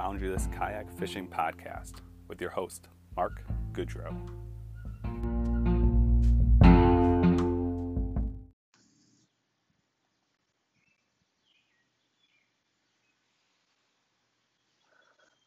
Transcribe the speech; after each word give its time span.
Boundaryless 0.00 0.50
Kayak 0.56 0.90
Fishing 0.98 1.28
Podcast 1.28 1.96
with 2.26 2.40
your 2.40 2.48
host, 2.48 2.88
Mark 3.18 3.42
Goodrow. 3.72 4.16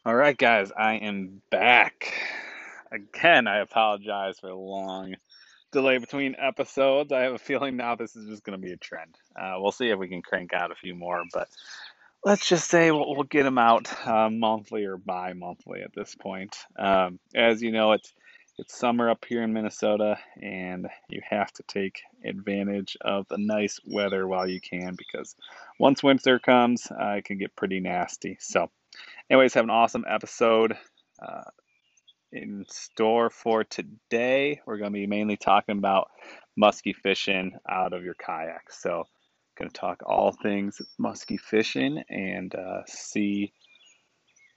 All 0.06 0.14
right, 0.14 0.38
guys, 0.38 0.72
I 0.78 0.98
am 0.98 1.42
back. 1.50 2.14
Again, 2.92 3.48
I 3.48 3.58
apologize 3.58 4.38
for 4.38 4.50
the 4.50 4.56
long 4.56 5.16
delay 5.72 5.98
between 5.98 6.36
episodes. 6.38 7.12
I 7.12 7.22
have 7.22 7.34
a 7.34 7.40
feeling 7.40 7.76
now 7.76 7.96
this 7.96 8.16
is 8.16 8.28
just 8.28 8.44
going 8.44 8.62
to 8.62 8.64
be 8.64 8.74
a 8.74 8.78
trend. 8.78 9.16
Uh, 9.36 9.56
we'll 9.58 9.72
see 9.72 9.90
if 9.90 9.98
we 9.98 10.10
can 10.10 10.22
crank 10.22 10.54
out 10.54 10.72
a 10.72 10.76
few 10.76 10.94
more, 10.94 11.24
but 11.34 11.50
let's 12.24 12.48
just 12.48 12.70
say 12.70 12.92
we'll, 12.92 13.16
we'll 13.16 13.24
get 13.24 13.44
them 13.44 13.58
out 13.58 13.88
uh, 14.08 14.30
monthly 14.30 14.86
or 14.86 14.98
bi-monthly 14.98 15.82
at 15.82 15.94
this 15.96 16.16
point. 16.16 16.56
Um, 16.78 17.20
as 17.36 17.62
you 17.62 17.72
know, 17.72 17.94
it's 17.94 18.14
it's 18.60 18.78
summer 18.78 19.10
up 19.10 19.26
here 19.28 19.42
in 19.42 19.52
Minnesota, 19.52 20.20
and 20.40 20.88
you 21.10 21.22
have 21.28 21.52
to 21.54 21.64
take 21.64 22.02
advantage 22.24 22.96
of 23.02 23.28
the 23.28 23.40
nice 23.40 23.80
weather 23.86 24.28
while 24.28 24.48
you 24.48 24.62
can 24.62 24.96
because 24.96 25.36
once 25.80 26.04
winter 26.04 26.38
comes, 26.38 26.88
uh, 26.92 27.16
it 27.18 27.26
can 27.26 27.40
get 27.40 27.56
pretty 27.56 27.80
nasty. 27.80 28.38
So, 28.40 28.70
anyways, 29.30 29.56
have 29.56 29.64
an 29.64 29.72
awesome 29.72 30.06
episode. 30.08 30.78
Uh, 31.20 31.42
in 32.34 32.66
store 32.68 33.30
for 33.30 33.64
today. 33.64 34.60
We're 34.66 34.78
going 34.78 34.92
to 34.92 35.00
be 35.00 35.08
mainly 35.08 35.38
talking 35.38 35.78
about 35.78 36.10
musky 36.58 36.94
fishing 36.94 37.54
out 37.70 37.94
of 37.94 38.04
your 38.04 38.16
kayak. 38.16 38.72
So, 38.72 39.06
going 39.58 39.70
to 39.70 39.80
talk 39.80 40.04
all 40.06 40.32
things 40.32 40.82
musky 40.98 41.38
fishing 41.38 42.04
and 42.10 42.54
uh, 42.56 42.82
see 42.88 43.54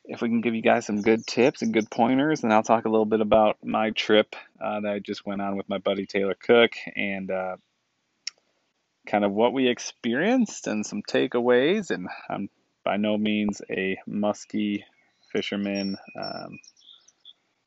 if 0.04 0.22
we 0.22 0.28
can 0.28 0.40
give 0.40 0.54
you 0.54 0.62
guys 0.62 0.86
some 0.86 1.02
good 1.02 1.26
tips 1.26 1.62
and 1.62 1.72
good 1.72 1.90
pointers. 1.90 2.44
And 2.44 2.52
I'll 2.52 2.62
talk 2.62 2.84
a 2.84 2.88
little 2.90 3.06
bit 3.06 3.20
about 3.20 3.58
my 3.62 3.90
trip 3.90 4.36
uh, 4.62 4.80
that 4.80 4.92
I 4.92 4.98
just 5.00 5.26
went 5.26 5.42
on 5.42 5.56
with 5.56 5.68
my 5.68 5.78
buddy 5.78 6.06
Taylor 6.06 6.36
Cook 6.40 6.72
and 6.94 7.30
uh, 7.30 7.56
kind 9.06 9.24
of 9.24 9.32
what 9.32 9.52
we 9.52 9.68
experienced 9.68 10.66
and 10.66 10.86
some 10.86 11.02
takeaways. 11.02 11.90
And 11.90 12.08
I'm 12.28 12.48
by 12.84 12.96
no 12.96 13.18
means 13.18 13.60
a 13.68 13.98
musky 14.06 14.84
fisherman. 15.32 15.96
Um, 16.18 16.58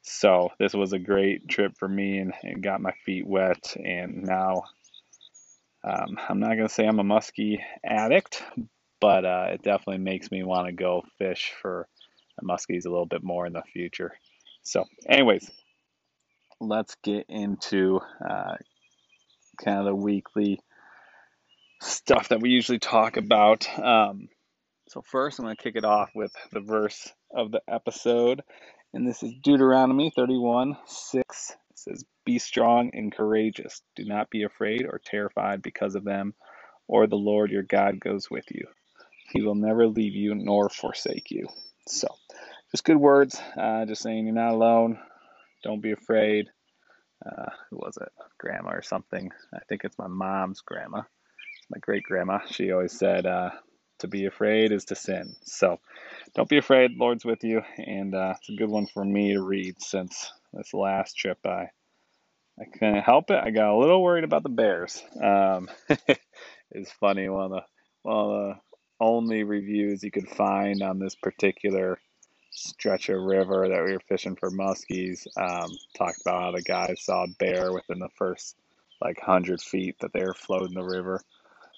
so 0.02 0.50
this 0.58 0.73
was 0.73 0.94
a 0.94 1.00
great 1.00 1.48
trip 1.50 1.73
for 1.78 1.88
me 1.88 2.20
and, 2.20 2.34
and 2.42 2.64
got 2.64 2.82
my 2.82 2.94
feet 3.06 3.28
wet. 3.28 3.76
And 3.76 4.23
now 4.23 4.64
um, 5.84 6.18
I'm 6.28 6.40
not 6.40 6.56
going 6.56 6.68
to 6.68 6.74
say 6.74 6.86
I'm 6.86 7.00
a 7.00 7.04
muskie 7.04 7.60
addict, 7.84 8.44
but 9.00 9.26
uh, 9.26 9.48
it 9.54 9.64
definitely 9.64 10.04
makes 10.04 10.32
me 10.32 10.44
want 10.44 10.68
to 10.68 10.74
go 10.74 11.04
fish 11.18 11.54
for 11.62 11.88
muskies 12.44 12.86
a 12.86 12.90
little 12.90 13.06
bit 13.06 13.24
more 13.24 13.46
in 13.46 13.54
the 13.54 13.64
future. 13.74 14.12
So, 14.64 14.86
anyways, 15.08 15.50
let's 16.60 16.96
get 17.04 17.26
into 17.30 18.00
uh, 18.24 18.56
kind 19.64 19.80
of 19.80 19.86
the 19.86 19.96
weekly 19.96 20.60
stuff 21.82 22.30
that 22.30 22.42
we 22.42 22.50
usually 22.50 22.80
talk 22.80 23.18
about. 23.18 23.68
Um, 23.80 24.28
so, 24.90 25.02
first, 25.02 25.40
I'm 25.40 25.46
going 25.46 25.56
to 25.56 25.64
kick 25.64 25.76
it 25.76 25.86
off 25.86 26.10
with 26.14 26.32
the 26.52 26.62
verse 26.62 27.08
of 27.34 27.52
the 27.52 27.62
episode. 27.70 28.42
And 28.94 29.08
this 29.08 29.22
is 29.22 29.34
Deuteronomy 29.44 30.12
31 30.16 30.76
6. 30.88 31.54
Says, 31.84 32.04
Be 32.26 32.40
strong 32.40 32.92
and 32.94 33.12
courageous. 33.14 33.82
Do 33.96 34.06
not 34.06 34.30
be 34.30 34.44
afraid 34.44 34.86
or 34.86 35.02
terrified 35.04 35.62
because 35.62 35.96
of 35.96 36.04
them, 36.04 36.34
or 36.88 37.08
the 37.08 37.16
Lord 37.16 37.52
your 37.52 37.64
God 37.64 38.00
goes 38.00 38.30
with 38.30 38.46
you. 38.52 38.68
He 39.32 39.42
will 39.42 39.56
never 39.56 39.88
leave 39.88 40.16
you 40.16 40.36
nor 40.36 40.70
forsake 40.70 41.32
you. 41.32 41.48
So, 41.88 42.08
just 42.72 42.84
good 42.84 42.98
words. 42.98 43.42
Uh, 43.58 43.86
just 43.86 44.02
saying 44.04 44.26
you're 44.26 44.36
not 44.36 44.54
alone. 44.54 45.00
Don't 45.64 45.82
be 45.82 45.92
afraid. 45.92 46.48
Uh, 47.26 47.52
who 47.70 47.78
was 47.78 47.98
it? 48.02 48.10
Grandma 48.39 48.72
or 48.72 48.82
something. 48.82 49.32
I 49.54 49.60
think 49.70 49.84
it's 49.84 49.98
my 49.98 50.08
mom's 50.08 50.62
grandma. 50.62 51.00
It's 51.00 51.72
My 51.72 51.80
great 51.80 52.04
grandma. 52.04 52.39
She 52.50 52.72
always 52.72 52.98
said, 52.98 53.26
uh, 53.26 53.52
to 54.00 54.08
be 54.08 54.26
afraid 54.26 54.72
is 54.72 54.86
to 54.86 54.95
sin. 54.95 55.36
So 55.44 55.80
don't 56.36 56.50
be 56.50 56.58
afraid. 56.58 56.98
Lord's 56.98 57.26
with 57.26 57.44
you. 57.44 57.62
And 57.78 58.16
uh, 58.16 58.36
it's 58.39 58.50
a 58.50 58.56
good 58.56 58.70
one 58.70 58.88
for 58.88 59.04
me 59.04 59.34
to 59.34 59.42
read 59.42 59.82
since 59.82 60.32
this 60.54 60.73
last 60.73 61.14
trip 61.17 61.39
I 61.45 61.70
I 62.60 62.65
couldn't 62.65 63.02
help 63.02 63.32
it. 63.32 63.42
I 63.43 63.52
got 63.52 63.73
a 63.73 63.77
little 63.77 64.02
worried 64.04 64.23
about 64.23 64.43
the 64.43 64.49
bears. 64.49 65.04
Um, 65.21 65.70
it's 66.71 66.92
funny. 66.93 67.30
One 67.30 67.45
of 67.45 67.52
the 67.52 67.61
one 68.04 68.17
of 68.17 68.32
the 68.32 68.55
only 69.02 69.43
reviews 69.43 70.04
you 70.04 70.11
could 70.11 70.30
find 70.30 70.82
on 70.82 70.99
this 70.99 71.15
particular 71.15 71.99
stretch 72.52 73.09
of 73.09 73.21
river 73.21 73.70
that 73.70 73.83
we 73.86 73.93
were 73.93 74.02
fishing 74.08 74.36
for 74.36 74.52
muskies 74.52 75.27
um, 75.38 75.70
talked 75.98 76.21
about 76.21 76.42
how 76.42 76.52
the 76.52 76.61
guys 76.61 77.02
saw 77.04 77.23
a 77.26 77.27
bear 77.39 77.73
within 77.73 77.99
the 77.99 78.09
first 78.17 78.55
like 79.02 79.20
hundred 79.21 79.61
feet 79.61 79.95
that 80.02 80.14
they 80.14 80.23
were 80.23 80.33
floating 80.33 80.76
the 80.76 80.83
river. 80.83 81.21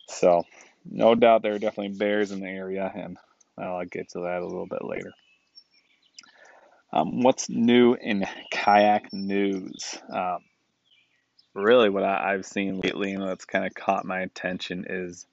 So 0.07 0.43
no 0.85 1.15
doubt 1.15 1.43
there 1.43 1.55
are 1.55 1.59
definitely 1.59 1.97
bears 1.97 2.31
in 2.31 2.39
the 2.41 2.47
area, 2.49 2.91
and 2.95 3.17
I'll 3.57 3.85
get 3.85 4.09
to 4.11 4.21
that 4.21 4.41
a 4.41 4.45
little 4.47 4.67
bit 4.67 4.83
later. 4.83 5.13
Um, 6.94 7.22
what's 7.22 7.50
new 7.50 7.94
in 7.94 8.25
kayak 8.52 9.13
news? 9.13 9.97
Um, 10.12 10.40
really, 11.53 11.90
what 11.90 12.03
I, 12.03 12.34
have 12.34 12.46
seen 12.46 12.81
lately 12.81 13.13
and 13.13 13.24
that's 13.24 13.46
kind 13.46 13.66
of 13.66 13.74
caught 13.74 14.06
my 14.06 14.19
attention 14.19 14.85
is 14.90 15.25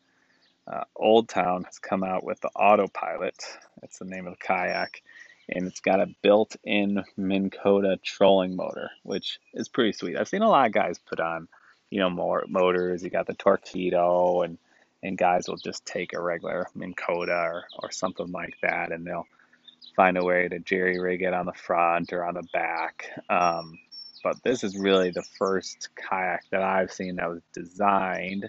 uh, 0.66 0.84
Old 0.94 1.28
Town 1.28 1.64
has 1.64 1.78
come 1.78 2.04
out 2.04 2.22
with 2.22 2.40
the 2.40 2.48
Autopilot. 2.48 3.42
That's 3.80 3.98
the 3.98 4.04
name 4.04 4.26
of 4.26 4.34
the 4.34 4.44
kayak, 4.44 5.02
and 5.48 5.66
it's 5.66 5.80
got 5.80 6.00
a 6.00 6.14
built-in 6.22 7.04
Minn 7.16 7.50
Kota 7.50 7.98
trolling 8.04 8.54
motor, 8.54 8.90
which 9.02 9.40
is 9.54 9.68
pretty 9.68 9.92
sweet. 9.92 10.16
I've 10.16 10.28
seen 10.28 10.42
a 10.42 10.48
lot 10.48 10.66
of 10.66 10.72
guys 10.72 10.98
put 10.98 11.18
on, 11.18 11.48
you 11.90 11.98
know, 11.98 12.10
more 12.10 12.44
motors. 12.48 13.02
You 13.02 13.10
got 13.10 13.26
the 13.26 13.34
Torpedo, 13.34 14.42
and 14.42 14.58
and 15.02 15.16
guys 15.16 15.48
will 15.48 15.56
just 15.56 15.86
take 15.86 16.12
a 16.12 16.20
regular 16.20 16.66
Minn 16.74 16.94
Kota 16.94 17.32
or, 17.32 17.64
or 17.82 17.90
something 17.90 18.30
like 18.32 18.54
that 18.62 18.90
and 18.90 19.06
they'll 19.06 19.26
find 19.96 20.16
a 20.16 20.24
way 20.24 20.48
to 20.48 20.58
jerry 20.60 20.98
rig 20.98 21.22
it 21.22 21.34
on 21.34 21.46
the 21.46 21.52
front 21.52 22.12
or 22.12 22.24
on 22.24 22.34
the 22.34 22.46
back. 22.52 23.08
Um, 23.28 23.78
but 24.22 24.42
this 24.42 24.64
is 24.64 24.76
really 24.76 25.10
the 25.10 25.22
first 25.38 25.88
kayak 25.96 26.44
that 26.50 26.62
I've 26.62 26.92
seen 26.92 27.16
that 27.16 27.28
was 27.28 27.42
designed 27.52 28.48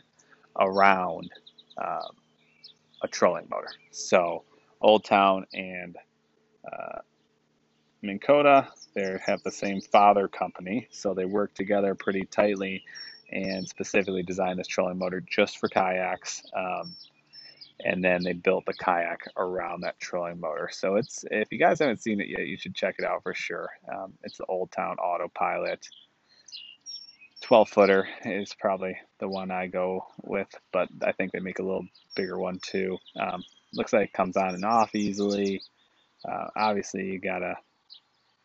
around 0.59 1.31
um, 1.77 2.15
a 3.01 3.07
trolling 3.07 3.47
motor. 3.49 3.71
So 3.91 4.43
Old 4.81 5.05
Town 5.05 5.45
and 5.53 5.97
uh, 6.71 6.99
Minn 8.01 8.19
Kota, 8.19 8.67
they 8.93 9.17
have 9.25 9.43
the 9.43 9.51
same 9.51 9.81
father 9.81 10.27
company, 10.27 10.87
so 10.91 11.13
they 11.13 11.25
work 11.25 11.53
together 11.53 11.95
pretty 11.95 12.25
tightly 12.25 12.83
and 13.31 13.67
specifically 13.67 14.23
designed 14.23 14.59
this 14.59 14.67
trolling 14.67 14.97
motor 14.97 15.21
just 15.21 15.59
for 15.59 15.67
kayaks. 15.67 16.41
Um, 16.55 16.95
and 17.83 18.03
then 18.03 18.23
they 18.23 18.33
built 18.33 18.65
the 18.65 18.73
kayak 18.73 19.27
around 19.37 19.81
that 19.81 19.99
trolling 19.99 20.39
motor. 20.39 20.69
So 20.71 20.95
it's 20.95 21.23
if 21.31 21.51
you 21.51 21.59
guys 21.59 21.79
haven't 21.79 22.01
seen 22.01 22.19
it 22.19 22.27
yet, 22.27 22.47
you 22.47 22.57
should 22.57 22.75
check 22.75 22.95
it 22.99 23.05
out 23.05 23.23
for 23.23 23.33
sure. 23.33 23.69
Um, 23.91 24.13
it's 24.23 24.37
the 24.37 24.45
Old 24.45 24.71
Town 24.71 24.97
Autopilot. 24.97 25.87
12 27.41 27.69
footer 27.69 28.07
is 28.25 28.53
probably 28.59 28.97
the 29.19 29.29
one 29.29 29.49
I 29.49 29.67
go 29.67 30.05
with, 30.23 30.49
but 30.73 30.89
I 31.03 31.13
think 31.13 31.31
they 31.31 31.39
make 31.39 31.59
a 31.59 31.63
little 31.63 31.85
bigger 32.15 32.37
one 32.37 32.59
too. 32.61 32.97
Um, 33.17 33.43
looks 33.73 33.93
like 33.93 34.09
it 34.09 34.13
comes 34.13 34.35
on 34.35 34.55
and 34.55 34.65
off 34.65 34.93
easily. 34.93 35.61
Uh, 36.29 36.47
obviously, 36.55 37.05
you 37.05 37.19
gotta 37.19 37.55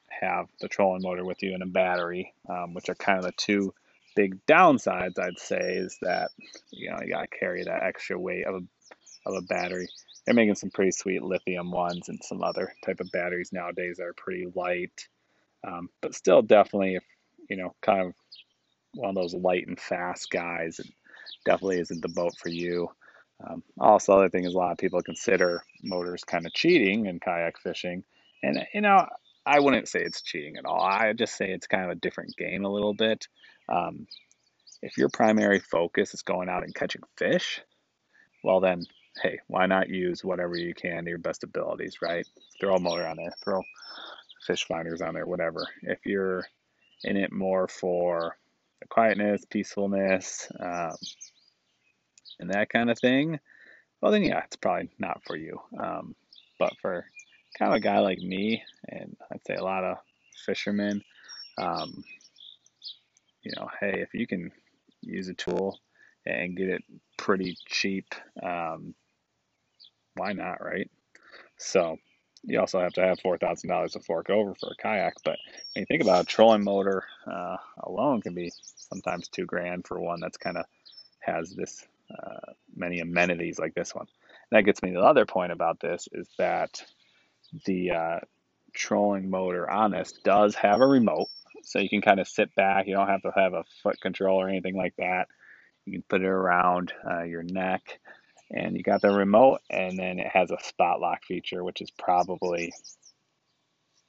have 0.09 0.47
the 0.61 0.69
trolling 0.69 1.03
motor 1.03 1.25
with 1.25 1.43
you 1.43 1.55
and 1.55 1.63
a 1.63 1.67
battery, 1.67 2.33
um, 2.49 2.73
which 2.73 2.89
are 2.89 2.95
kind 2.95 3.19
of 3.19 3.25
the 3.25 3.33
two 3.33 3.75
big 4.15 4.47
downsides 4.47 5.19
I'd 5.19 5.39
say 5.39 5.75
is 5.77 5.99
that 6.03 6.31
you 6.71 6.91
know 6.91 6.99
you 7.03 7.13
gotta 7.13 7.27
carry 7.27 7.65
that 7.65 7.83
extra 7.83 8.19
weight 8.19 8.47
of 8.47 8.55
a 8.55 8.61
of 9.27 9.35
a 9.35 9.43
battery. 9.43 9.89
They're 10.25 10.35
making 10.35 10.55
some 10.55 10.71
pretty 10.71 10.93
sweet 10.93 11.23
lithium 11.23 11.71
ones 11.71 12.09
and 12.09 12.23
some 12.23 12.43
other 12.43 12.73
type 12.85 13.01
of 13.01 13.11
batteries 13.13 13.53
nowadays 13.53 13.97
that 13.99 14.05
are 14.05 14.15
pretty 14.15 14.47
light, 14.55 15.09
um, 15.67 15.89
but 16.01 16.15
still 16.15 16.43
definitely 16.43 16.99
you 17.49 17.57
know 17.57 17.75
kind 17.83 18.01
of 18.01 18.15
one 18.95 19.11
of 19.11 19.15
those 19.15 19.35
light 19.35 19.67
and 19.67 19.79
fast 19.79 20.31
guys, 20.31 20.79
it 20.79 20.87
definitely 21.45 21.81
isn't 21.81 22.01
the 22.01 22.09
boat 22.09 22.33
for 22.39 22.49
you. 22.49 22.89
Um, 23.45 23.63
also, 23.79 24.13
other 24.13 24.31
thing 24.31 24.45
is 24.45 24.55
a 24.55 24.57
lot 24.57 24.73
of 24.73 24.79
people 24.79 25.03
consider 25.03 25.63
motors 25.83 26.23
kind 26.25 26.47
of 26.47 26.53
cheating 26.53 27.07
in 27.07 27.19
kayak 27.21 27.59
fishing, 27.59 28.05
and 28.43 28.65
you 28.73 28.81
know 28.81 29.07
I 29.47 29.61
wouldn't 29.61 29.89
say 29.89 30.01
it's 30.01 30.23
cheating 30.23 30.57
at 30.57 30.65
all. 30.65 30.81
I 30.81 31.13
just 31.13 31.37
say 31.37 31.51
it's 31.51 31.67
kind 31.67 31.85
of 31.85 31.91
a 31.91 32.01
different 32.01 32.37
game 32.37 32.65
a 32.65 32.73
little 32.73 32.95
bit. 32.95 33.27
Um, 33.69 34.07
if 34.83 34.97
your 34.97 35.09
primary 35.09 35.61
focus 35.61 36.15
is 36.15 36.23
going 36.23 36.49
out 36.49 36.63
and 36.63 36.75
catching 36.75 37.03
fish, 37.17 37.61
well 38.43 38.61
then, 38.61 38.85
hey, 39.23 39.39
why 39.47 39.67
not 39.67 39.89
use 39.89 40.25
whatever 40.25 40.57
you 40.57 40.75
can 40.75 41.05
to 41.05 41.11
your 41.11 41.19
best 41.19 41.45
abilities, 41.45 42.03
right? 42.03 42.27
Throw 42.61 42.77
a 42.77 42.81
motor 42.81 43.07
on 43.07 43.17
there, 43.17 43.35
throw 43.43 43.63
fish 44.47 44.65
finders 44.67 45.01
on 45.01 45.15
there, 45.15 45.27
whatever. 45.27 45.67
If 45.83 46.05
you're 46.05 46.47
in 47.05 47.17
it 47.17 47.33
more 47.33 47.69
for 47.69 48.37
the 48.81 48.89
quietness, 48.89 49.45
peacefulness, 49.49 50.51
um, 50.61 50.97
and 52.41 52.51
that 52.51 52.69
kind 52.71 52.91
of 52.91 52.99
thing, 52.99 53.39
well 54.01 54.13
then 54.13 54.23
yeah, 54.23 54.43
it's 54.45 54.57
probably 54.57 54.91
not 54.99 55.23
for 55.25 55.37
you. 55.37 55.61
Um, 55.79 56.15
but 56.59 56.73
for 56.81 57.07
kind 57.59 57.73
of 57.73 57.77
a 57.77 57.81
guy 57.81 58.01
like 58.01 58.19
me, 58.19 58.63
and 58.89 59.17
I'd 59.33 59.45
say 59.47 59.55
a 59.55 59.65
lot 59.65 59.85
of 59.85 59.99
fishermen, 60.45 61.03
um, 61.59 62.05
you 63.43 63.53
know, 63.57 63.69
hey, 63.81 64.01
if 64.01 64.15
you 64.15 64.27
can 64.27 64.51
use 65.03 65.29
a 65.29 65.35
tool 65.35 65.79
and 66.27 66.57
get 66.57 66.69
it 66.69 66.85
pretty 67.17 67.57
cheap, 67.67 68.07
um, 68.43 68.95
why 70.15 70.33
not, 70.33 70.65
right? 70.65 70.91
So 71.59 71.97
you 72.43 72.61
also 72.61 72.81
have 72.81 72.93
to 72.95 73.03
have 73.03 73.21
four 73.21 73.39
thousand 73.39 73.71
dollars 73.71 73.93
to 73.93 74.01
fork 74.01 74.31
over 74.31 74.55
for 74.55 74.71
a 74.73 74.83
kayak. 74.83 75.15
But 75.25 75.39
when 75.75 75.83
you 75.83 75.87
think 75.87 76.03
about 76.03 76.23
a 76.23 76.27
trolling 76.27 76.65
motor 76.65 77.05
uh, 77.27 77.57
alone, 77.83 78.21
can 78.21 78.35
be 78.35 78.53
sometimes 78.77 79.29
two 79.29 79.47
grand 79.47 79.87
for 79.87 80.01
one 80.01 80.21
that's 80.21 80.37
kind 80.37 80.57
of 80.59 80.65
has 81.21 81.55
this 81.55 81.87
uh, 82.11 82.53
many 82.77 83.01
amenities 83.01 83.59
like 83.59 83.75
this 83.75 83.95
one. 83.95 84.07
And 84.51 84.59
that 84.59 84.65
gets 84.65 84.83
me 84.83 84.91
to 84.93 84.99
the 84.99 85.05
other 85.05 85.27
point 85.27 85.53
about 85.53 85.81
this 85.81 86.09
is 86.13 86.29
that 86.39 86.83
the 87.65 87.91
uh, 87.93 88.21
trolling 88.75 89.31
motor 89.31 89.69
on 89.71 89.93
this 89.93 90.13
does 90.25 90.55
have 90.57 90.81
a 90.81 90.87
remote, 90.87 91.29
so 91.63 91.79
you 91.79 91.89
can 91.89 92.03
kind 92.03 92.21
of 92.21 92.29
sit 92.29 92.55
back. 92.55 92.87
You 92.87 92.95
don't 92.95 93.09
have 93.09 93.23
to 93.23 93.33
have 93.35 93.55
a 93.55 93.65
foot 93.83 94.01
control 94.01 94.41
or 94.41 94.49
anything 94.49 94.77
like 94.77 94.95
that. 94.99 95.29
You 95.87 95.95
can 95.95 96.05
put 96.09 96.23
it 96.23 96.27
around 96.27 96.93
uh, 97.09 97.23
your 97.23 97.43
neck, 97.43 98.01
and 98.51 98.77
you 98.77 98.83
got 98.83 99.03
the 99.03 99.11
remote, 99.11 99.61
and 99.71 99.99
then 99.99 100.19
it 100.19 100.29
has 100.29 100.51
a 100.51 100.63
spot 100.63 101.01
lock 101.01 101.25
feature, 101.25 101.65
which 101.65 101.81
is 101.81 101.91
probably 101.91 102.73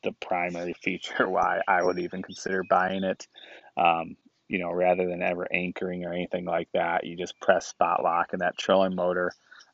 the 0.03 0.13
primary 0.13 0.73
feature 0.83 1.27
why 1.27 1.61
I 1.67 1.83
would 1.83 1.99
even 1.99 2.21
consider 2.21 2.63
buying 2.69 3.03
it. 3.03 3.27
Um, 3.77 4.15
you 4.47 4.59
know, 4.59 4.71
rather 4.71 5.07
than 5.07 5.23
ever 5.23 5.47
anchoring 5.51 6.05
or 6.05 6.13
anything 6.13 6.45
like 6.45 6.69
that, 6.73 7.05
you 7.05 7.17
just 7.17 7.39
press 7.41 7.67
spot 7.67 8.03
lock, 8.03 8.33
and 8.33 8.41
that 8.41 8.57
trolling 8.57 8.95
motor 8.95 9.31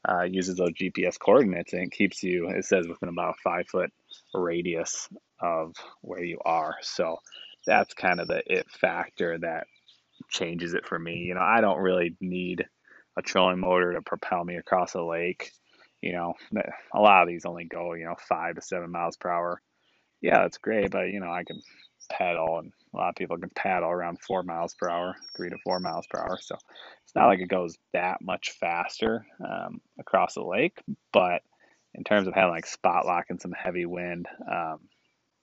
uh, 0.08 0.24
uses 0.24 0.56
those 0.56 0.72
GPS 0.72 1.20
coordinates, 1.20 1.74
and 1.74 1.84
it 1.84 1.92
keeps 1.92 2.24
you. 2.24 2.50
It 2.50 2.66
says 2.66 2.88
within 2.88 3.10
about 3.10 3.36
a 3.36 3.42
five 3.44 3.68
foot 3.68 3.92
radius 4.34 5.10
of 5.40 5.76
where 6.02 6.24
you 6.24 6.40
are. 6.46 6.76
So 6.82 7.18
that's 7.66 7.94
kind 7.94 8.20
of 8.20 8.28
the 8.28 8.42
it 8.46 8.70
factor 8.70 9.38
that 9.40 9.68
changes 10.30 10.74
it 10.74 10.86
for 10.86 10.98
me. 10.98 11.18
You 11.18 11.36
know, 11.36 11.42
I 11.42 11.62
don't 11.62 11.80
really 11.80 12.16
need 12.20 12.66
a 13.18 13.22
trolling 13.22 13.60
motor 13.60 13.94
to 13.94 14.02
propel 14.02 14.44
me 14.44 14.56
across 14.56 14.94
a 14.96 15.02
lake. 15.02 15.52
You 16.02 16.14
know, 16.14 16.34
a 16.94 17.00
lot 17.00 17.24
of 17.24 17.28
these 17.28 17.46
only 17.46 17.66
go, 17.66 17.94
you 17.94 18.06
know, 18.06 18.16
five 18.28 18.56
to 18.56 18.62
seven 18.62 18.92
miles 18.92 19.18
per 19.18 19.30
hour. 19.30 19.62
Yeah, 20.22 20.40
that's 20.42 20.58
great, 20.58 20.92
but 20.92 21.10
you 21.10 21.20
know, 21.20 21.32
I 21.32 21.44
can 21.44 21.62
paddle, 22.12 22.60
and 22.60 22.72
a 22.94 22.98
lot 22.98 23.10
of 23.10 23.16
people 23.16 23.38
can 23.38 23.52
paddle 23.56 23.90
around 23.90 24.20
four 24.20 24.44
miles 24.44 24.74
per 24.74 24.90
hour, 24.90 25.16
three 25.36 25.50
to 25.50 25.58
four 25.64 25.80
miles 25.80 26.06
per 26.10 26.20
hour. 26.20 26.38
So 26.42 26.56
it's 27.04 27.16
not 27.16 27.28
like 27.28 27.40
it 27.40 27.48
goes 27.48 27.78
that 27.94 28.22
much 28.22 28.52
faster 28.60 29.26
um, 29.44 29.82
across 30.00 30.36
the 30.36 30.44
lake, 30.44 30.80
but 31.14 31.42
in 31.94 32.04
terms 32.04 32.28
of 32.28 32.34
having 32.34 32.52
like 32.52 32.66
spot 32.66 33.06
lock 33.06 33.26
and 33.30 33.42
some 33.42 33.52
heavy 33.52 33.86
wind, 33.86 34.28
um, 34.50 34.80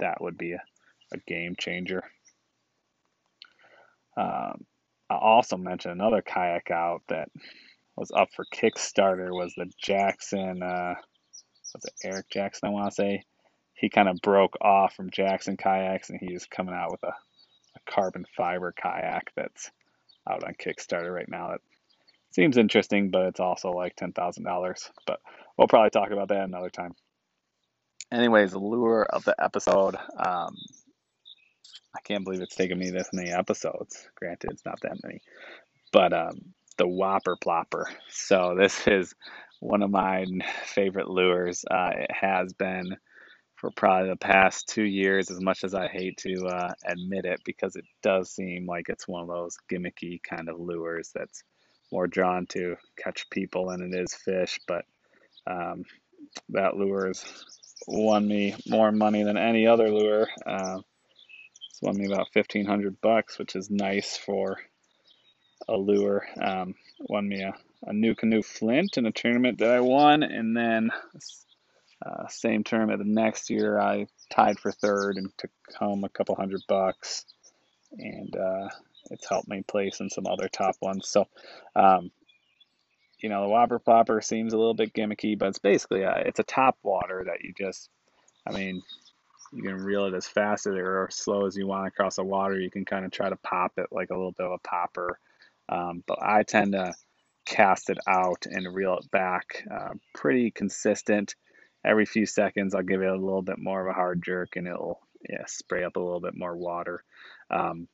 that 0.00 0.20
would 0.20 0.38
be 0.38 0.53
a, 0.53 0.62
a 1.12 1.19
game 1.26 1.55
changer. 1.59 2.03
Um, 4.17 4.65
I 5.10 5.16
also 5.16 5.56
mention 5.56 5.90
another 5.90 6.22
kayak 6.22 6.70
out 6.70 7.02
that 7.08 7.28
was 7.96 8.10
up 8.10 8.28
for 8.34 8.44
Kickstarter 8.55 9.31
was 9.31 9.55
the 9.56 9.70
Jackson. 9.82 10.62
Uh, 10.62 10.94
was 11.75 11.84
it 11.84 11.94
Eric 12.05 12.26
Jackson? 12.31 12.69
I 12.69 12.72
want 12.72 12.90
to 12.90 12.94
say 12.94 13.22
he 13.75 13.88
kind 13.88 14.08
of 14.08 14.19
broke 14.22 14.56
off 14.60 14.94
from 14.94 15.10
Jackson 15.10 15.56
kayaks 15.56 16.10
and 16.10 16.19
he's 16.20 16.46
coming 16.46 16.75
out 16.75 16.90
with 16.90 17.02
a, 17.05 17.08
a 17.08 17.90
carbon 17.90 18.25
fiber 18.37 18.72
kayak 18.81 19.32
that's 19.37 19.70
out 20.28 20.44
on 20.44 20.55
Kickstarter 20.55 21.14
right 21.14 21.28
now. 21.28 21.49
That 21.49 21.60
seems 22.31 22.56
interesting, 22.56 23.10
but 23.10 23.26
it's 23.26 23.40
also 23.40 23.70
like 23.70 23.96
ten 23.96 24.12
thousand 24.12 24.44
dollars. 24.44 24.90
But 25.06 25.20
we'll 25.56 25.69
probably 25.69 25.90
talk 25.90 26.10
about 26.10 26.28
that 26.28 26.44
another 26.44 26.70
time. 26.70 26.94
Anyways, 28.12 28.52
the 28.52 28.58
lure 28.58 29.05
of 29.05 29.25
the 29.25 29.34
episode. 29.43 29.96
Um, 30.16 30.56
I 31.96 32.00
can't 32.05 32.25
believe 32.25 32.40
it's 32.40 32.55
taken 32.55 32.79
me 32.79 32.90
this 32.90 33.08
many 33.12 33.31
episodes. 33.31 34.08
Granted, 34.14 34.50
it's 34.52 34.64
not 34.64 34.81
that 34.82 34.99
many, 35.02 35.20
but 35.93 36.12
um, 36.12 36.55
the 36.76 36.87
Whopper 36.87 37.37
Plopper. 37.43 37.85
So 38.11 38.55
this 38.58 38.87
is 38.87 39.14
one 39.61 39.82
of 39.82 39.90
my 39.90 40.25
favorite 40.67 41.08
lures. 41.08 41.64
Uh, 41.70 41.90
it 41.94 42.11
has 42.12 42.52
been 42.52 42.96
for 43.56 43.70
probably 43.73 44.11
the 44.11 44.17
past 44.17 44.69
two 44.69 44.85
years, 44.85 45.31
as 45.31 45.40
much 45.40 45.64
as 45.64 45.75
I 45.75 45.88
hate 45.88 46.17
to 46.19 46.46
uh, 46.46 46.73
admit 46.87 47.25
it, 47.25 47.40
because 47.44 47.75
it 47.75 47.85
does 48.02 48.31
seem 48.31 48.67
like 48.67 48.88
it's 48.88 49.08
one 49.08 49.23
of 49.23 49.29
those 49.29 49.56
gimmicky 49.70 50.23
kind 50.23 50.49
of 50.49 50.61
lures 50.61 51.11
that's 51.14 51.43
more 51.91 52.06
drawn 52.06 52.46
to 52.50 52.76
catch 53.02 53.29
people 53.31 53.70
than 53.70 53.82
it 53.82 53.99
is 53.99 54.14
fish. 54.14 54.61
But 54.69 54.84
um, 55.46 55.84
that 56.50 56.76
lure 56.76 57.08
has 57.08 57.25
won 57.88 58.29
me 58.29 58.55
more 58.69 58.93
money 58.93 59.25
than 59.25 59.37
any 59.37 59.67
other 59.67 59.91
lure. 59.91 60.29
Uh, 60.46 60.79
it's 61.78 61.86
won 61.86 61.96
me 61.96 62.12
about 62.12 62.32
fifteen 62.32 62.66
hundred 62.66 63.00
bucks, 63.00 63.38
which 63.38 63.54
is 63.54 63.70
nice 63.70 64.16
for 64.16 64.58
a 65.69 65.76
lure. 65.76 66.26
Um, 66.40 66.75
won 66.98 67.28
me 67.28 67.42
a, 67.42 67.54
a 67.86 68.14
canoe 68.14 68.42
Flint 68.42 68.96
in 68.96 69.06
a 69.06 69.12
tournament 69.12 69.58
that 69.58 69.70
I 69.70 69.80
won, 69.80 70.25
and 70.25 70.56
then 70.56 70.90
uh, 72.04 72.26
same 72.28 72.64
tournament 72.64 72.98
the 72.98 73.04
next 73.04 73.48
year 73.50 73.78
I 73.78 74.08
tied 74.28 74.58
for 74.58 74.72
third 74.72 75.19
and 75.19 75.30
took 75.38 75.50
home 75.76 76.02
a 76.02 76.08
couple 76.08 76.34
hundred 76.34 76.62
bucks, 76.66 77.25
and 77.96 78.34
uh, 78.34 78.69
it's 79.10 79.28
helped 79.28 79.48
me 79.48 79.62
place 79.62 80.00
in 80.00 80.10
some 80.10 80.26
other 80.26 80.48
top 80.48 80.74
ones. 80.81 81.08
So, 81.08 81.28
um, 81.76 82.10
you 83.20 83.28
know, 83.28 83.42
the 83.42 83.48
Whopper 83.48 83.78
Plopper 83.78 84.24
seems 84.24 84.52
a 84.52 84.58
little 84.58 84.74
bit 84.74 84.94
gimmicky, 84.94 85.38
but 85.38 85.48
it's 85.48 85.60
basically 85.60 86.02
a, 86.02 86.24
it's 86.26 86.40
a 86.40 86.44
top 86.44 86.76
water 86.82 87.24
that 87.26 87.44
you 87.44 87.52
just, 87.56 87.88
I 88.44 88.52
mean, 88.52 88.82
you 89.52 89.62
can 89.62 89.76
reel 89.76 90.06
it 90.06 90.14
as 90.14 90.26
fast 90.26 90.66
or 90.66 91.08
as 91.08 91.14
slow 91.16 91.46
as 91.46 91.56
you 91.56 91.66
want 91.66 91.88
across 91.88 92.16
the 92.16 92.24
water. 92.24 92.58
You 92.58 92.70
can 92.70 92.84
kind 92.84 93.04
of 93.04 93.10
try 93.10 93.28
to 93.28 93.36
pop 93.36 93.72
it 93.78 93.86
like 93.90 94.10
a 94.10 94.16
little 94.16 94.32
bit 94.32 94.46
of 94.46 94.52
a 94.52 94.58
popper. 94.58 95.18
Um, 95.68 96.02
but 96.06 96.18
I 96.22 96.42
tend 96.42 96.72
to 96.72 96.94
cast 97.46 97.90
it 97.90 97.98
out 98.06 98.46
and 98.46 98.74
reel 98.74 98.98
it 98.98 99.10
back 99.10 99.64
uh, 99.70 99.94
pretty 100.14 100.50
consistent. 100.50 101.34
Every 101.84 102.04
few 102.04 102.26
seconds, 102.26 102.74
I'll 102.74 102.82
give 102.82 103.02
it 103.02 103.08
a 103.08 103.14
little 103.14 103.42
bit 103.42 103.58
more 103.58 103.80
of 103.80 103.90
a 103.90 103.94
hard 103.94 104.22
jerk 104.22 104.56
and 104.56 104.66
it'll 104.66 105.00
yeah, 105.28 105.44
spray 105.46 105.84
up 105.84 105.96
a 105.96 106.00
little 106.00 106.20
bit 106.20 106.34
more 106.36 106.56
water. 106.56 107.02
Um, 107.50 107.88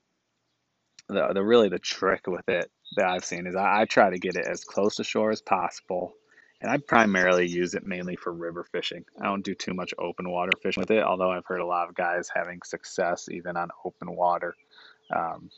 the, 1.08 1.32
the 1.34 1.42
really 1.42 1.68
the 1.68 1.78
trick 1.78 2.26
with 2.26 2.48
it 2.48 2.70
that 2.96 3.06
I've 3.06 3.24
seen 3.24 3.46
is 3.46 3.54
I, 3.54 3.82
I 3.82 3.84
try 3.84 4.10
to 4.10 4.18
get 4.18 4.36
it 4.36 4.46
as 4.46 4.64
close 4.64 4.96
to 4.96 5.04
shore 5.04 5.30
as 5.30 5.42
possible 5.42 6.14
and 6.64 6.72
I 6.72 6.78
primarily 6.78 7.46
use 7.46 7.74
it 7.74 7.86
mainly 7.86 8.16
for 8.16 8.32
river 8.32 8.64
fishing. 8.64 9.04
I 9.20 9.26
don't 9.26 9.44
do 9.44 9.54
too 9.54 9.74
much 9.74 9.92
open 9.98 10.30
water 10.30 10.52
fishing 10.62 10.80
with 10.80 10.90
it, 10.90 11.02
although 11.02 11.30
I've 11.30 11.44
heard 11.44 11.60
a 11.60 11.66
lot 11.66 11.90
of 11.90 11.94
guys 11.94 12.30
having 12.34 12.60
success 12.64 13.28
even 13.30 13.58
on 13.58 13.68
open 13.84 14.16
water. 14.16 14.56
Um, 15.14 15.50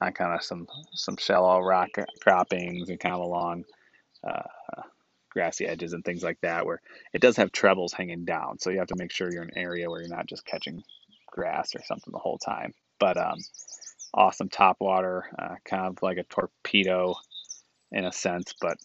on 0.00 0.12
kind 0.12 0.34
of 0.34 0.42
some 0.42 0.66
some 0.92 1.16
shallow 1.16 1.60
rock 1.60 1.90
croppings 2.20 2.88
and 2.88 2.98
kind 2.98 3.14
of 3.14 3.20
along 3.20 3.64
uh, 4.26 4.42
grassy 5.30 5.66
edges 5.66 5.92
and 5.92 6.04
things 6.04 6.24
like 6.24 6.40
that, 6.42 6.66
where 6.66 6.80
it 7.12 7.20
does 7.20 7.36
have 7.36 7.52
trebles 7.52 7.92
hanging 7.92 8.24
down. 8.24 8.58
So 8.58 8.70
you 8.70 8.78
have 8.78 8.88
to 8.88 8.96
make 8.96 9.12
sure 9.12 9.30
you're 9.30 9.44
in 9.44 9.50
an 9.50 9.58
area 9.58 9.88
where 9.88 10.00
you're 10.00 10.14
not 10.14 10.26
just 10.26 10.44
catching 10.44 10.82
grass 11.28 11.76
or 11.76 11.82
something 11.84 12.12
the 12.12 12.18
whole 12.18 12.38
time. 12.38 12.74
But 12.98 13.16
um, 13.18 13.38
awesome 14.12 14.48
top 14.48 14.78
water, 14.80 15.26
uh, 15.38 15.54
kind 15.64 15.86
of 15.86 16.02
like 16.02 16.18
a 16.18 16.24
torpedo 16.24 17.14
in 17.92 18.04
a 18.04 18.12
sense, 18.12 18.52
but 18.60 18.78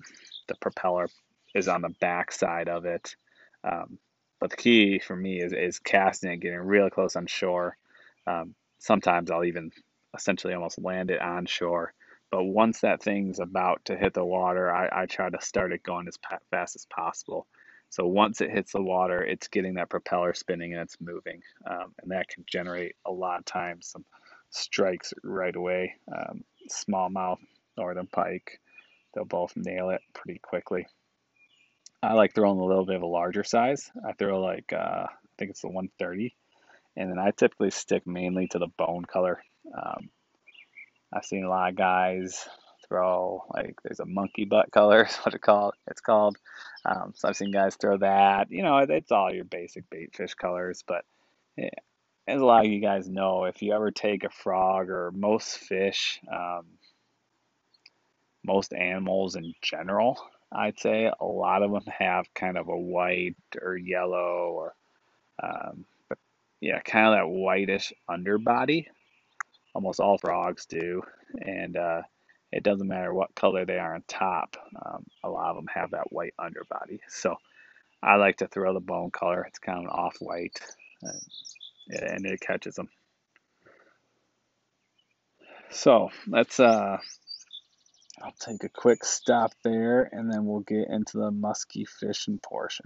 the 0.52 0.60
propeller 0.60 1.08
is 1.56 1.68
on 1.68 1.82
the 1.82 1.94
back 2.00 2.32
side 2.32 2.70
of 2.70 2.86
it. 2.86 3.16
Um, 3.64 3.98
but 4.40 4.50
the 4.50 4.58
key 4.58 5.00
for 5.00 5.16
me 5.16 5.42
is, 5.42 5.54
is 5.54 5.80
casting 5.80 6.32
it, 6.32 6.40
getting 6.40 6.60
really 6.60 6.90
close 6.90 7.16
on 7.16 7.28
shore. 7.28 7.78
Um, 8.28 8.56
sometimes 8.80 9.30
I'll 9.30 9.46
even 9.46 9.72
essentially 10.16 10.54
almost 10.54 10.82
land 10.82 11.12
it 11.12 11.22
on 11.22 11.46
shore. 11.46 11.94
But 12.32 12.44
once 12.46 12.82
that 12.82 13.04
thing's 13.04 13.40
about 13.40 13.86
to 13.86 13.98
hit 13.98 14.14
the 14.14 14.26
water, 14.26 14.74
I, 14.74 15.04
I 15.04 15.06
try 15.06 15.30
to 15.30 15.42
start 15.42 15.74
it 15.74 15.84
going 15.84 16.08
as 16.08 16.18
fast 16.50 16.76
as 16.76 16.86
possible. 16.86 17.46
So 17.90 18.08
once 18.08 18.40
it 18.40 18.50
hits 18.50 18.72
the 18.72 18.82
water, 18.82 19.22
it's 19.22 19.50
getting 19.50 19.74
that 19.74 19.90
propeller 19.90 20.34
spinning 20.34 20.72
and 20.72 20.82
it's 20.82 20.96
moving. 21.02 21.42
Um, 21.70 21.94
and 22.02 22.12
that 22.12 22.30
can 22.30 22.46
generate 22.48 22.96
a 23.06 23.12
lot 23.12 23.40
of 23.40 23.46
times 23.46 23.88
some 23.88 24.06
strikes 24.50 25.14
right 25.24 25.56
away. 25.56 25.96
Um, 26.08 26.44
smallmouth, 26.72 27.40
northern 27.78 28.08
pike, 28.08 28.61
they'll 29.14 29.26
both 29.26 29.56
nail 29.56 29.90
it 29.90 30.02
pretty 30.14 30.40
quickly. 30.40 30.88
I 32.04 32.14
like 32.14 32.34
throwing 32.34 32.60
a 32.60 32.66
little 32.66 32.86
bit 32.86 32.96
of 32.96 33.04
a 33.04 33.08
larger 33.08 33.44
size. 33.44 33.92
I 34.08 34.14
throw 34.14 34.42
like, 34.42 34.74
uh, 34.74 35.06
I 35.08 35.08
think 35.38 35.52
it's 35.52 35.62
the 35.62 35.68
130. 35.68 36.36
And 36.98 37.10
then 37.10 37.20
I 37.20 37.32
typically 37.32 37.72
stick 37.72 38.06
mainly 38.08 38.48
to 38.48 38.60
the 38.60 38.68
bone 38.78 39.06
color. 39.06 39.42
Um, 39.74 40.10
I've 41.14 41.26
seen 41.26 41.44
a 41.44 41.50
lot 41.50 41.70
of 41.70 41.76
guys 41.76 42.48
throw 42.88 43.46
like 43.54 43.76
there's 43.84 44.02
a 44.02 44.06
monkey 44.06 44.44
butt 44.44 44.70
color 44.72 45.06
is 45.10 45.16
what 45.18 45.34
it 45.34 45.42
called 45.42 45.74
it's 45.88 46.02
called. 46.02 46.38
Um, 46.86 47.14
so 47.16 47.30
I've 47.30 47.38
seen 47.38 47.52
guys 47.52 47.76
throw 47.76 47.98
that. 47.98 48.52
You 48.52 48.64
know, 48.64 48.80
it's 48.80 49.12
all 49.12 49.34
your 49.34 49.46
basic 49.46 49.90
bait 49.90 50.16
fish 50.16 50.34
colors, 50.34 50.84
but 50.86 51.06
yeah, 51.56 51.70
as 52.28 52.42
a 52.42 52.46
lot 52.46 52.66
of 52.66 52.72
you 52.72 52.82
guys 52.82 53.08
know, 53.08 53.46
if 53.46 53.62
you 53.62 53.74
ever 53.74 53.92
take 53.92 54.24
a 54.24 54.30
frog 54.30 54.90
or 54.90 55.12
most 55.12 55.58
fish, 55.58 56.20
um, 56.32 56.66
most 58.44 58.74
animals 58.74 59.36
in 59.36 59.54
general, 59.62 60.20
I'd 60.52 60.80
say 60.80 61.10
a 61.20 61.26
lot 61.26 61.64
of 61.64 61.72
them 61.72 61.86
have 61.98 62.26
kind 62.34 62.58
of 62.58 62.68
a 62.68 62.78
white 62.78 63.36
or 63.62 63.78
yellow 63.78 64.52
or, 64.54 64.76
um, 65.42 65.86
but 66.10 66.18
yeah, 66.60 66.80
kind 66.82 67.08
of 67.08 67.14
that 67.14 67.28
whitish 67.28 67.94
underbody. 68.10 68.88
Almost 69.74 70.02
all 70.02 70.18
frogs 70.18 70.66
do, 70.66 71.02
and 71.40 71.78
uh, 71.78 72.02
it 72.52 72.64
doesn't 72.64 72.90
matter 72.90 73.14
what 73.14 73.34
color 73.36 73.66
they 73.66 73.78
are 73.78 73.96
on 73.96 74.04
top. 74.06 74.58
Um, 74.76 75.06
a 75.24 75.30
lot 75.30 75.52
of 75.52 75.56
them 75.56 75.70
have 75.74 75.92
that 75.92 76.12
white 76.12 76.34
underbody. 76.38 77.00
So 77.08 77.38
I 78.04 78.18
like 78.18 78.38
to 78.38 78.48
throw 78.48 78.74
the 78.74 78.82
bone 78.82 79.12
color. 79.12 79.44
It's 79.44 79.60
kind 79.60 79.78
of 79.78 79.86
an 79.86 79.92
off-white, 79.92 80.60
and, 81.04 81.22
and 82.02 82.26
it 82.26 82.42
catches 82.42 82.76
them. 82.76 82.90
So 85.70 86.10
let's 86.28 86.60
uh, 86.60 86.98
I'll 88.24 88.34
take 88.40 88.64
a 88.64 88.70
quick 88.70 89.04
stop 89.04 89.52
there, 89.64 90.10
and 90.12 90.32
then 90.32 90.46
we'll 90.46 90.62
get 90.62 90.90
into 90.90 91.18
the 91.18 91.32
musky 91.32 91.86
fishing 91.86 92.40
portion. 92.40 92.86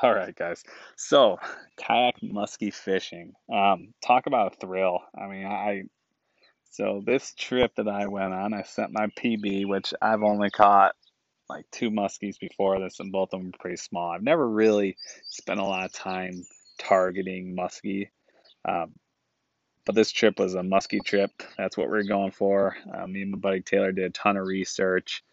All 0.00 0.14
right, 0.14 0.34
guys. 0.34 0.62
So, 0.96 1.38
kayak 1.76 2.22
musky 2.22 2.70
fishing. 2.70 3.32
Um, 3.52 3.94
talk 4.04 4.26
about 4.26 4.54
a 4.54 4.56
thrill. 4.56 5.00
I 5.18 5.26
mean, 5.26 5.46
I 5.46 5.84
so 6.70 7.02
this 7.04 7.34
trip 7.34 7.72
that 7.76 7.88
I 7.88 8.06
went 8.06 8.32
on, 8.32 8.54
I 8.54 8.62
set 8.62 8.92
my 8.92 9.06
PB, 9.18 9.66
which 9.66 9.92
I've 10.00 10.22
only 10.22 10.50
caught 10.50 10.94
like 11.48 11.64
two 11.72 11.90
muskies 11.90 12.38
before 12.38 12.78
this, 12.78 13.00
and 13.00 13.10
both 13.10 13.30
of 13.32 13.40
them 13.40 13.46
were 13.46 13.58
pretty 13.58 13.78
small. 13.78 14.10
I've 14.10 14.22
never 14.22 14.48
really 14.48 14.96
spent 15.26 15.60
a 15.60 15.64
lot 15.64 15.86
of 15.86 15.92
time 15.92 16.44
targeting 16.78 17.56
muskie, 17.56 18.08
um, 18.64 18.92
but 19.84 19.94
this 19.94 20.12
trip 20.12 20.38
was 20.38 20.54
a 20.54 20.60
muskie 20.60 21.02
trip. 21.02 21.30
That's 21.56 21.76
what 21.76 21.90
we 21.90 21.98
are 21.98 22.02
going 22.04 22.32
for. 22.32 22.76
Uh, 22.92 23.06
me 23.06 23.22
and 23.22 23.32
my 23.32 23.38
buddy 23.38 23.62
Taylor 23.62 23.92
did 23.92 24.04
a 24.04 24.10
ton 24.10 24.36
of 24.36 24.46
research, 24.46 25.24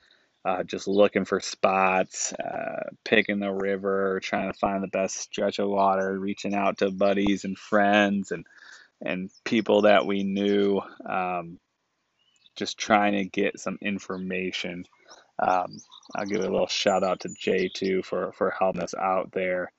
uh, 0.46 0.64
just 0.64 0.88
looking 0.88 1.26
for 1.26 1.40
spots, 1.42 2.32
uh, 2.34 2.90
picking 3.04 3.40
the 3.40 3.52
river, 3.52 4.20
trying 4.24 4.52
to 4.52 4.58
find 4.58 4.82
the 4.82 4.88
best 4.88 5.18
stretch 5.18 5.60
of 5.60 5.70
water, 5.70 6.18
reaching 6.18 6.54
out 6.54 6.78
to 6.78 6.92
buddies 6.92 7.44
and 7.44 7.58
friends 7.58 8.32
and 8.32 8.46
and 9.02 9.30
people 9.44 9.82
that 9.82 10.06
we 10.06 10.24
knew, 10.24 10.82
um, 11.06 11.60
just 12.56 12.78
trying 12.78 13.14
to 13.14 13.26
get 13.26 13.60
some 13.60 13.78
information. 13.82 14.86
Um, 15.46 15.78
I'll 16.16 16.26
give 16.26 16.40
a 16.40 16.50
little 16.50 16.68
shout 16.68 17.04
out 17.04 17.20
to 17.22 17.30
Jay 17.38 17.70
too 17.74 18.02
for 18.04 18.32
for 18.32 18.52
helping 18.52 18.82
us 18.84 18.94
out 18.96 19.32
there, 19.34 19.72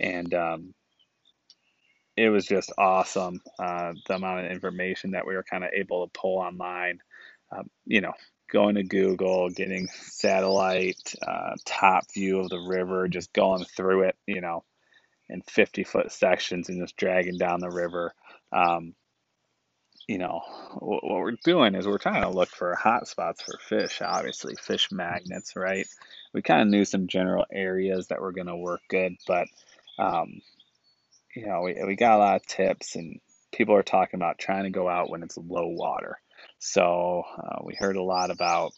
and 0.00 0.32
um, 0.32 0.74
it 2.16 2.28
was 2.28 2.46
just 2.46 2.72
awesome 2.78 3.40
uh, 3.58 3.92
the 4.06 4.14
amount 4.14 4.46
of 4.46 4.52
information 4.52 5.12
that 5.12 5.26
we 5.26 5.34
were 5.34 5.42
kind 5.42 5.64
of 5.64 5.70
able 5.72 6.06
to 6.06 6.18
pull 6.18 6.38
online. 6.38 7.00
Um, 7.50 7.70
you 7.86 8.00
know, 8.00 8.12
going 8.50 8.76
to 8.76 8.84
Google, 8.84 9.50
getting 9.50 9.88
satellite 9.88 11.14
uh, 11.26 11.54
top 11.64 12.12
view 12.12 12.40
of 12.40 12.48
the 12.48 12.64
river, 12.68 13.08
just 13.08 13.32
going 13.32 13.64
through 13.64 14.04
it, 14.04 14.16
you 14.26 14.40
know, 14.40 14.64
in 15.28 15.42
50 15.42 15.84
foot 15.84 16.12
sections 16.12 16.68
and 16.68 16.80
just 16.80 16.96
dragging 16.96 17.38
down 17.38 17.60
the 17.60 17.70
river. 17.70 18.14
Um, 18.52 18.94
you 20.06 20.18
know, 20.18 20.42
what, 20.78 21.02
what 21.02 21.18
we're 21.20 21.36
doing 21.44 21.74
is 21.74 21.86
we're 21.86 21.98
trying 21.98 22.22
to 22.22 22.28
look 22.28 22.50
for 22.50 22.74
hot 22.74 23.08
spots 23.08 23.42
for 23.42 23.58
fish, 23.58 24.02
obviously, 24.02 24.54
fish 24.54 24.92
magnets, 24.92 25.56
right? 25.56 25.86
We 26.32 26.42
kind 26.42 26.62
of 26.62 26.68
knew 26.68 26.84
some 26.84 27.08
general 27.08 27.46
areas 27.50 28.08
that 28.08 28.20
were 28.20 28.32
going 28.32 28.48
to 28.48 28.56
work 28.56 28.82
good, 28.88 29.16
but, 29.26 29.48
um, 29.98 30.42
you 31.34 31.46
know, 31.46 31.62
we, 31.62 31.76
we 31.84 31.96
got 31.96 32.16
a 32.16 32.18
lot 32.18 32.36
of 32.36 32.46
tips 32.46 32.96
and 32.96 33.20
people 33.52 33.74
are 33.74 33.82
talking 33.82 34.18
about 34.18 34.38
trying 34.38 34.64
to 34.64 34.70
go 34.70 34.88
out 34.88 35.10
when 35.10 35.22
it's 35.22 35.36
low 35.36 35.66
water. 35.66 36.18
So 36.58 37.24
uh, 37.36 37.58
we 37.62 37.74
heard 37.74 37.96
a 37.96 38.02
lot 38.02 38.30
about 38.30 38.72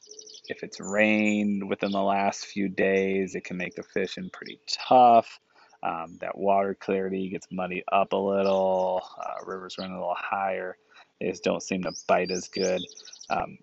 if 0.49 0.63
it's 0.63 0.81
rained 0.81 1.69
within 1.69 1.93
the 1.93 2.03
last 2.03 2.47
few 2.47 2.69
days, 2.69 3.35
it 3.35 3.45
can 3.45 3.57
make 3.57 3.75
the 3.75 3.83
fishing 3.83 4.31
pretty 4.33 4.61
tough. 4.67 5.41
Um, 5.83 6.19
that 6.21 6.37
water 6.37 6.75
clarity 6.75 7.29
gets 7.29 7.47
muddied 7.51 7.85
up 7.93 8.13
a 8.13 8.17
little, 8.17 9.03
uh, 9.19 9.45
rivers 9.45 9.77
run 9.79 9.91
a 9.91 9.95
little 9.95 10.17
higher. 10.17 10.77
They 11.21 11.31
just 11.31 11.45
don't 11.45 11.63
seem 11.63 11.83
to 11.83 11.93
bite 12.09 12.31
as 12.31 12.49
good. 12.49 12.83
Um, 13.31 13.59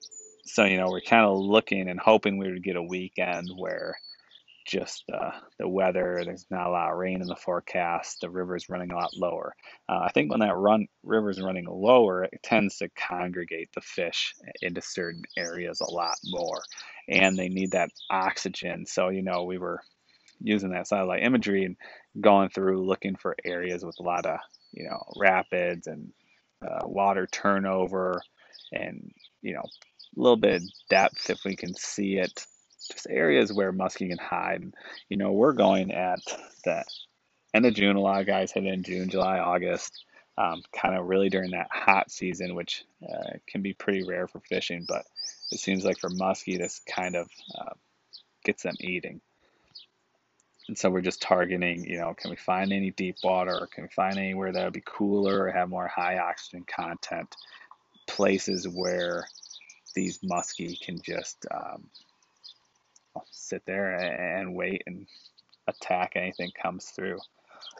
so, 0.45 0.65
you 0.65 0.77
know, 0.77 0.87
we're 0.89 1.01
kind 1.01 1.25
of 1.25 1.37
looking 1.39 1.89
and 1.89 1.99
hoping 1.99 2.37
we 2.37 2.51
would 2.51 2.63
get 2.63 2.75
a 2.75 2.83
weekend 2.83 3.49
where 3.55 3.97
just 4.65 5.03
uh, 5.13 5.31
the 5.59 5.67
weather, 5.67 6.21
there's 6.23 6.45
not 6.49 6.67
a 6.67 6.71
lot 6.71 6.91
of 6.91 6.97
rain 6.97 7.21
in 7.21 7.27
the 7.27 7.35
forecast, 7.35 8.21
the 8.21 8.29
river's 8.29 8.69
running 8.69 8.91
a 8.91 8.95
lot 8.95 9.11
lower. 9.15 9.53
Uh, 9.87 9.99
I 9.99 10.11
think 10.11 10.31
when 10.31 10.39
that 10.41 10.55
run 10.55 10.87
river's 11.03 11.41
running 11.41 11.65
lower, 11.67 12.23
it 12.23 12.41
tends 12.43 12.77
to 12.77 12.89
congregate 12.89 13.69
the 13.73 13.81
fish 13.81 14.33
into 14.61 14.81
certain 14.81 15.23
areas 15.37 15.81
a 15.81 15.91
lot 15.91 16.15
more, 16.25 16.61
and 17.07 17.37
they 17.37 17.49
need 17.49 17.71
that 17.71 17.89
oxygen. 18.09 18.85
So, 18.85 19.09
you 19.09 19.21
know, 19.23 19.43
we 19.43 19.57
were 19.57 19.81
using 20.41 20.71
that 20.71 20.87
satellite 20.87 21.23
imagery 21.23 21.65
and 21.65 21.77
going 22.19 22.49
through 22.49 22.85
looking 22.85 23.15
for 23.15 23.35
areas 23.45 23.83
with 23.85 23.95
a 23.99 24.03
lot 24.03 24.25
of, 24.25 24.39
you 24.71 24.89
know, 24.89 25.03
rapids 25.17 25.87
and 25.87 26.11
uh, 26.65 26.85
water 26.87 27.27
turnover 27.31 28.21
and, 28.71 29.11
you 29.41 29.53
know, 29.53 29.63
a 29.63 30.21
little 30.21 30.37
bit 30.37 30.55
of 30.55 30.63
depth 30.89 31.29
if 31.29 31.39
we 31.45 31.55
can 31.55 31.73
see 31.75 32.17
it. 32.17 32.45
Just 32.91 33.07
areas 33.09 33.51
where 33.51 33.71
muskie 33.71 34.09
can 34.09 34.17
hide. 34.17 34.73
You 35.09 35.17
know, 35.17 35.31
we're 35.31 35.53
going 35.53 35.91
at 35.91 36.19
the 36.63 36.83
end 37.53 37.65
of 37.65 37.73
June. 37.73 37.95
A 37.95 38.01
lot 38.01 38.21
of 38.21 38.27
guys 38.27 38.51
head 38.51 38.65
in 38.65 38.83
June, 38.83 39.09
July, 39.09 39.39
August, 39.39 40.05
um, 40.37 40.63
kind 40.75 40.95
of 40.95 41.07
really 41.07 41.29
during 41.29 41.51
that 41.51 41.69
hot 41.71 42.11
season, 42.11 42.55
which 42.55 42.83
uh, 43.03 43.37
can 43.47 43.61
be 43.61 43.73
pretty 43.73 44.03
rare 44.03 44.27
for 44.27 44.39
fishing. 44.41 44.85
But 44.87 45.05
it 45.51 45.59
seems 45.59 45.85
like 45.85 45.99
for 45.99 46.09
muskie, 46.09 46.57
this 46.57 46.81
kind 46.87 47.15
of 47.15 47.29
uh, 47.57 47.73
gets 48.43 48.63
them 48.63 48.75
eating. 48.79 49.21
And 50.67 50.77
so 50.77 50.89
we're 50.89 51.01
just 51.01 51.21
targeting, 51.21 51.83
you 51.83 51.99
know, 51.99 52.13
can 52.13 52.29
we 52.29 52.37
find 52.37 52.71
any 52.71 52.91
deep 52.91 53.17
water 53.23 53.53
or 53.53 53.67
can 53.67 53.83
we 53.83 53.89
find 53.89 54.17
anywhere 54.17 54.51
that 54.51 54.63
would 54.63 54.73
be 54.73 54.83
cooler 54.85 55.43
or 55.43 55.51
have 55.51 55.69
more 55.69 55.87
high 55.87 56.19
oxygen 56.19 56.65
content? 56.65 57.35
Places 58.07 58.67
where 58.67 59.27
these 59.93 60.19
muskie 60.19 60.79
can 60.79 61.01
just 61.01 61.45
um, 61.51 61.89
sit 63.31 63.63
there 63.65 63.91
and 63.95 64.55
wait 64.55 64.83
and 64.87 65.05
attack 65.67 66.13
anything 66.15 66.51
comes 66.61 66.85
through. 66.85 67.19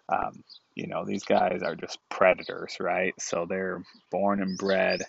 Um, 0.10 0.44
you 0.76 0.88
know, 0.88 1.06
these 1.06 1.24
guys 1.24 1.62
are 1.64 1.76
just 1.76 2.00
predators, 2.10 2.78
right? 2.80 3.14
So 3.20 3.46
they're 3.48 3.84
born 4.12 4.42
and 4.42 4.58
bred 4.58 5.04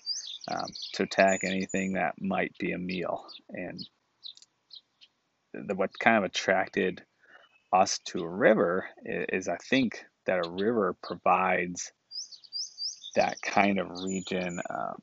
um, 0.49 0.67
to 0.95 1.05
attack 1.05 1.41
anything 1.45 1.95
that 1.95 2.21
might 2.21 2.57
be 2.59 2.73
a 2.73 2.79
meal. 2.79 3.25
And 3.51 3.87
the, 5.53 5.75
what 5.75 5.99
kind 5.99 6.19
of 6.19 6.25
attracted 6.25 7.03
us 7.73 7.99
to 8.07 8.21
a 8.21 8.29
river 8.29 8.87
is, 9.05 9.49
I 9.49 9.57
think 9.57 10.05
that 10.27 10.45
a 10.45 10.51
river 10.51 10.97
provides 11.03 11.93
that 13.17 13.41
kind 13.43 13.79
of 13.79 14.03
region 14.03 14.61
um, 14.71 15.01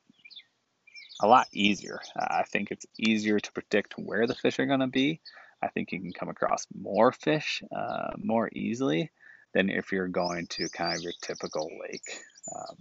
a 1.22 1.28
lot 1.28 1.46
easier. 1.52 2.00
I 2.16 2.42
think 2.42 2.70
it's 2.70 2.86
easier 2.98 3.38
to 3.38 3.52
predict 3.52 3.94
where 3.96 4.26
the 4.26 4.34
fish 4.34 4.58
are 4.58 4.66
going 4.66 4.80
to 4.80 4.88
be. 4.88 5.20
I 5.62 5.68
think 5.68 5.92
you 5.92 6.00
can 6.00 6.12
come 6.12 6.28
across 6.28 6.66
more 6.78 7.12
fish 7.12 7.62
uh, 7.74 8.10
more 8.18 8.50
easily 8.52 9.10
than 9.54 9.70
if 9.70 9.92
you're 9.92 10.08
going 10.08 10.48
to 10.48 10.68
kind 10.68 10.96
of 10.96 11.02
your 11.02 11.12
typical 11.22 11.70
lake. 11.80 12.20
Um, 12.54 12.76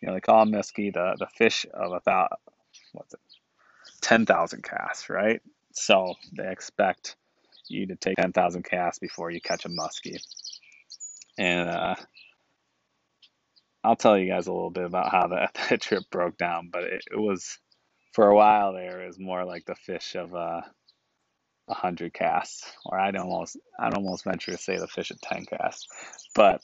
you 0.00 0.08
know, 0.08 0.14
they 0.14 0.20
call 0.20 0.44
muskie 0.44 0.92
the, 0.92 1.14
the 1.18 1.28
fish 1.38 1.64
of 1.72 1.92
a 1.92 2.00
thousand, 2.00 2.36
what's 2.92 3.14
it, 3.14 3.20
10,000 4.00 4.64
casts, 4.64 5.08
right? 5.08 5.40
So 5.72 6.14
they 6.36 6.50
expect 6.50 7.16
you 7.68 7.86
to 7.86 7.94
take 7.94 8.16
10,000 8.16 8.64
casts 8.64 8.98
before 8.98 9.30
you 9.30 9.40
catch 9.40 9.64
a 9.64 9.68
muskie. 9.68 10.20
And 11.38 11.68
uh, 11.68 11.94
I'll 13.84 13.96
tell 13.96 14.16
you 14.16 14.28
guys 14.28 14.46
a 14.46 14.52
little 14.52 14.70
bit 14.70 14.84
about 14.84 15.10
how 15.10 15.28
that, 15.28 15.54
that 15.70 15.80
trip 15.80 16.04
broke 16.10 16.38
down, 16.38 16.70
but 16.72 16.84
it, 16.84 17.04
it 17.12 17.18
was 17.18 17.58
for 18.12 18.28
a 18.28 18.34
while 18.34 18.72
there. 18.72 19.04
Was 19.06 19.18
more 19.18 19.44
like 19.44 19.64
the 19.64 19.74
fish 19.74 20.14
of 20.14 20.34
uh, 20.34 20.62
a 21.68 21.74
hundred 21.74 22.14
casts, 22.14 22.70
or 22.84 22.98
I'd 22.98 23.16
almost 23.16 23.58
I'd 23.78 23.94
almost 23.94 24.24
venture 24.24 24.52
to 24.52 24.58
say 24.58 24.78
the 24.78 24.86
fish 24.86 25.10
of 25.10 25.20
ten 25.20 25.44
casts. 25.46 25.88
But 26.34 26.60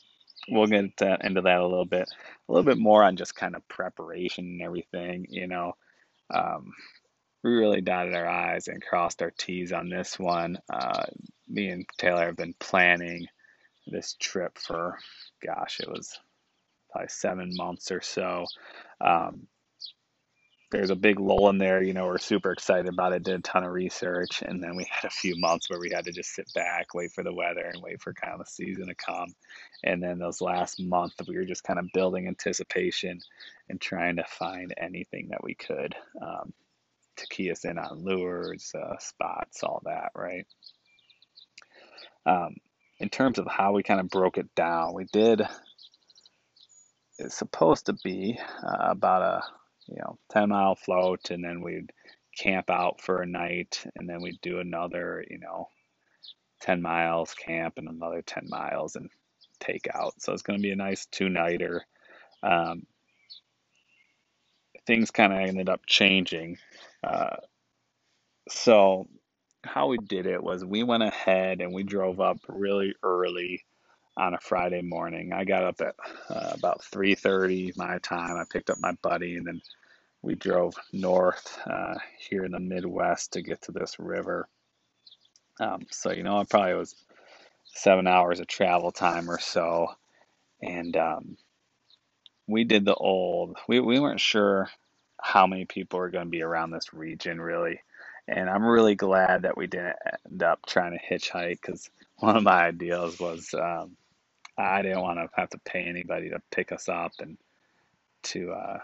we'll 0.49 0.67
get 0.67 0.97
to, 0.99 1.19
into 1.23 1.43
that 1.43 1.61
a 1.61 1.67
little 1.67 1.87
bit, 1.87 2.09
a 2.49 2.53
little 2.53 2.65
bit 2.65 2.79
more 2.79 3.03
on 3.03 3.17
just 3.17 3.35
kind 3.35 3.57
of 3.57 3.67
preparation 3.69 4.45
and 4.45 4.63
everything. 4.63 5.27
You 5.29 5.49
know, 5.49 5.73
um, 6.33 6.73
we 7.43 7.51
really 7.51 7.81
dotted 7.81 8.15
our 8.15 8.27
I's 8.29 8.69
and 8.69 8.83
crossed 8.83 9.23
our 9.23 9.33
T's 9.37 9.73
on 9.73 9.89
this 9.89 10.19
one. 10.19 10.59
Uh, 10.73 11.05
me 11.49 11.69
and 11.69 11.87
Taylor 11.99 12.27
have 12.27 12.37
been 12.37 12.55
planning 12.59 13.27
this 13.87 14.15
trip 14.21 14.59
for, 14.59 14.99
gosh, 15.45 15.81
it 15.81 15.89
was 15.89 16.19
probably 16.91 17.09
seven 17.09 17.55
months 17.57 17.91
or 17.91 18.01
so. 18.01 18.47
Um, 19.01 19.47
there's 20.71 20.91
a 20.91 20.97
big 20.97 21.19
lull 21.19 21.49
in 21.49 21.59
there. 21.59 21.83
You 21.83 21.95
know, 21.95 22.07
we're 22.07 22.19
super 22.19 22.53
excited 22.53 22.89
about 22.89 23.15
it, 23.15 23.23
did 23.23 23.39
a 23.39 23.43
ton 23.43 23.65
of 23.65 23.73
research, 23.73 24.43
and 24.43 24.63
then 24.63 24.77
we 24.77 24.85
had 24.91 25.05
a 25.05 25.11
few 25.11 25.35
months 25.37 25.71
where 25.71 25.81
we 25.81 25.91
had 25.91 26.05
to 26.05 26.13
just 26.13 26.35
sit 26.35 26.53
back, 26.55 26.95
wait 26.95 27.13
for 27.13 27.25
the 27.25 27.33
weather, 27.33 27.65
and 27.73 27.83
wait 27.83 28.03
for 28.03 28.13
kind 28.13 28.35
of 28.35 28.41
the 28.41 28.47
season 28.47 28.89
to 28.89 28.95
come. 28.95 29.35
And 29.83 30.03
then 30.03 30.19
those 30.19 30.41
last 30.41 30.81
month, 30.81 31.15
we 31.27 31.37
were 31.37 31.45
just 31.45 31.65
kind 31.65 31.79
of 31.79 31.87
building 31.95 32.27
anticipation 32.29 33.21
and 33.69 33.81
trying 33.81 34.17
to 34.17 34.25
find 34.25 34.75
anything 34.77 35.29
that 35.31 35.43
we 35.43 35.55
could 35.55 35.95
um, 36.21 36.53
to 37.17 37.27
key 37.29 37.51
us 37.51 37.65
in 37.65 37.79
on 37.79 38.05
lures, 38.05 38.73
uh, 38.75 38.99
spots, 38.99 39.63
all 39.63 39.83
that, 39.85 40.13
right? 40.15 40.47
Um, 42.27 42.57
in 42.99 43.09
terms 43.09 43.39
of 43.39 43.47
how 43.47 43.73
we 43.73 43.83
kind 43.83 44.01
of 44.01 44.11
broke 44.11 44.37
it 44.39 44.55
down, 44.55 44.93
we 44.93 45.05
did. 45.13 45.43
It's 47.19 47.37
supposed 47.37 47.87
to 47.87 47.93
be 47.93 48.39
uh, 48.63 48.77
about 48.91 49.23
a 49.23 49.43
you 49.89 49.97
know 49.97 50.19
10 50.31 50.49
mile 50.49 50.75
float, 50.75 51.31
and 51.31 51.43
then 51.43 51.63
we'd 51.63 51.93
camp 52.37 52.71
out 52.71 53.01
for 53.01 53.23
a 53.23 53.27
night, 53.27 53.85
and 53.97 54.09
then 54.09 54.23
we'd 54.23 54.41
do 54.41 54.61
another 54.61 55.25
you 55.29 55.39
know 55.39 55.69
10 56.61 56.83
miles 56.83 57.35
camp 57.35 57.75
and 57.77 57.89
another 57.89 58.23
10 58.23 58.47
miles 58.49 58.97
and 58.97 59.11
take 59.61 59.87
out. 59.93 60.15
So 60.21 60.33
it's 60.33 60.43
going 60.43 60.59
to 60.59 60.63
be 60.63 60.71
a 60.71 60.77
nice 60.77 61.07
two 61.07 61.29
nighter. 61.29 61.85
Um, 62.43 62.87
things 64.87 65.11
kind 65.11 65.33
of 65.33 65.41
ended 65.41 65.69
up 65.69 65.87
changing. 65.87 66.59
Uh, 67.03 67.37
so 68.49 69.09
how 69.65 69.89
we 69.89 69.99
did 69.99 70.27
it 70.27 70.43
was 70.43 70.65
we 70.65 70.83
went 70.83 71.03
ahead 71.03 71.61
and 71.61 71.75
we 71.75 71.83
drove 71.83 72.21
up 72.21 72.39
really 72.49 72.95
early 73.03 73.65
on 74.19 74.35
a 74.35 74.41
Friday 74.41 74.83
morning. 74.83 75.33
I 75.33 75.45
got 75.45 75.65
up 75.65 75.83
at 75.83 75.97
uh, 76.31 76.53
about 76.55 76.83
3:30 76.83 77.77
my 77.79 77.99
time. 78.01 78.37
I 78.39 78.45
picked 78.51 78.71
up 78.71 78.79
my 78.81 78.93
buddy 79.03 79.37
and 79.37 79.47
then 79.47 79.63
we 80.23 80.35
drove 80.37 80.75
north 80.93 81.59
uh, 81.67 81.97
here 82.19 82.45
in 82.45 82.53
the 82.53 82.61
Midwest 82.61 83.35
to 83.35 83.43
get 83.43 83.63
to 83.63 83.73
this 83.73 83.99
river. 83.99 84.49
Um, 85.61 85.87
so 85.91 86.13
you 86.13 86.25
know, 86.25 86.41
it 86.41 86.51
probably 86.51 86.75
was 86.75 86.95
seven 87.67 88.07
hours 88.07 88.41
of 88.41 88.49
travel 88.49 88.93
time 88.93 89.31
or 89.31 89.41
so, 89.41 89.89
and 90.63 90.97
um, 90.97 91.39
we 92.49 92.65
did 92.65 92.85
the 92.85 92.95
old. 92.95 93.57
We 93.69 93.81
we 93.81 94.01
weren't 94.01 94.21
sure 94.21 94.71
how 95.23 95.47
many 95.47 95.67
people 95.67 96.01
were 96.01 96.11
going 96.11 96.27
to 96.27 96.31
be 96.31 96.43
around 96.43 96.73
this 96.73 96.95
region 96.95 97.41
really. 97.41 97.81
And 98.29 98.51
I'm 98.51 98.65
really 98.65 98.95
glad 98.95 99.43
that 99.43 99.57
we 99.57 99.67
didn't 99.67 99.97
end 100.31 100.43
up 100.43 100.61
trying 100.67 100.99
to 100.99 101.15
hitchhike 101.15 101.61
because 101.63 101.91
one 102.19 102.37
of 102.37 102.45
my 102.45 102.67
ideas 102.67 103.21
was 103.21 103.55
um, 103.55 103.97
I 104.59 104.83
didn't 104.83 105.03
want 105.03 105.19
to 105.19 105.29
have 105.41 105.51
to 105.51 105.59
pay 105.59 105.83
anybody 105.85 106.31
to 106.31 106.41
pick 106.51 106.73
us 106.73 106.89
up 106.89 107.13
and 107.21 107.39
to 108.25 108.53
uh, 108.53 108.79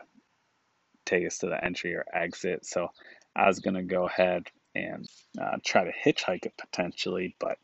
take 1.05 1.27
us 1.27 1.39
to 1.39 1.47
the 1.47 1.63
entry 1.65 1.95
or 1.95 2.05
exit. 2.13 2.67
So 2.67 2.89
I 3.37 3.47
was 3.49 3.61
going 3.61 3.75
to 3.75 3.83
go 3.83 4.07
ahead 4.07 4.49
and 4.75 5.09
uh, 5.41 5.57
try 5.65 5.85
to 5.85 5.93
hitchhike 6.05 6.47
it 6.47 6.55
potentially, 6.59 7.37
but 7.41 7.59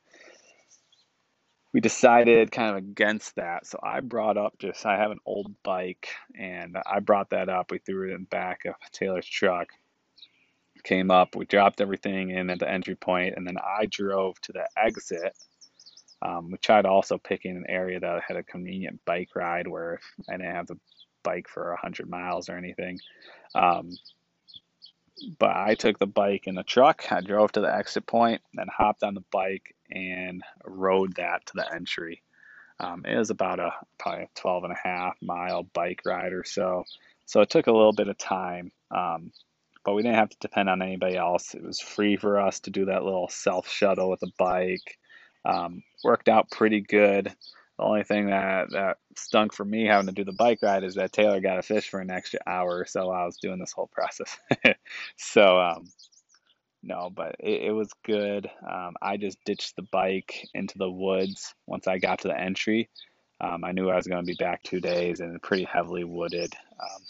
we 1.73 1.81
decided 1.81 2.51
kind 2.51 2.71
of 2.71 2.77
against 2.77 3.37
that. 3.37 3.67
So 3.67 3.79
I 3.83 4.01
brought 4.01 4.37
up 4.37 4.55
just, 4.59 4.85
I 4.87 4.97
have 4.99 5.13
an 5.13 5.21
old 5.27 5.55
bike 5.63 6.09
and 6.39 6.77
I 6.87 7.01
brought 7.01 7.31
that 7.31 7.49
up. 7.49 7.71
We 7.71 7.79
threw 7.79 8.11
it 8.11 8.15
in 8.15 8.25
back 8.25 8.65
of 8.67 8.75
Taylor's 8.93 9.27
truck 9.27 9.69
came 10.83 11.11
up, 11.11 11.37
we 11.37 11.45
dropped 11.47 11.81
everything 11.81 12.31
in 12.31 12.51
at 12.51 12.59
the 12.59 12.71
entry 12.71 12.97
point, 12.97 13.35
and 13.37 13.47
then 13.47 13.57
I 13.59 13.87
drove 13.87 14.41
to 14.43 14.53
the 14.53 14.67
exit. 14.77 15.37
Um, 16.23 16.51
we 16.51 16.59
tried 16.59 16.87
also 16.87 17.19
picking 17.19 17.57
an 17.57 17.65
area 17.69 18.01
that 18.01 18.23
had 18.27 18.37
a 18.37 18.43
convenient 18.43 19.01
bike 19.05 19.31
ride 19.35 19.67
where 19.67 20.01
I 20.29 20.37
didn't 20.37 20.55
have 20.55 20.67
to 20.67 20.79
bike 21.23 21.49
for 21.49 21.71
100 21.71 22.09
miles 22.09 22.49
or 22.49 22.57
anything. 22.57 22.99
Um, 23.55 23.91
but 25.39 25.55
I 25.55 25.75
took 25.75 25.99
the 25.99 26.07
bike 26.07 26.47
in 26.47 26.55
the 26.55 26.63
truck. 26.63 27.11
I 27.13 27.21
drove 27.21 27.53
to 27.53 27.61
the 27.61 27.75
exit 27.75 28.07
point, 28.07 28.41
then 28.55 28.67
hopped 28.75 29.03
on 29.03 29.15
the 29.15 29.25
bike 29.31 29.75
and 29.91 30.43
rode 30.65 31.17
that 31.17 31.47
to 31.47 31.53
the 31.57 31.75
entry. 31.75 32.23
Um, 32.79 33.05
it 33.05 33.17
was 33.17 33.31
about 33.31 33.61
a 33.61 33.73
probably 33.99 34.25
a 34.25 34.29
12 34.37 34.65
and 34.65 34.73
a 34.73 34.89
half 34.89 35.17
mile 35.21 35.63
bike 35.63 36.01
ride 36.07 36.33
or 36.33 36.45
so. 36.45 36.85
So 37.27 37.43
it 37.43 37.51
took 37.51 37.67
a 37.67 37.73
little 37.73 37.93
bit 37.93 38.09
of 38.09 38.17
time. 38.17 38.73
Um, 38.91 39.33
but 39.85 39.95
we 39.95 40.03
didn't 40.03 40.17
have 40.17 40.31
to 40.31 40.37
depend 40.41 40.69
on 40.69 40.83
anybody 40.83 41.17
else. 41.17 41.55
It 41.55 41.63
was 41.63 41.81
free 41.81 42.17
for 42.17 42.39
us 42.39 42.61
to 42.61 42.71
do 42.71 42.87
that 42.87 43.05
little 43.05 43.29
self 43.29 43.69
shuttle 43.69 44.11
with 44.11 44.23
a 44.23 44.33
bike. 44.39 44.99
Um, 45.45 45.83
worked 46.05 46.29
out 46.29 46.51
pretty 46.51 46.81
good. 46.81 47.33
The 47.79 47.85
only 47.85 48.05
thing 48.05 48.27
that, 48.27 48.71
that 48.73 48.99
stunk 49.17 49.55
for 49.55 49.65
me 49.65 49.87
having 49.87 50.07
to 50.07 50.13
do 50.13 50.25
the 50.25 50.33
bike 50.33 50.59
ride 50.63 50.85
is 50.85 50.97
that 50.97 51.13
Taylor 51.13 51.41
got 51.41 51.59
a 51.59 51.63
fish 51.63 51.89
for 51.89 52.01
an 52.01 52.11
extra 52.11 52.41
hour 52.47 52.79
or 52.79 52.85
so 52.85 53.07
while 53.07 53.23
I 53.23 53.25
was 53.25 53.39
doing 53.39 53.59
this 53.59 53.73
whole 53.73 53.87
process. 53.87 54.37
so, 55.17 55.59
um, 55.59 55.87
no, 56.83 57.11
but 57.15 57.37
it, 57.39 57.63
it 57.63 57.73
was 57.73 57.91
good. 58.05 58.51
Um, 58.71 58.95
I 59.01 59.17
just 59.17 59.39
ditched 59.45 59.77
the 59.77 59.83
bike 59.83 60.47
into 60.55 60.79
the 60.79 60.91
woods 60.91 61.55
once 61.67 61.87
I 61.87 61.99
got 61.99 62.21
to 62.21 62.29
the 62.29 62.39
entry. 62.39 62.91
Um, 63.41 63.65
I 63.65 63.73
knew 63.73 63.89
I 63.89 63.97
was 63.97 64.07
going 64.07 64.23
to 64.23 64.27
be 64.27 64.37
back 64.39 64.63
two 64.63 64.81
days 64.81 65.21
and 65.21 65.41
pretty 65.43 65.65
heavily 65.65 66.05
wooded. 66.05 66.55
Um, 66.79 67.03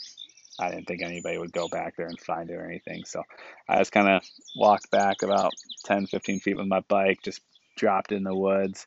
I 0.60 0.70
didn't 0.70 0.86
think 0.86 1.02
anybody 1.02 1.38
would 1.38 1.52
go 1.52 1.68
back 1.68 1.96
there 1.96 2.06
and 2.06 2.20
find 2.20 2.50
it 2.50 2.54
or 2.54 2.64
anything. 2.64 3.04
So 3.04 3.22
I 3.68 3.78
just 3.78 3.92
kind 3.92 4.08
of 4.08 4.22
walked 4.54 4.90
back 4.90 5.22
about 5.22 5.52
10, 5.84 6.06
15 6.06 6.40
feet 6.40 6.56
with 6.56 6.66
my 6.66 6.80
bike, 6.80 7.20
just 7.24 7.40
dropped 7.80 8.12
in 8.12 8.22
the 8.22 8.34
woods, 8.34 8.86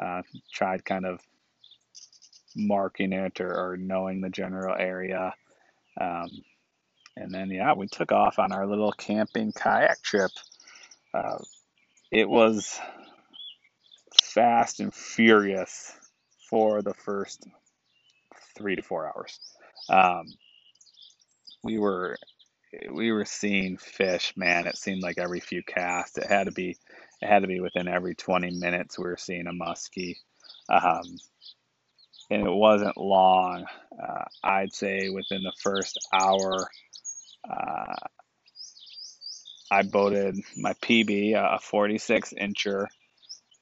uh, 0.00 0.20
tried 0.52 0.84
kind 0.84 1.06
of 1.06 1.20
marking 2.54 3.12
it 3.12 3.40
or, 3.40 3.52
or 3.52 3.76
knowing 3.76 4.20
the 4.20 4.28
general 4.28 4.76
area. 4.78 5.32
Um, 5.98 6.28
and 7.16 7.32
then, 7.32 7.50
yeah, 7.50 7.72
we 7.72 7.86
took 7.88 8.12
off 8.12 8.38
on 8.38 8.52
our 8.52 8.66
little 8.66 8.92
camping 8.92 9.52
kayak 9.52 10.02
trip. 10.02 10.30
Uh, 11.14 11.38
it 12.12 12.28
was 12.28 12.78
fast 14.22 14.80
and 14.80 14.92
furious 14.92 15.92
for 16.50 16.82
the 16.82 16.94
first 16.94 17.46
three 18.56 18.76
to 18.76 18.82
four 18.82 19.06
hours. 19.06 19.40
Um, 19.88 20.26
we 21.62 21.78
were 21.78 22.18
we 22.92 23.12
were 23.12 23.24
seeing 23.24 23.78
fish, 23.78 24.34
man. 24.36 24.66
It 24.66 24.76
seemed 24.76 25.02
like 25.02 25.18
every 25.18 25.40
few 25.40 25.62
casts. 25.62 26.18
It 26.18 26.26
had 26.26 26.46
to 26.46 26.52
be 26.52 26.76
it 27.24 27.28
had 27.28 27.40
to 27.40 27.48
be 27.48 27.60
within 27.60 27.88
every 27.88 28.14
20 28.14 28.50
minutes 28.50 28.98
we 28.98 29.04
were 29.04 29.16
seeing 29.16 29.46
a 29.46 29.52
muskie. 29.52 30.16
Um, 30.68 31.16
and 32.30 32.46
it 32.46 32.52
wasn't 32.52 32.98
long. 32.98 33.64
Uh, 34.00 34.24
I'd 34.42 34.74
say 34.74 35.08
within 35.08 35.42
the 35.42 35.52
first 35.62 35.98
hour, 36.12 36.68
uh, 37.48 37.94
I 39.70 39.82
boated 39.82 40.36
my 40.56 40.74
PB, 40.74 41.34
a 41.34 41.58
46 41.58 42.34
incher, 42.38 42.86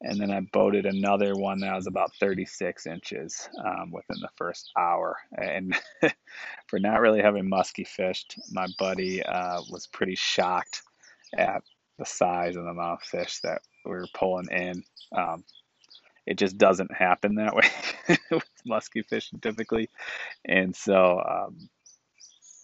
and 0.01 0.19
then 0.19 0.31
I 0.31 0.41
boated 0.41 0.85
another 0.85 1.33
one 1.33 1.61
that 1.61 1.75
was 1.75 1.87
about 1.87 2.13
36 2.19 2.85
inches 2.85 3.47
um, 3.65 3.91
within 3.91 4.19
the 4.19 4.29
first 4.35 4.69
hour. 4.77 5.15
And 5.31 5.73
for 6.67 6.79
not 6.79 6.99
really 6.99 7.21
having 7.21 7.47
musky 7.47 7.85
fished, 7.85 8.37
my 8.51 8.67
buddy 8.77 9.23
uh, 9.23 9.61
was 9.69 9.87
pretty 9.87 10.15
shocked 10.15 10.81
at 11.37 11.63
the 12.03 12.09
size 12.09 12.55
and 12.55 12.65
the 12.65 12.71
amount 12.71 13.01
of 13.01 13.07
fish 13.07 13.39
that 13.41 13.61
we 13.85 13.91
were 13.91 14.07
pulling 14.13 14.49
in. 14.51 14.83
Um, 15.15 15.43
it 16.25 16.37
just 16.37 16.57
doesn't 16.57 16.93
happen 16.93 17.35
that 17.35 17.55
way 17.55 17.69
with 18.31 18.49
musky 18.65 19.01
fishing 19.01 19.39
typically. 19.39 19.89
And 20.45 20.75
so, 20.75 21.21
um, 21.21 21.69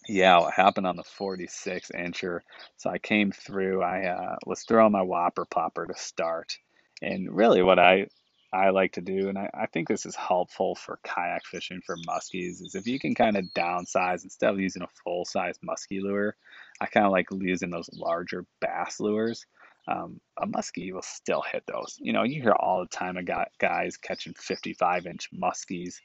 yeah, 0.08 0.38
what 0.38 0.54
happened 0.54 0.86
on 0.86 0.96
the 0.96 1.04
46 1.04 1.90
incher? 1.94 2.40
So 2.78 2.90
I 2.90 2.98
came 2.98 3.32
through, 3.32 3.82
I 3.82 4.06
uh, 4.06 4.36
was 4.46 4.62
throwing 4.62 4.92
my 4.92 5.02
whopper 5.02 5.44
popper 5.44 5.86
to 5.86 5.94
start 5.96 6.56
and 7.02 7.34
really, 7.34 7.62
what 7.62 7.78
I 7.78 8.06
I 8.52 8.70
like 8.70 8.92
to 8.92 9.00
do, 9.00 9.28
and 9.28 9.38
I, 9.38 9.48
I 9.54 9.66
think 9.66 9.86
this 9.88 10.04
is 10.04 10.16
helpful 10.16 10.74
for 10.74 10.98
kayak 11.04 11.44
fishing 11.46 11.80
for 11.86 11.96
muskies, 11.98 12.60
is 12.60 12.74
if 12.74 12.86
you 12.86 12.98
can 12.98 13.14
kind 13.14 13.36
of 13.36 13.44
downsize 13.56 14.24
instead 14.24 14.52
of 14.52 14.60
using 14.60 14.82
a 14.82 14.88
full 15.04 15.24
size 15.24 15.56
muskie 15.64 16.02
lure, 16.02 16.36
I 16.80 16.86
kind 16.86 17.06
of 17.06 17.12
like 17.12 17.28
using 17.32 17.70
those 17.70 17.90
larger 17.92 18.46
bass 18.60 19.00
lures. 19.00 19.46
Um, 19.88 20.20
a 20.40 20.46
muskie 20.46 20.92
will 20.92 21.02
still 21.02 21.42
hit 21.42 21.64
those. 21.66 21.96
You 22.00 22.12
know, 22.12 22.22
you 22.22 22.42
hear 22.42 22.52
all 22.52 22.80
the 22.80 22.88
time 22.88 23.16
about 23.16 23.48
guys 23.58 23.96
catching 23.96 24.34
55 24.34 25.06
inch 25.06 25.28
muskies 25.32 25.96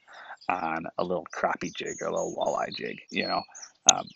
on 0.48 0.86
a 0.98 1.04
little 1.04 1.26
crappie 1.34 1.74
jig 1.74 1.96
or 2.00 2.08
a 2.08 2.10
little 2.10 2.36
walleye 2.36 2.74
jig. 2.74 2.98
You 3.10 3.28
know, 3.28 3.42
um, 3.92 4.06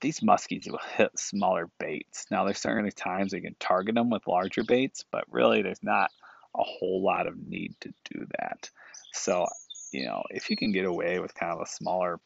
these 0.00 0.20
muskies 0.20 0.70
will 0.70 0.80
hit 0.96 1.18
smaller 1.18 1.70
baits. 1.78 2.26
Now, 2.30 2.44
there's 2.44 2.58
certainly 2.58 2.92
times 2.92 3.32
you 3.32 3.40
can 3.40 3.56
target 3.58 3.94
them 3.94 4.10
with 4.10 4.26
larger 4.26 4.62
baits, 4.62 5.04
but 5.10 5.24
really 5.30 5.62
there's 5.62 5.82
not 5.82 6.10
a 6.56 6.62
whole 6.62 7.02
lot 7.02 7.26
of 7.26 7.38
need 7.48 7.74
to 7.80 7.92
do 8.12 8.26
that. 8.38 8.70
So, 9.12 9.46
you 9.92 10.04
know, 10.06 10.22
if 10.30 10.50
you 10.50 10.56
can 10.56 10.72
get 10.72 10.84
away 10.84 11.20
with 11.20 11.34
kind 11.34 11.52
of 11.52 11.60
a 11.60 11.66
smaller 11.66 12.20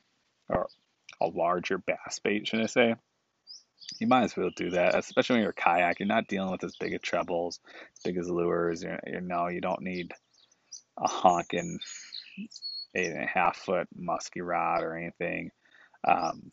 or 0.49 0.69
a 1.21 1.27
larger 1.27 1.79
bass 1.79 2.19
bait, 2.23 2.49
should 2.49 2.61
I 2.61 2.67
say, 2.67 2.95
you 3.99 4.07
might 4.07 4.25
as 4.25 4.37
well 4.37 4.51
do 4.55 4.71
that, 4.71 4.95
especially 4.95 5.35
when 5.35 5.43
you're 5.43 5.51
a 5.51 5.55
kayak. 5.55 5.99
You're 5.99 6.09
not 6.09 6.29
dealing 6.29 6.51
with 6.51 6.65
as 6.65 6.77
big 6.77 6.95
of 6.95 7.03
trebles, 7.03 7.61
as 7.97 8.03
big 8.05 8.19
as 8.19 8.29
lures. 8.29 8.83
You, 8.83 8.97
you 9.07 9.21
know, 9.21 9.49
you 9.49 9.61
don't 9.61 9.83
need 9.83 10.13
a 10.99 11.09
honking 11.09 11.79
eight 12.95 13.11
and 13.11 13.23
a 13.23 13.27
half 13.27 13.57
foot 13.57 13.89
musky 13.95 14.41
rod 14.41 14.83
or 14.83 14.97
anything. 14.97 15.51
Um, 16.07 16.51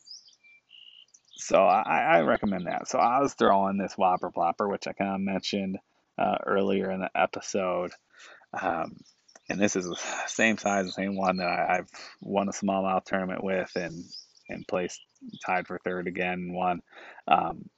so 1.37 1.65
I, 1.65 2.17
I 2.17 2.19
recommend 2.21 2.67
that. 2.67 2.87
So 2.87 2.97
I 2.97 3.19
was 3.19 3.33
throwing 3.33 3.77
this 3.77 3.97
Whopper 3.97 4.31
Plopper, 4.31 4.69
which 4.69 4.87
I 4.87 4.93
kind 4.93 5.15
of 5.15 5.21
mentioned 5.21 5.77
uh, 6.17 6.37
earlier 6.45 6.89
in 6.91 7.01
the 7.01 7.09
episode. 7.13 7.91
Um, 8.59 8.97
and 9.49 9.59
this 9.59 9.75
is 9.75 9.85
the 9.85 9.97
same 10.27 10.57
size, 10.57 10.85
the 10.85 10.91
same 10.91 11.15
one 11.15 11.37
that 11.37 11.47
I, 11.47 11.75
have 11.75 11.89
won 12.21 12.47
a 12.47 12.51
smallmouth 12.51 13.05
tournament 13.05 13.43
with 13.43 13.71
and 13.75 14.03
and 14.47 14.67
placed 14.67 15.01
tied 15.45 15.67
for 15.67 15.79
third 15.79 16.07
again 16.07 16.33
and 16.33 16.53
won. 16.53 16.81
Um, 17.27 17.69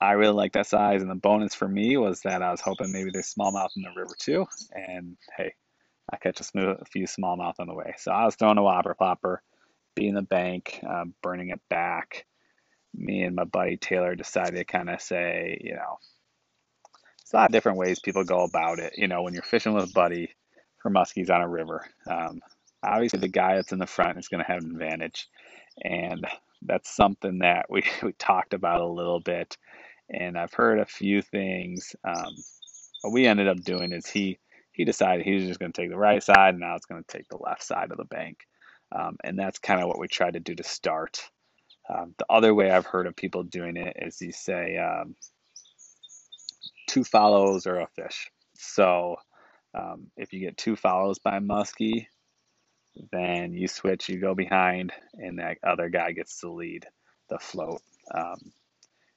I 0.00 0.12
really 0.12 0.34
like 0.34 0.52
that 0.52 0.66
size, 0.66 1.02
and 1.02 1.10
the 1.10 1.16
bonus 1.16 1.54
for 1.54 1.66
me 1.66 1.96
was 1.96 2.20
that 2.20 2.42
I 2.42 2.52
was 2.52 2.60
hoping 2.60 2.92
maybe 2.92 3.10
there's 3.12 3.34
smallmouth 3.34 3.70
in 3.76 3.82
the 3.82 3.90
river 3.96 4.14
too. 4.18 4.46
And 4.72 5.16
hey, 5.36 5.54
I 6.12 6.16
catch 6.16 6.40
a, 6.40 6.84
few 6.90 7.06
smallmouth 7.06 7.54
on 7.58 7.66
the 7.66 7.74
way. 7.74 7.94
So 7.98 8.12
I 8.12 8.24
was 8.24 8.36
throwing 8.36 8.58
a 8.58 8.62
whopper 8.62 8.96
plopper, 8.98 9.38
being 9.94 10.14
the 10.14 10.22
bank, 10.22 10.80
um, 10.88 11.14
burning 11.22 11.50
it 11.50 11.60
back. 11.68 12.26
Me 12.94 13.22
and 13.22 13.34
my 13.34 13.44
buddy 13.44 13.76
Taylor 13.76 14.14
decided 14.14 14.56
to 14.56 14.64
kind 14.64 14.88
of 14.88 15.00
say, 15.00 15.58
you 15.60 15.74
know, 15.74 15.98
it's 17.20 17.32
a 17.32 17.36
lot 17.36 17.46
of 17.46 17.52
different 17.52 17.78
ways 17.78 18.00
people 18.00 18.24
go 18.24 18.44
about 18.44 18.78
it. 18.78 18.94
You 18.96 19.08
know, 19.08 19.22
when 19.22 19.34
you're 19.34 19.42
fishing 19.42 19.74
with 19.74 19.90
a 19.90 19.92
buddy 19.92 20.30
for 20.80 20.90
muskies 20.90 21.28
on 21.28 21.42
a 21.42 21.48
river, 21.48 21.84
um, 22.06 22.40
obviously 22.82 23.18
the 23.18 23.28
guy 23.28 23.56
that's 23.56 23.72
in 23.72 23.78
the 23.78 23.86
front 23.86 24.18
is 24.18 24.28
going 24.28 24.42
to 24.42 24.50
have 24.50 24.62
an 24.62 24.70
advantage, 24.70 25.28
and 25.82 26.26
that's 26.62 26.94
something 26.94 27.40
that 27.40 27.66
we 27.70 27.84
we 28.02 28.12
talked 28.12 28.54
about 28.54 28.80
a 28.80 28.86
little 28.88 29.20
bit 29.20 29.56
and 30.10 30.38
I've 30.38 30.54
heard 30.54 30.78
a 30.78 30.86
few 30.86 31.22
things. 31.22 31.94
Um, 32.04 32.34
what 33.02 33.12
we 33.12 33.26
ended 33.26 33.48
up 33.48 33.62
doing 33.62 33.92
is 33.92 34.06
he 34.06 34.38
he 34.72 34.84
decided 34.84 35.24
he 35.26 35.34
was 35.34 35.44
just 35.44 35.58
going 35.58 35.72
to 35.72 35.80
take 35.80 35.90
the 35.90 35.98
right 35.98 36.22
side, 36.22 36.50
and 36.50 36.60
now 36.60 36.76
it's 36.76 36.86
going 36.86 37.02
to 37.02 37.16
take 37.16 37.28
the 37.28 37.38
left 37.38 37.62
side 37.64 37.90
of 37.90 37.96
the 37.96 38.04
bank, 38.04 38.38
um, 38.92 39.16
and 39.24 39.38
that's 39.38 39.58
kind 39.58 39.82
of 39.82 39.88
what 39.88 39.98
we 39.98 40.08
tried 40.08 40.34
to 40.34 40.40
do 40.40 40.54
to 40.54 40.64
start. 40.64 41.20
Um, 41.92 42.14
the 42.18 42.26
other 42.30 42.54
way 42.54 42.70
I've 42.70 42.86
heard 42.86 43.06
of 43.06 43.16
people 43.16 43.42
doing 43.42 43.76
it 43.76 43.96
is 44.00 44.20
you 44.20 44.32
say 44.32 44.76
um, 44.78 45.16
two 46.88 47.04
follows 47.04 47.66
or 47.66 47.80
a 47.80 47.86
fish. 47.88 48.30
So 48.54 49.16
um, 49.74 50.08
if 50.16 50.32
you 50.32 50.40
get 50.40 50.56
two 50.58 50.76
follows 50.76 51.18
by 51.18 51.38
muskie, 51.40 52.06
then 53.12 53.52
you 53.52 53.68
switch, 53.68 54.08
you 54.08 54.20
go 54.20 54.34
behind, 54.34 54.92
and 55.14 55.38
that 55.38 55.58
other 55.62 55.88
guy 55.88 56.12
gets 56.12 56.40
to 56.40 56.50
lead 56.50 56.86
the 57.28 57.38
float. 57.38 57.82
Um, 58.14 58.52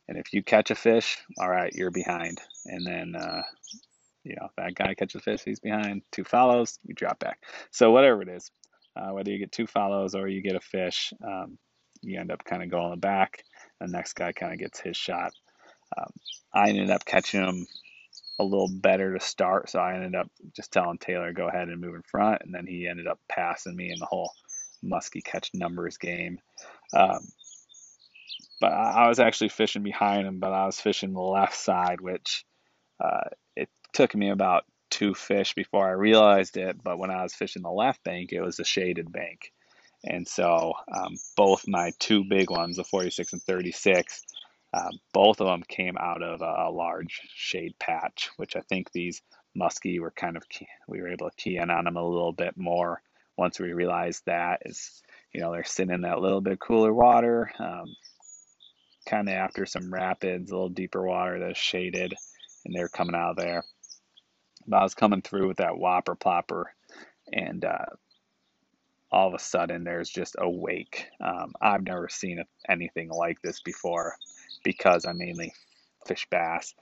and 0.07 0.17
if 0.17 0.33
you 0.33 0.43
catch 0.43 0.71
a 0.71 0.75
fish, 0.75 1.17
all 1.39 1.49
right, 1.49 1.73
you're 1.73 1.91
behind. 1.91 2.39
And 2.65 2.85
then, 2.85 3.15
uh, 3.15 3.41
you 4.23 4.35
know, 4.39 4.49
that 4.57 4.75
guy 4.75 4.93
catches 4.93 5.15
a 5.15 5.23
fish, 5.23 5.41
he's 5.43 5.59
behind. 5.59 6.01
Two 6.11 6.23
follows, 6.23 6.79
you 6.83 6.93
drop 6.93 7.19
back. 7.19 7.43
So 7.71 7.91
whatever 7.91 8.21
it 8.21 8.29
is, 8.29 8.51
uh, 8.95 9.13
whether 9.13 9.31
you 9.31 9.39
get 9.39 9.51
two 9.51 9.67
follows 9.67 10.15
or 10.15 10.27
you 10.27 10.41
get 10.41 10.55
a 10.55 10.59
fish, 10.59 11.13
um, 11.25 11.57
you 12.01 12.19
end 12.19 12.31
up 12.31 12.43
kind 12.43 12.61
of 12.63 12.69
going 12.69 12.99
back. 12.99 13.43
The 13.79 13.87
next 13.87 14.13
guy 14.13 14.31
kind 14.31 14.53
of 14.53 14.59
gets 14.59 14.79
his 14.79 14.97
shot. 14.97 15.31
Um, 15.97 16.11
I 16.53 16.69
ended 16.69 16.89
up 16.89 17.05
catching 17.05 17.41
him 17.41 17.67
a 18.41 18.43
little 18.43 18.69
better 18.69 19.13
to 19.13 19.19
start, 19.23 19.69
so 19.69 19.79
I 19.79 19.95
ended 19.95 20.15
up 20.15 20.29
just 20.55 20.71
telling 20.71 20.97
Taylor 20.97 21.33
go 21.33 21.47
ahead 21.47 21.69
and 21.69 21.79
move 21.79 21.95
in 21.95 22.03
front, 22.03 22.41
and 22.43 22.53
then 22.53 22.67
he 22.67 22.87
ended 22.87 23.07
up 23.07 23.19
passing 23.29 23.75
me 23.75 23.91
in 23.91 23.99
the 23.99 24.05
whole 24.05 24.31
musky 24.83 25.21
catch 25.21 25.51
numbers 25.53 25.97
game. 25.97 26.39
Um, 26.93 27.19
but 28.59 28.73
I 28.73 29.07
was 29.07 29.19
actually 29.19 29.49
fishing 29.49 29.83
behind 29.83 30.27
him, 30.27 30.39
but 30.39 30.53
I 30.53 30.65
was 30.65 30.79
fishing 30.79 31.13
the 31.13 31.19
left 31.19 31.55
side, 31.55 31.99
which 31.99 32.45
uh, 33.03 33.29
it 33.55 33.69
took 33.93 34.13
me 34.15 34.29
about 34.29 34.65
two 34.91 35.15
fish 35.15 35.55
before 35.55 35.87
I 35.87 35.91
realized 35.91 36.57
it. 36.57 36.81
But 36.83 36.99
when 36.99 37.09
I 37.09 37.23
was 37.23 37.33
fishing 37.33 37.63
the 37.63 37.71
left 37.71 38.03
bank, 38.03 38.31
it 38.31 38.41
was 38.41 38.59
a 38.59 38.63
shaded 38.63 39.11
bank. 39.11 39.51
And 40.03 40.27
so 40.27 40.73
um, 40.93 41.15
both 41.35 41.67
my 41.67 41.91
two 41.99 42.23
big 42.23 42.51
ones, 42.51 42.77
the 42.77 42.83
46 42.83 43.33
and 43.33 43.41
36, 43.41 44.23
uh, 44.73 44.89
both 45.13 45.41
of 45.41 45.47
them 45.47 45.63
came 45.67 45.97
out 45.97 46.23
of 46.23 46.41
a, 46.41 46.69
a, 46.69 46.71
large 46.71 47.21
shade 47.35 47.77
patch, 47.77 48.29
which 48.37 48.55
I 48.55 48.61
think 48.61 48.91
these 48.91 49.21
muskie 49.57 49.99
were 49.99 50.11
kind 50.11 50.37
of, 50.37 50.47
key, 50.47 50.67
we 50.87 51.01
were 51.01 51.09
able 51.09 51.29
to 51.29 51.35
key 51.35 51.57
in 51.57 51.69
on 51.69 51.85
them 51.85 51.97
a 51.97 52.07
little 52.07 52.31
bit 52.31 52.55
more 52.55 53.01
once 53.37 53.59
we 53.59 53.73
realized 53.73 54.23
that 54.25 54.61
is, 54.65 55.01
you 55.33 55.41
know, 55.41 55.51
they're 55.51 55.63
sitting 55.65 55.93
in 55.93 56.01
that 56.01 56.21
little 56.21 56.41
bit 56.41 56.59
cooler 56.59 56.93
water. 56.93 57.51
Um, 57.59 57.95
kind 59.05 59.27
of 59.27 59.35
after 59.35 59.65
some 59.65 59.93
rapids, 59.93 60.51
a 60.51 60.53
little 60.53 60.69
deeper 60.69 61.03
water 61.03 61.39
that's 61.39 61.59
shaded, 61.59 62.13
and 62.65 62.73
they're 62.73 62.87
coming 62.87 63.15
out 63.15 63.31
of 63.31 63.37
there. 63.37 63.63
But 64.67 64.77
I 64.77 64.83
was 64.83 64.93
coming 64.93 65.21
through 65.21 65.47
with 65.47 65.57
that 65.57 65.77
whopper 65.77 66.15
plopper, 66.15 66.65
and 67.33 67.65
uh, 67.65 67.85
all 69.11 69.27
of 69.27 69.33
a 69.33 69.39
sudden 69.39 69.83
there's 69.83 70.09
just 70.09 70.35
a 70.37 70.49
wake. 70.49 71.07
Um, 71.19 71.53
I've 71.59 71.83
never 71.83 72.07
seen 72.07 72.43
anything 72.69 73.09
like 73.09 73.41
this 73.41 73.59
before 73.61 74.15
because 74.63 75.05
I 75.05 75.13
mainly 75.13 75.53
fish 76.05 76.27
bass, 76.29 76.73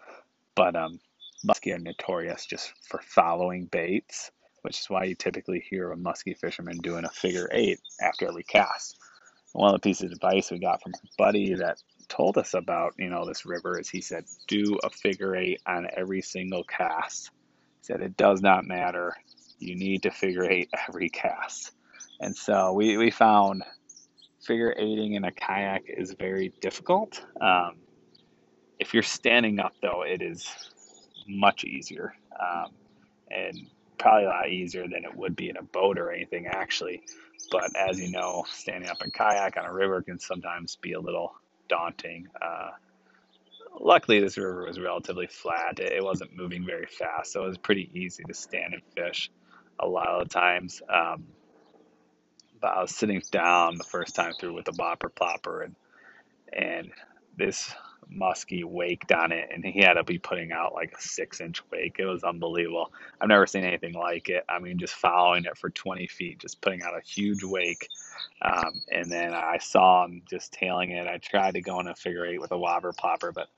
but 0.55 0.75
um, 0.75 0.99
muskie 1.47 1.73
are 1.73 1.79
notorious 1.79 2.45
just 2.45 2.73
for 2.87 3.01
following 3.01 3.65
baits, 3.65 4.31
which 4.61 4.79
is 4.79 4.89
why 4.89 5.05
you 5.05 5.15
typically 5.15 5.63
hear 5.69 5.91
a 5.91 5.97
muskie 5.97 6.37
fisherman 6.37 6.77
doing 6.77 7.05
a 7.05 7.09
figure 7.09 7.49
eight 7.51 7.79
after 8.01 8.27
every 8.27 8.43
cast. 8.43 8.97
One 9.53 9.73
of 9.73 9.81
the 9.81 9.89
pieces 9.89 10.05
of 10.05 10.11
advice 10.11 10.51
we 10.51 10.59
got 10.59 10.81
from 10.81 10.93
a 10.93 11.07
buddy 11.17 11.55
that 11.55 11.81
told 12.07 12.37
us 12.37 12.53
about, 12.53 12.93
you 12.97 13.09
know, 13.09 13.25
this 13.25 13.45
river 13.45 13.79
is 13.79 13.89
he 13.89 14.01
said, 14.01 14.25
do 14.47 14.77
a 14.83 14.89
figure 14.89 15.35
eight 15.35 15.61
on 15.65 15.87
every 15.95 16.21
single 16.21 16.63
cast. 16.63 17.31
He 17.81 17.85
said, 17.85 18.01
it 18.01 18.15
does 18.17 18.41
not 18.41 18.65
matter. 18.65 19.15
You 19.57 19.75
need 19.75 20.03
to 20.03 20.11
figure 20.11 20.49
eight 20.49 20.69
every 20.87 21.09
cast. 21.09 21.71
And 22.19 22.35
so 22.35 22.73
we, 22.73 22.97
we 22.97 23.11
found 23.11 23.63
figure 24.41 24.73
eighting 24.77 25.13
in 25.13 25.25
a 25.25 25.31
kayak 25.31 25.83
is 25.87 26.13
very 26.13 26.53
difficult. 26.61 27.21
Um, 27.39 27.77
if 28.79 28.93
you're 28.93 29.03
standing 29.03 29.59
up, 29.59 29.73
though, 29.81 30.03
it 30.03 30.21
is 30.21 30.47
much 31.27 31.63
easier 31.63 32.15
um, 32.39 32.71
and 33.29 33.67
probably 33.97 34.25
a 34.25 34.29
lot 34.29 34.49
easier 34.49 34.87
than 34.87 35.03
it 35.03 35.15
would 35.15 35.35
be 35.35 35.49
in 35.49 35.57
a 35.57 35.63
boat 35.63 35.99
or 35.99 36.11
anything, 36.11 36.47
actually. 36.47 37.03
But 37.51 37.75
as 37.75 37.99
you 37.99 38.09
know, 38.11 38.45
standing 38.49 38.89
up 38.89 39.03
in 39.03 39.11
kayak 39.11 39.57
on 39.57 39.65
a 39.65 39.73
river 39.73 40.01
can 40.01 40.19
sometimes 40.19 40.77
be 40.77 40.93
a 40.93 40.99
little 40.99 41.35
daunting. 41.67 42.27
Uh, 42.41 42.69
luckily, 43.79 44.19
this 44.19 44.37
river 44.37 44.65
was 44.65 44.79
relatively 44.79 45.27
flat. 45.27 45.79
It, 45.79 46.03
wasn't 46.03 46.35
moving 46.35 46.65
very 46.65 46.85
fast, 46.85 47.33
so 47.33 47.43
it 47.43 47.47
was 47.47 47.57
pretty 47.57 47.89
easy 47.93 48.23
to 48.23 48.33
stand 48.33 48.73
and 48.73 48.83
fish 48.95 49.29
a 49.79 49.87
lot 49.87 50.21
of 50.21 50.29
times. 50.29 50.81
Um, 50.89 51.25
but 52.61 52.69
I 52.69 52.81
was 52.81 52.95
sitting 52.95 53.21
down 53.31 53.77
the 53.77 53.83
first 53.83 54.15
time 54.15 54.33
through 54.39 54.53
with 54.53 54.65
the 54.65 54.73
whopper 54.73 55.09
plopper, 55.09 55.65
and 55.65 55.75
and 56.53 56.91
this 57.37 57.73
muskie 58.11 58.65
waked 58.65 59.11
on 59.11 59.31
it, 59.31 59.49
and 59.53 59.63
he 59.65 59.81
had 59.81 59.93
to 59.93 60.03
be 60.03 60.19
putting 60.19 60.51
out 60.51 60.73
like 60.73 60.93
a 60.97 61.01
six 61.01 61.41
inch 61.41 61.61
wake. 61.71 61.97
It 61.99 62.05
was 62.05 62.23
unbelievable. 62.23 62.91
I've 63.21 63.29
never 63.29 63.47
seen 63.47 63.63
anything 63.63 63.93
like 63.93 64.29
it. 64.29 64.45
I 64.49 64.59
mean, 64.59 64.79
just 64.79 64.95
following 64.95 65.45
it 65.45 65.57
for 65.57 65.69
20 65.69 66.07
feet, 66.07 66.39
just 66.39 66.61
putting 66.61 66.83
out 66.83 66.97
a 66.97 67.01
huge 67.01 67.43
wake 67.43 67.87
um, 68.41 68.81
and 68.91 69.11
then 69.11 69.33
I 69.33 69.57
saw 69.59 70.05
him 70.05 70.21
just 70.29 70.53
tailing 70.53 70.91
it. 70.91 71.07
I 71.07 71.17
tried 71.17 71.55
to 71.55 71.61
go 71.61 71.79
in 71.79 71.87
a 71.87 71.95
figure 71.95 72.25
eight 72.25 72.41
with 72.41 72.51
a 72.51 72.57
whopper 72.57 72.93
plopper, 72.93 73.33
but 73.33 73.49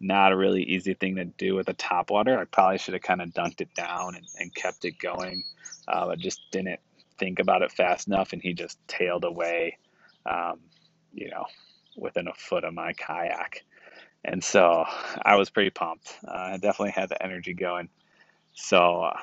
not 0.00 0.32
a 0.32 0.36
really 0.36 0.62
easy 0.62 0.94
thing 0.94 1.16
to 1.16 1.26
do 1.26 1.54
with 1.54 1.68
a 1.68 1.74
top 1.74 2.10
water. 2.10 2.38
I 2.38 2.44
probably 2.44 2.78
should 2.78 2.94
have 2.94 3.02
kind 3.02 3.20
of 3.20 3.30
dunked 3.30 3.60
it 3.60 3.74
down 3.74 4.16
and, 4.16 4.26
and 4.38 4.54
kept 4.54 4.84
it 4.86 4.98
going, 4.98 5.44
uh, 5.88 6.06
but 6.06 6.18
just 6.18 6.40
didn't 6.52 6.80
think 7.20 7.38
about 7.38 7.62
it 7.62 7.70
fast 7.70 8.08
enough, 8.08 8.32
and 8.32 8.42
he 8.42 8.52
just 8.52 8.76
tailed 8.88 9.24
away, 9.24 9.78
um, 10.26 10.58
you 11.14 11.30
know, 11.30 11.44
within 11.96 12.26
a 12.26 12.34
foot 12.34 12.64
of 12.64 12.74
my 12.74 12.92
kayak. 12.94 13.64
And 14.24 14.42
so 14.42 14.84
I 15.22 15.36
was 15.36 15.50
pretty 15.50 15.70
pumped. 15.70 16.18
Uh, 16.26 16.32
I 16.32 16.52
definitely 16.54 16.90
had 16.90 17.10
the 17.10 17.22
energy 17.22 17.54
going. 17.54 17.88
So, 18.54 19.02
uh, 19.02 19.20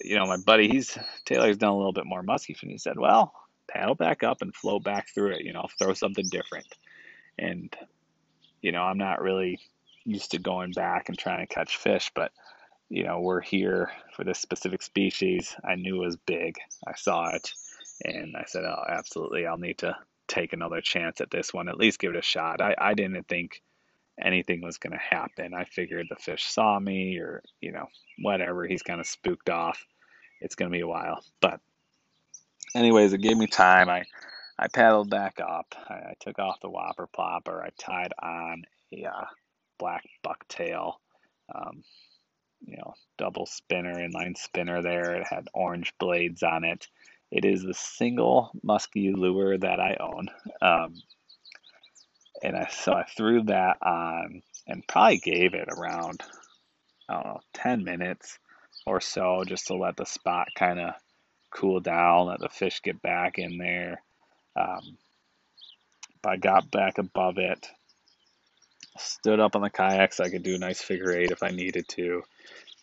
you 0.00 0.16
know, 0.16 0.26
my 0.26 0.36
buddy, 0.36 0.68
he's 0.68 0.96
Taylor's 1.24 1.58
done 1.58 1.72
a 1.72 1.76
little 1.76 1.92
bit 1.92 2.06
more 2.06 2.22
muskie, 2.22 2.60
and 2.62 2.70
he 2.70 2.78
said, 2.78 2.98
"Well, 2.98 3.34
paddle 3.72 3.94
back 3.94 4.22
up 4.22 4.42
and 4.42 4.54
flow 4.54 4.78
back 4.78 5.08
through 5.08 5.32
it, 5.32 5.44
you 5.44 5.52
know, 5.52 5.66
throw 5.78 5.94
something 5.94 6.26
different. 6.30 6.66
And, 7.38 7.74
you 8.60 8.72
know, 8.72 8.82
I'm 8.82 8.98
not 8.98 9.22
really 9.22 9.58
used 10.04 10.32
to 10.32 10.38
going 10.38 10.72
back 10.72 11.08
and 11.08 11.18
trying 11.18 11.46
to 11.46 11.52
catch 11.52 11.76
fish, 11.76 12.10
but, 12.14 12.32
you 12.92 13.04
know, 13.04 13.20
we're 13.20 13.40
here 13.40 13.90
for 14.14 14.22
this 14.22 14.38
specific 14.38 14.82
species. 14.82 15.56
I 15.64 15.76
knew 15.76 16.02
it 16.02 16.06
was 16.06 16.16
big. 16.26 16.56
I 16.86 16.94
saw 16.94 17.30
it. 17.30 17.50
And 18.04 18.36
I 18.36 18.44
said, 18.46 18.64
oh, 18.64 18.84
absolutely, 18.86 19.46
I'll 19.46 19.56
need 19.56 19.78
to 19.78 19.96
take 20.28 20.52
another 20.52 20.82
chance 20.82 21.22
at 21.22 21.30
this 21.30 21.54
one, 21.54 21.68
at 21.68 21.78
least 21.78 21.98
give 21.98 22.10
it 22.10 22.18
a 22.18 22.22
shot. 22.22 22.60
I, 22.60 22.74
I 22.76 22.92
didn't 22.92 23.26
think 23.28 23.62
anything 24.22 24.60
was 24.60 24.76
going 24.76 24.92
to 24.92 24.98
happen. 25.16 25.54
I 25.54 25.64
figured 25.64 26.08
the 26.10 26.16
fish 26.16 26.44
saw 26.44 26.78
me 26.78 27.16
or, 27.16 27.42
you 27.62 27.72
know, 27.72 27.86
whatever. 28.18 28.66
He's 28.66 28.82
kind 28.82 29.00
of 29.00 29.06
spooked 29.06 29.48
off. 29.48 29.86
It's 30.42 30.54
going 30.54 30.70
to 30.70 30.76
be 30.76 30.82
a 30.82 30.86
while. 30.86 31.24
But 31.40 31.60
anyways, 32.74 33.14
it 33.14 33.22
gave 33.22 33.38
me 33.38 33.46
time. 33.46 33.88
I 33.88 34.04
I 34.58 34.68
paddled 34.68 35.08
back 35.08 35.40
up. 35.40 35.74
I, 35.88 35.94
I 35.94 36.14
took 36.20 36.38
off 36.38 36.60
the 36.60 36.68
whopper 36.68 37.08
plopper. 37.16 37.62
I 37.62 37.70
tied 37.78 38.12
on 38.22 38.64
a 38.92 39.06
uh, 39.06 39.24
black 39.78 40.04
bucktail, 40.22 40.94
um, 41.54 41.82
you 42.66 42.76
know, 42.76 42.94
double 43.18 43.46
spinner, 43.46 43.94
inline 43.94 44.36
spinner 44.36 44.82
there. 44.82 45.16
It 45.16 45.26
had 45.28 45.48
orange 45.54 45.92
blades 45.98 46.42
on 46.42 46.64
it. 46.64 46.86
It 47.30 47.44
is 47.44 47.62
the 47.62 47.74
single 47.74 48.50
musky 48.62 49.12
lure 49.12 49.58
that 49.58 49.80
I 49.80 49.96
own. 50.00 50.28
Um, 50.60 50.94
And 52.42 52.56
I 52.56 52.66
so 52.68 52.92
I 52.92 53.04
threw 53.04 53.42
that 53.44 53.78
on 53.82 54.42
and 54.66 54.86
probably 54.86 55.18
gave 55.18 55.54
it 55.54 55.68
around 55.68 56.22
I 57.08 57.14
don't 57.14 57.24
know 57.26 57.40
10 57.54 57.84
minutes 57.84 58.38
or 58.86 59.00
so 59.00 59.44
just 59.46 59.68
to 59.68 59.74
let 59.76 59.96
the 59.96 60.06
spot 60.06 60.48
kind 60.54 60.80
of 60.80 60.94
cool 61.50 61.80
down, 61.80 62.26
let 62.28 62.40
the 62.40 62.48
fish 62.48 62.80
get 62.82 63.02
back 63.02 63.38
in 63.38 63.58
there. 63.58 64.02
Um, 64.56 64.98
but 66.22 66.32
I 66.32 66.36
got 66.36 66.70
back 66.70 66.98
above 66.98 67.38
it, 67.38 67.66
stood 68.98 69.40
up 69.40 69.56
on 69.56 69.62
the 69.62 69.70
kayak 69.70 70.12
so 70.12 70.24
I 70.24 70.30
could 70.30 70.42
do 70.42 70.54
a 70.54 70.58
nice 70.58 70.80
figure 70.80 71.12
eight 71.12 71.30
if 71.30 71.42
I 71.42 71.48
needed 71.48 71.88
to. 71.88 72.22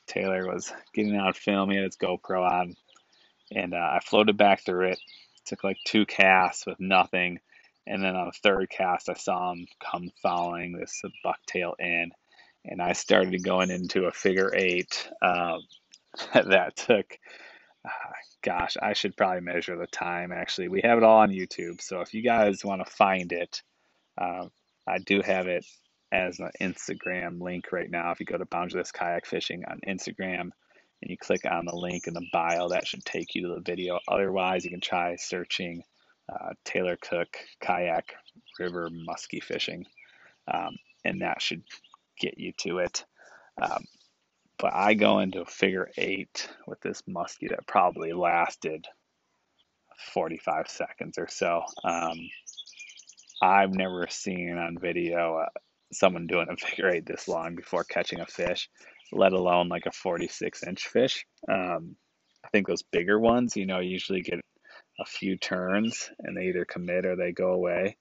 Taylor 0.07 0.47
was 0.47 0.73
getting 0.93 1.15
out 1.15 1.37
filming 1.37 1.83
his 1.83 1.95
GoPro 1.95 2.49
on, 2.49 2.75
and 3.55 3.73
uh, 3.73 3.77
I 3.77 3.99
floated 4.03 4.37
back 4.37 4.65
through 4.65 4.89
it. 4.89 4.99
Took 5.45 5.63
like 5.63 5.77
two 5.85 6.05
casts 6.05 6.65
with 6.65 6.79
nothing, 6.79 7.39
and 7.87 8.03
then 8.03 8.15
on 8.15 8.27
the 8.27 8.39
third 8.43 8.69
cast, 8.69 9.09
I 9.09 9.13
saw 9.13 9.51
him 9.51 9.67
come 9.79 10.09
following 10.21 10.73
this 10.73 11.01
bucktail 11.23 11.73
in, 11.79 12.11
and 12.65 12.81
I 12.81 12.93
started 12.93 13.43
going 13.43 13.69
into 13.69 14.05
a 14.05 14.11
figure 14.11 14.51
eight. 14.55 15.09
Um, 15.21 15.61
that 16.33 16.75
took, 16.75 17.17
uh, 17.85 18.13
gosh, 18.43 18.77
I 18.81 18.93
should 18.93 19.15
probably 19.15 19.41
measure 19.41 19.77
the 19.77 19.87
time. 19.87 20.31
Actually, 20.31 20.69
we 20.69 20.81
have 20.83 20.97
it 20.97 21.03
all 21.03 21.19
on 21.19 21.29
YouTube, 21.29 21.81
so 21.81 22.01
if 22.01 22.13
you 22.13 22.23
guys 22.23 22.65
want 22.65 22.83
to 22.83 22.91
find 22.91 23.31
it, 23.31 23.61
uh, 24.17 24.47
I 24.87 24.97
do 24.99 25.21
have 25.21 25.47
it 25.47 25.65
as 26.11 26.39
an 26.39 26.51
Instagram 26.61 27.41
link 27.41 27.71
right 27.71 27.89
now. 27.89 28.11
If 28.11 28.19
you 28.19 28.25
go 28.25 28.37
to 28.37 28.45
Boundaryless 28.45 28.93
Kayak 28.93 29.25
Fishing 29.25 29.63
on 29.65 29.79
Instagram 29.87 30.41
and 31.01 31.09
you 31.09 31.17
click 31.17 31.41
on 31.49 31.65
the 31.65 31.75
link 31.75 32.07
in 32.07 32.13
the 32.13 32.25
bio, 32.33 32.69
that 32.69 32.87
should 32.87 33.05
take 33.05 33.35
you 33.35 33.43
to 33.43 33.55
the 33.55 33.61
video. 33.61 33.99
Otherwise, 34.07 34.65
you 34.65 34.71
can 34.71 34.81
try 34.81 35.15
searching 35.15 35.83
uh, 36.31 36.53
Taylor 36.65 36.97
Cook 37.01 37.37
Kayak 37.61 38.13
River 38.59 38.89
Muskie 38.89 39.43
Fishing, 39.43 39.85
um, 40.51 40.75
and 41.05 41.21
that 41.21 41.41
should 41.41 41.63
get 42.19 42.37
you 42.37 42.53
to 42.59 42.79
it. 42.79 43.05
Um, 43.61 43.83
but 44.57 44.73
I 44.73 44.93
go 44.93 45.19
into 45.19 45.41
a 45.41 45.45
figure 45.45 45.89
eight 45.97 46.49
with 46.67 46.81
this 46.81 47.01
muskie 47.03 47.49
that 47.49 47.65
probably 47.65 48.11
lasted 48.11 48.85
45 50.13 50.67
seconds 50.67 51.17
or 51.17 51.27
so. 51.29 51.63
Um, 51.83 52.17
I've 53.41 53.73
never 53.73 54.07
seen 54.09 54.57
on 54.57 54.77
video 54.79 55.45
someone 55.91 56.27
doing 56.27 56.47
a 56.49 56.55
figure 56.57 56.89
eight 56.89 57.05
this 57.05 57.27
long 57.27 57.55
before 57.55 57.83
catching 57.83 58.19
a 58.19 58.25
fish, 58.25 58.69
let 59.11 59.33
alone 59.33 59.69
like 59.69 59.85
a 59.85 59.91
46 59.91 60.63
inch 60.63 60.87
fish. 60.87 61.25
Um, 61.47 61.95
I 62.43 62.49
think 62.49 62.67
those 62.67 62.83
bigger 62.83 63.19
ones, 63.19 63.55
you 63.55 63.65
know, 63.65 63.79
usually 63.79 64.21
get 64.21 64.39
a 64.99 65.05
few 65.05 65.37
turns 65.37 66.09
and 66.19 66.35
they 66.35 66.47
either 66.47 66.65
commit 66.65 67.05
or 67.05 67.15
they 67.15 67.31
go 67.31 67.51
away. 67.51 67.97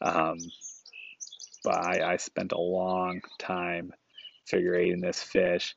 Um, 0.00 0.38
but 1.64 1.74
I, 1.74 2.12
I 2.12 2.16
spent 2.16 2.52
a 2.52 2.60
long 2.60 3.20
time 3.38 3.92
figure 4.46 4.74
eighting 4.74 5.00
this 5.00 5.22
fish, 5.22 5.76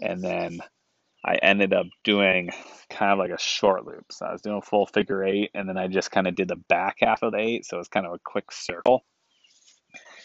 and 0.00 0.22
then 0.22 0.60
I 1.24 1.36
ended 1.36 1.72
up 1.72 1.86
doing 2.04 2.50
kind 2.90 3.12
of 3.12 3.18
like 3.18 3.30
a 3.30 3.40
short 3.40 3.86
loop. 3.86 4.06
So 4.10 4.26
I 4.26 4.32
was 4.32 4.42
doing 4.42 4.58
a 4.58 4.62
full 4.62 4.86
figure 4.86 5.24
eight, 5.24 5.50
and 5.54 5.68
then 5.68 5.78
I 5.78 5.88
just 5.88 6.10
kind 6.10 6.26
of 6.26 6.34
did 6.34 6.48
the 6.48 6.60
back 6.68 6.96
half 7.00 7.22
of 7.22 7.32
the 7.32 7.38
eight, 7.38 7.64
so 7.64 7.76
it 7.76 7.80
was 7.80 7.88
kind 7.88 8.06
of 8.06 8.12
a 8.12 8.20
quick 8.24 8.52
circle. 8.52 9.04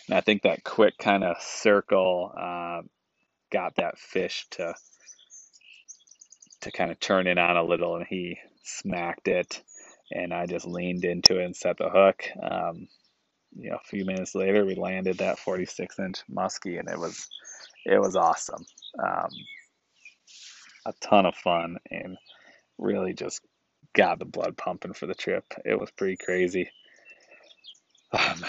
And 0.08 0.18
I 0.18 0.22
think 0.22 0.44
that 0.44 0.64
quick 0.64 0.98
kind 0.98 1.24
of 1.24 1.42
circle 1.42 2.32
uh, 2.38 2.82
got 3.52 3.76
that 3.76 3.98
fish 3.98 4.46
to 4.52 4.74
to 6.62 6.72
kind 6.72 6.92
of 6.92 7.00
turn 7.00 7.28
it 7.28 7.38
on 7.38 7.56
a 7.56 7.64
little, 7.64 7.96
and 7.98 8.06
he 8.08 8.38
smacked 8.64 9.28
it, 9.28 9.62
and 10.12 10.34
I 10.34 10.46
just 10.46 10.66
leaned 10.66 11.06
into 11.06 11.40
it 11.40 11.46
and 11.46 11.56
set 11.56 11.78
the 11.78 11.90
hook. 11.90 12.24
Um, 12.42 12.88
you 13.56 13.70
know, 13.70 13.76
a 13.78 13.88
few 13.88 14.06
minutes 14.06 14.34
later, 14.34 14.66
we 14.66 14.76
landed 14.76 15.20
that 15.20 15.40
46 15.40 16.00
inch 16.00 16.22
muskie, 16.32 16.80
and 16.80 16.90
it 16.90 16.98
was 16.98 17.28
it 17.86 18.00
was 18.00 18.16
awesome. 18.16 18.66
Um, 19.02 19.30
a 20.86 20.94
ton 21.02 21.26
of 21.26 21.36
fun, 21.36 21.78
and 21.92 22.18
really 22.78 23.14
just 23.14 23.42
got 23.94 24.20
the 24.20 24.26
blood 24.26 24.58
pumping 24.58 24.94
for 24.94 25.06
the 25.06 25.16
trip. 25.16 25.46
It 25.66 25.80
was 25.80 25.92
pretty 25.92 26.18
crazy. 26.18 26.70
Um, 28.14 28.42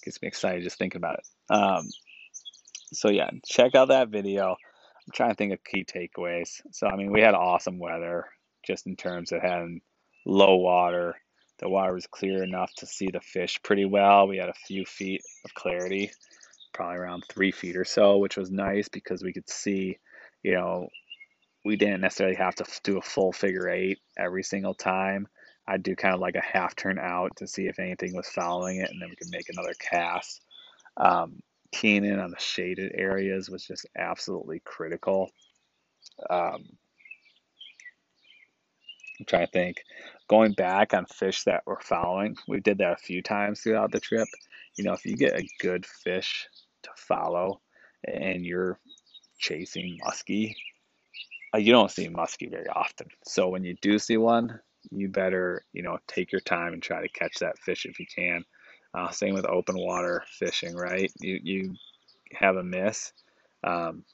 gets 0.00 0.20
me 0.22 0.28
excited 0.28 0.62
just 0.62 0.78
thinking 0.78 0.98
about 0.98 1.18
it. 1.18 1.54
Um, 1.54 1.88
so 2.92 3.10
yeah, 3.10 3.30
check 3.46 3.74
out 3.74 3.88
that 3.88 4.08
video. 4.08 4.50
I'm 4.50 5.12
trying 5.14 5.30
to 5.30 5.36
think 5.36 5.52
of 5.52 5.64
key 5.64 5.84
takeaways. 5.84 6.60
So 6.72 6.86
I 6.86 6.96
mean, 6.96 7.12
we 7.12 7.20
had 7.20 7.34
awesome 7.34 7.78
weather, 7.78 8.26
just 8.66 8.86
in 8.86 8.96
terms 8.96 9.32
of 9.32 9.42
having 9.42 9.80
low 10.26 10.56
water. 10.56 11.16
The 11.58 11.68
water 11.68 11.92
was 11.92 12.06
clear 12.06 12.42
enough 12.42 12.72
to 12.78 12.86
see 12.86 13.08
the 13.12 13.20
fish 13.20 13.60
pretty 13.62 13.84
well. 13.84 14.26
We 14.26 14.38
had 14.38 14.48
a 14.48 14.54
few 14.66 14.84
feet 14.86 15.22
of 15.44 15.54
clarity, 15.54 16.10
probably 16.72 16.96
around 16.96 17.24
three 17.28 17.52
feet 17.52 17.76
or 17.76 17.84
so, 17.84 18.18
which 18.18 18.36
was 18.36 18.50
nice 18.50 18.88
because 18.88 19.22
we 19.22 19.32
could 19.32 19.48
see, 19.48 19.98
you 20.42 20.54
know, 20.54 20.88
we 21.64 21.76
didn't 21.76 22.00
necessarily 22.00 22.36
have 22.36 22.54
to 22.56 22.64
do 22.82 22.96
a 22.96 23.02
full 23.02 23.32
figure 23.32 23.68
eight 23.68 23.98
every 24.18 24.42
single 24.42 24.74
time. 24.74 25.28
I'd 25.70 25.84
do 25.84 25.94
kind 25.94 26.14
of 26.14 26.20
like 26.20 26.34
a 26.34 26.40
half 26.40 26.74
turn 26.74 26.98
out 26.98 27.36
to 27.36 27.46
see 27.46 27.68
if 27.68 27.78
anything 27.78 28.14
was 28.14 28.26
following 28.26 28.78
it, 28.78 28.90
and 28.90 29.00
then 29.00 29.08
we 29.08 29.14
could 29.14 29.30
make 29.30 29.48
another 29.48 29.74
cast. 29.80 30.42
Um, 30.96 31.40
keying 31.70 32.04
in 32.04 32.18
on 32.18 32.32
the 32.32 32.40
shaded 32.40 32.92
areas 32.96 33.48
was 33.48 33.64
just 33.64 33.86
absolutely 33.96 34.60
critical. 34.64 35.30
Um, 36.28 36.64
I'm 39.20 39.26
trying 39.26 39.46
to 39.46 39.52
think. 39.52 39.76
Going 40.28 40.54
back 40.54 40.92
on 40.92 41.06
fish 41.06 41.44
that 41.44 41.62
we're 41.66 41.80
following, 41.80 42.36
we 42.48 42.58
did 42.58 42.78
that 42.78 42.94
a 42.94 42.96
few 42.96 43.22
times 43.22 43.60
throughout 43.60 43.92
the 43.92 44.00
trip. 44.00 44.26
You 44.76 44.82
know, 44.82 44.92
if 44.92 45.06
you 45.06 45.16
get 45.16 45.38
a 45.38 45.48
good 45.60 45.86
fish 45.86 46.48
to 46.82 46.90
follow 46.96 47.60
and 48.04 48.44
you're 48.44 48.80
chasing 49.38 49.98
muskie, 50.04 50.56
uh, 51.54 51.58
you 51.58 51.70
don't 51.70 51.90
see 51.92 52.08
muskie 52.08 52.50
very 52.50 52.68
often. 52.68 53.06
So 53.24 53.48
when 53.48 53.62
you 53.62 53.76
do 53.80 54.00
see 54.00 54.16
one, 54.16 54.58
you 54.90 55.08
better, 55.08 55.62
you 55.72 55.82
know, 55.82 55.98
take 56.06 56.32
your 56.32 56.40
time 56.40 56.72
and 56.72 56.82
try 56.82 57.02
to 57.02 57.08
catch 57.08 57.38
that 57.40 57.58
fish 57.58 57.86
if 57.86 57.98
you 58.00 58.06
can. 58.14 58.44
Uh, 58.94 59.10
same 59.10 59.34
with 59.34 59.46
open 59.46 59.76
water 59.78 60.24
fishing, 60.38 60.74
right? 60.74 61.10
You 61.20 61.40
you 61.42 61.74
have 62.32 62.56
a 62.56 62.62
miss, 62.62 63.12
um, 63.64 64.04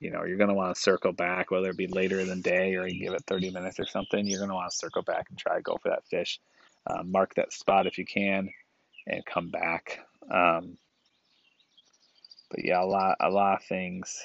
you 0.00 0.10
know, 0.10 0.24
you're 0.24 0.36
going 0.36 0.48
to 0.48 0.54
want 0.54 0.74
to 0.74 0.80
circle 0.80 1.12
back, 1.12 1.50
whether 1.50 1.70
it 1.70 1.76
be 1.76 1.86
later 1.86 2.20
in 2.20 2.28
the 2.28 2.36
day 2.36 2.74
or 2.74 2.86
you 2.86 3.00
give 3.06 3.14
it 3.14 3.24
30 3.26 3.50
minutes 3.50 3.80
or 3.80 3.86
something. 3.86 4.26
You're 4.26 4.40
going 4.40 4.50
to 4.50 4.54
want 4.54 4.70
to 4.70 4.76
circle 4.76 5.02
back 5.02 5.26
and 5.30 5.38
try 5.38 5.56
to 5.56 5.62
go 5.62 5.78
for 5.82 5.90
that 5.90 6.06
fish. 6.06 6.38
Uh, 6.86 7.02
mark 7.02 7.34
that 7.34 7.52
spot 7.52 7.86
if 7.86 7.98
you 7.98 8.04
can, 8.04 8.50
and 9.06 9.24
come 9.24 9.50
back. 9.50 10.00
Um, 10.30 10.76
but 12.50 12.64
yeah, 12.64 12.82
a 12.82 12.86
lot 12.86 13.16
a 13.20 13.30
lot 13.30 13.56
of 13.56 13.64
things 13.64 14.24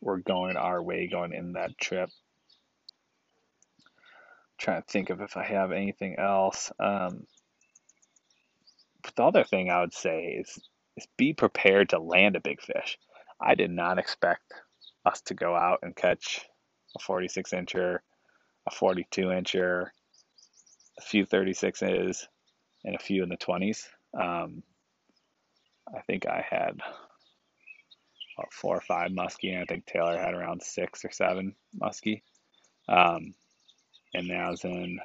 were 0.00 0.18
going 0.18 0.56
our 0.56 0.82
way 0.82 1.06
going 1.06 1.32
in 1.32 1.52
that 1.52 1.78
trip 1.78 2.10
trying 4.60 4.82
to 4.82 4.88
think 4.88 5.10
of 5.10 5.20
if 5.20 5.36
I 5.36 5.44
have 5.44 5.72
anything 5.72 6.16
else. 6.18 6.70
Um, 6.78 7.26
the 9.16 9.24
other 9.24 9.44
thing 9.44 9.70
I 9.70 9.80
would 9.80 9.94
say 9.94 10.38
is 10.40 10.58
is 10.96 11.06
be 11.16 11.32
prepared 11.32 11.90
to 11.90 11.98
land 11.98 12.36
a 12.36 12.40
big 12.40 12.60
fish. 12.60 12.98
I 13.40 13.54
did 13.54 13.70
not 13.70 13.98
expect 13.98 14.52
us 15.06 15.20
to 15.22 15.34
go 15.34 15.56
out 15.56 15.78
and 15.82 15.96
catch 15.96 16.44
a 16.96 17.00
46 17.00 17.52
incher, 17.52 17.98
a 18.66 18.70
42 18.70 19.26
incher, 19.26 19.86
a 20.98 21.02
few 21.02 21.24
36s, 21.24 22.26
and 22.84 22.94
a 22.94 22.98
few 22.98 23.22
in 23.22 23.28
the 23.28 23.36
20s. 23.36 23.86
Um, 24.18 24.62
I 25.94 26.00
think 26.02 26.26
I 26.26 26.44
had 26.48 26.80
about 28.36 28.52
four 28.52 28.76
or 28.76 28.82
five 28.82 29.10
muskie, 29.10 29.52
and 29.52 29.62
I 29.62 29.64
think 29.64 29.86
Taylor 29.86 30.18
had 30.18 30.34
around 30.34 30.62
six 30.62 31.04
or 31.04 31.10
seven 31.10 31.54
muskie. 31.80 32.22
Um, 32.88 33.34
and 34.14 34.30
that 34.30 34.50
was 34.50 34.64
in 34.64 34.98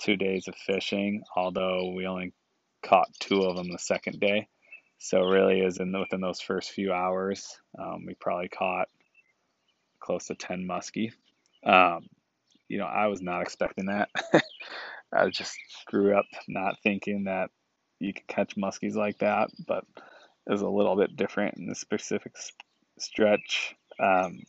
two 0.00 0.16
days 0.16 0.48
of 0.48 0.54
fishing, 0.56 1.22
although 1.36 1.92
we 1.94 2.06
only 2.06 2.32
caught 2.82 3.08
two 3.18 3.42
of 3.42 3.56
them 3.56 3.70
the 3.70 3.78
second 3.78 4.20
day. 4.20 4.48
So 4.98 5.22
really, 5.22 5.60
is 5.60 5.78
in 5.78 5.98
within 5.98 6.20
those 6.20 6.40
first 6.40 6.70
few 6.70 6.92
hours, 6.92 7.58
um, 7.78 8.04
we 8.06 8.14
probably 8.14 8.48
caught 8.48 8.88
close 10.00 10.26
to 10.26 10.34
ten 10.34 10.66
muskie. 10.66 11.12
Um, 11.64 12.06
you 12.68 12.78
know, 12.78 12.86
I 12.86 13.06
was 13.08 13.20
not 13.20 13.42
expecting 13.42 13.86
that. 13.86 14.08
I 15.12 15.28
just 15.28 15.56
grew 15.86 16.16
up 16.16 16.26
not 16.48 16.76
thinking 16.82 17.24
that 17.24 17.50
you 18.00 18.12
could 18.12 18.26
catch 18.26 18.56
muskies 18.56 18.94
like 18.94 19.18
that, 19.18 19.50
but 19.66 19.84
it 19.96 20.52
was 20.52 20.62
a 20.62 20.68
little 20.68 20.96
bit 20.96 21.16
different 21.16 21.56
in 21.56 21.66
the 21.66 21.74
specific 21.74 22.32
stretch. 22.98 23.74
Um, 24.00 24.40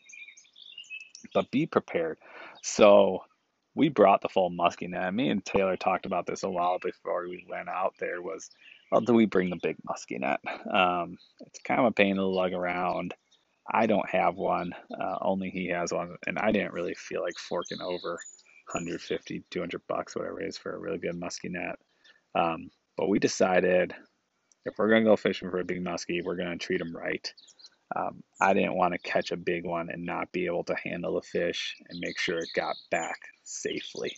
but 1.34 1.52
be 1.52 1.65
prepared. 1.65 2.17
So 2.65 3.19
we 3.75 3.89
brought 3.89 4.21
the 4.21 4.30
full 4.30 4.49
muskie 4.49 4.89
net. 4.89 5.13
Me 5.13 5.30
and 5.30 5.45
Taylor 5.45 5.78
talked 5.78 6.08
about 6.08 6.25
this 6.25 6.41
a 6.41 6.49
while 6.49 6.80
before 6.80 7.28
we 7.30 7.45
went 7.47 7.69
out 7.69 7.93
there. 7.99 8.23
Was 8.23 8.49
well, 8.91 9.01
do 9.01 9.13
we 9.13 9.28
bring 9.28 9.51
the 9.51 9.60
big 9.62 9.78
muskie 9.88 10.19
net? 10.19 10.39
Um, 10.73 11.15
it's 11.41 11.60
kind 11.60 11.80
of 11.80 11.86
a 11.86 11.91
pain 11.91 12.15
to 12.15 12.25
lug 12.25 12.54
around. 12.54 13.13
I 13.71 13.86
don't 13.86 14.10
have 14.10 14.36
one. 14.36 14.73
Uh, 14.99 15.17
only 15.21 15.51
he 15.51 15.67
has 15.67 15.93
one, 15.93 16.15
and 16.25 16.39
I 16.39 16.51
didn't 16.51 16.73
really 16.73 16.95
feel 16.95 17.21
like 17.21 17.38
forking 17.38 17.82
over 17.82 18.13
150, 18.71 19.43
200 19.51 19.82
bucks, 19.88 20.15
whatever 20.15 20.41
it 20.41 20.47
is, 20.47 20.58
for 20.58 20.75
a 20.75 20.80
really 20.80 20.97
good 20.97 21.19
muskie 21.19 21.51
net. 21.51 21.78
Um, 22.34 22.71
but 22.97 23.10
we 23.10 23.19
decided 23.19 23.93
if 24.65 24.73
we're 24.80 24.89
gonna 24.89 25.06
go 25.06 25.15
fishing 25.15 25.51
for 25.51 25.60
a 25.60 25.65
big 25.65 25.84
muskie, 25.86 26.23
we're 26.23 26.36
gonna 26.36 26.58
treat 26.58 26.80
them 26.80 26.95
right. 26.95 27.32
Um, 27.95 28.23
I 28.41 28.53
didn't 28.53 28.75
want 28.75 28.93
to 28.93 29.10
catch 29.10 29.31
a 29.31 29.38
big 29.38 29.65
one 29.65 29.89
and 29.89 30.05
not 30.05 30.31
be 30.34 30.47
able 30.47 30.65
to 30.65 30.75
handle 30.84 31.15
the 31.15 31.21
fish 31.21 31.75
and 31.88 31.99
make 31.99 32.19
sure 32.19 32.38
it 32.38 32.49
got 32.55 32.75
back 32.91 33.17
safely. 33.43 34.15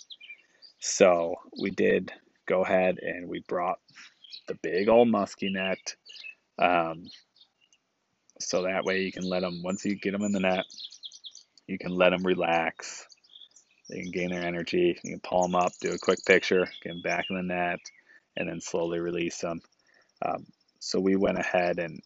So 0.79 1.35
we 1.61 1.69
did 1.69 2.11
go 2.47 2.63
ahead 2.63 2.97
and 3.01 3.29
we 3.29 3.43
brought 3.47 3.77
the 4.47 4.55
big 4.63 4.89
old 4.89 5.09
musky 5.09 5.49
net. 5.51 5.95
Um, 6.57 7.05
so 8.39 8.63
that 8.63 8.83
way 8.83 9.01
you 9.01 9.11
can 9.11 9.23
let 9.23 9.41
them, 9.41 9.61
once 9.63 9.85
you 9.85 9.95
get 9.95 10.11
them 10.11 10.23
in 10.23 10.31
the 10.31 10.39
net, 10.39 10.65
you 11.67 11.77
can 11.77 11.91
let 11.91 12.11
them 12.11 12.25
relax. 12.25 13.05
They 13.89 14.01
can 14.01 14.11
gain 14.11 14.29
their 14.29 14.43
energy. 14.43 14.99
You 15.03 15.11
can 15.11 15.19
pull 15.19 15.43
them 15.43 15.55
up, 15.55 15.71
do 15.81 15.91
a 15.91 15.99
quick 15.99 16.19
picture, 16.25 16.67
get 16.83 16.93
them 16.93 17.01
back 17.01 17.25
in 17.29 17.35
the 17.35 17.43
net, 17.43 17.79
and 18.35 18.49
then 18.49 18.61
slowly 18.61 18.99
release 18.99 19.39
them. 19.39 19.61
Um, 20.25 20.45
so 20.79 20.99
we 20.99 21.15
went 21.15 21.37
ahead 21.37 21.79
and, 21.79 21.99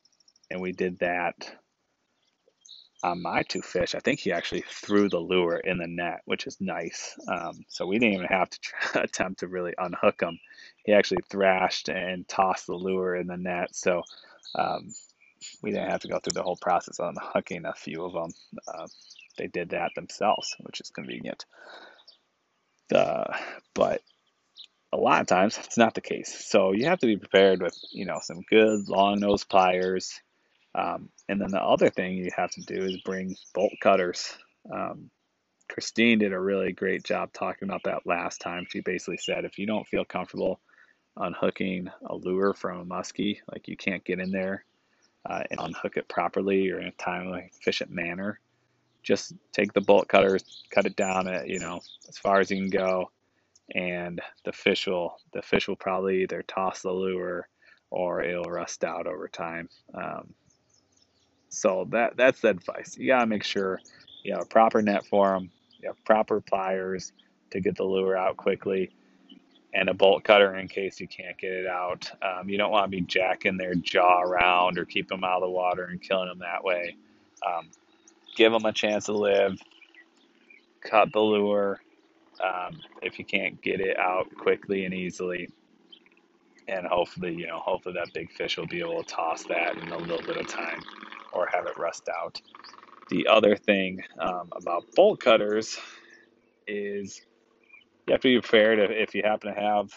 and 0.50 0.62
we 0.62 0.72
did 0.74 1.00
that 1.00 1.36
on 3.04 3.22
my 3.22 3.44
two 3.44 3.62
fish. 3.62 3.96
I 3.96 4.00
think 4.00 4.20
he 4.20 4.32
actually 4.32 4.64
threw 4.70 5.10
the 5.10 5.20
lure 5.20 5.58
in 5.58 5.78
the 5.78 5.88
net, 5.88 6.22
which 6.26 6.48
is 6.48 6.60
nice. 6.60 7.16
Um, 7.28 7.66
so 7.68 7.86
we 7.86 8.00
didn't 8.00 8.16
even 8.16 8.28
have 8.28 8.50
to 8.50 8.60
try, 8.60 9.02
attempt 9.04 9.40
to 9.40 9.48
really 9.48 9.74
unhook 9.78 10.22
him. 10.22 10.40
He 10.86 10.94
actually 10.94 11.24
thrashed 11.30 11.90
and 11.90 12.28
tossed 12.28 12.68
the 12.68 12.76
lure 12.76 13.16
in 13.16 13.28
the 13.28 13.38
net. 13.38 13.76
So 13.76 14.04
um, 14.56 14.94
we 15.62 15.72
didn't 15.72 15.90
have 15.90 16.02
to 16.02 16.08
go 16.08 16.20
through 16.20 16.34
the 16.34 16.44
whole 16.44 16.58
process 16.58 17.00
on 17.00 17.16
hooking 17.20 17.66
a 17.66 17.74
few 17.74 18.06
of 18.06 18.14
them. 18.14 18.32
Uh, 18.68 18.88
they 19.38 19.48
did 19.48 19.70
that 19.70 19.92
themselves, 19.96 20.56
which 20.60 20.82
is 20.82 20.90
convenient. 20.90 21.46
The, 22.90 23.34
but 23.74 24.02
a 24.94 24.98
lot 24.98 25.22
of 25.22 25.28
times 25.28 25.58
it's 25.58 25.78
not 25.78 25.94
the 25.94 26.02
case. 26.02 26.46
So 26.50 26.74
you 26.74 26.86
have 26.86 27.00
to 27.00 27.08
be 27.08 27.18
prepared 27.18 27.62
with, 27.62 27.78
you 27.92 28.06
know, 28.06 28.20
some 28.22 28.42
good 28.50 28.90
long 28.90 29.20
nose 29.20 29.44
pliers. 29.44 30.20
Um, 30.74 31.10
and 31.28 31.40
then 31.42 31.52
the 31.52 31.62
other 31.62 31.90
thing 31.90 32.16
you 32.16 32.30
have 32.36 32.52
to 32.52 32.62
do 32.62 32.82
is 32.84 33.02
bring 33.02 33.36
bolt 33.54 33.74
cutters. 33.82 34.38
Um, 34.72 35.10
Christine 35.70 36.20
did 36.20 36.34
a 36.34 36.40
really 36.40 36.74
great 36.74 37.04
job 37.04 37.32
talking 37.34 37.68
about 37.68 37.84
that 37.84 38.06
last 38.06 38.42
time. 38.42 38.66
She 38.70 38.82
basically 38.82 39.18
said 39.18 39.46
if 39.46 39.58
you 39.58 39.66
don't 39.66 39.88
feel 39.88 40.06
comfortable 40.06 40.60
unhooking 41.18 41.90
a 42.06 42.16
lure 42.16 42.54
from 42.54 42.80
a 42.80 42.86
muskie, 42.86 43.40
like 43.52 43.68
you 43.68 43.78
can't 43.78 44.04
get 44.04 44.20
in 44.20 44.32
there 44.32 44.66
uh, 45.26 45.44
and 45.50 45.60
unhook 45.60 45.98
it 45.98 46.08
properly 46.08 46.70
or 46.72 46.80
in 46.80 46.88
a 46.88 46.92
timely, 46.92 47.52
efficient 47.60 47.92
manner, 47.92 48.40
just 49.04 49.34
take 49.52 49.74
the 49.74 49.82
bolt 49.82 50.08
cutters, 50.08 50.64
cut 50.70 50.86
it 50.86 50.96
down 50.96 51.28
at 51.28 51.48
you 51.48 51.60
know 51.60 51.80
as 52.08 52.18
far 52.18 52.40
as 52.40 52.52
you 52.52 52.58
can 52.58 52.70
go, 52.70 53.12
and 53.74 54.22
the 54.46 54.52
fish 54.52 54.88
will 54.88 55.18
the 55.34 55.42
fish 55.42 55.68
will 55.68 55.76
probably 55.76 56.24
either 56.24 56.44
toss 56.44 56.82
the 56.82 56.92
lure 56.92 57.48
or 57.90 58.24
it'll 58.24 58.44
rust 58.44 58.84
out 58.84 59.08
over 59.08 59.28
time. 59.28 59.70
Um, 59.94 60.34
so 61.52 61.86
that 61.90 62.16
that's 62.16 62.40
the 62.40 62.50
advice. 62.50 62.98
You 62.98 63.08
gotta 63.08 63.28
make 63.28 63.44
sure 63.44 63.80
you 64.24 64.34
have 64.34 64.44
a 64.44 64.48
proper 64.48 64.82
net 64.82 65.06
for 65.06 65.32
them, 65.32 65.52
you 65.80 65.90
have 65.90 66.04
proper 66.06 66.42
pliers 66.42 67.12
to 67.52 67.60
get 67.60 67.76
the 67.76 67.84
lure 67.84 68.18
out 68.18 68.38
quickly, 68.38 68.90
and 69.74 69.90
a 69.90 69.94
bolt 69.94 70.24
cutter 70.24 70.56
in 70.56 70.70
case 70.70 71.00
you 71.00 71.08
can't 71.08 71.38
get 71.38 71.52
it 71.52 71.68
out. 71.68 72.10
Um, 72.22 72.48
you 72.50 72.58
don't 72.58 72.72
want 72.72 72.86
to 72.86 72.90
be 72.90 73.02
jacking 73.02 73.58
their 73.58 73.76
jaw 73.76 74.22
around 74.22 74.78
or 74.78 74.86
keep 74.86 75.10
them 75.10 75.26
out 75.26 75.38
of 75.38 75.42
the 75.42 75.50
water 75.50 75.84
and 75.84 76.02
killing 76.02 76.30
them 76.30 76.40
that 76.40 76.64
way. 76.64 76.96
Um, 77.46 77.70
give 78.36 78.54
them 78.54 78.66
a 78.66 78.72
chance 78.72 79.06
to 79.06 79.14
live. 79.14 79.60
Cut 80.80 81.12
the 81.12 81.20
lure 81.20 81.82
um, 82.42 82.80
if 83.02 83.20
you 83.20 83.26
can't 83.26 83.62
get 83.62 83.82
it 83.82 83.98
out 83.98 84.34
quickly 84.38 84.86
and 84.86 84.94
easily. 84.94 85.50
And 86.70 86.88
hopefully, 86.88 87.34
you 87.34 87.48
know, 87.48 87.60
hopefully 87.60 87.96
that 87.96 88.14
big 88.14 88.32
fish 88.32 88.58
will 88.58 88.68
be 88.68 88.80
able 88.80 89.04
to 89.04 89.10
toss 89.10 89.44
that 89.46 89.78
in 89.78 89.92
a 89.92 89.98
little 89.98 90.26
bit 90.26 90.38
of 90.38 90.48
time 90.48 90.82
or 91.34 91.48
have 91.52 91.66
it 91.66 91.78
rust 91.78 92.10
out. 92.10 92.42
The 93.10 93.28
other 93.28 93.56
thing 93.56 94.02
um, 94.20 94.50
about 94.56 94.86
bolt 94.96 95.20
cutters 95.20 95.78
is 96.68 97.22
you 98.08 98.14
have 98.14 98.22
to 98.22 98.28
be 98.28 98.40
prepared 98.40 98.80
if, 98.80 98.92
if 98.92 99.16
you 99.16 99.24
happen 99.24 99.54
to 99.54 99.60
have 99.60 99.92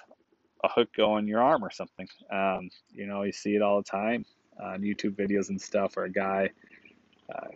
a 0.64 0.68
hook 0.68 0.88
go 0.97 1.18
in 1.18 1.29
your 1.29 1.42
arm 1.42 1.64
or 1.64 1.70
something. 1.70 2.09
Um, 2.33 2.70
you 2.90 3.07
know, 3.07 3.23
you 3.23 3.33
see 3.33 3.55
it 3.55 3.62
all 3.62 3.79
the 3.79 3.88
time 3.88 4.25
on 4.62 4.81
YouTube 4.81 5.16
videos 5.16 5.51
and 5.51 5.61
stuff 5.61 5.97
where 5.97 6.07
a 6.07 6.11
guy 6.11 6.51
uh, 7.35 7.49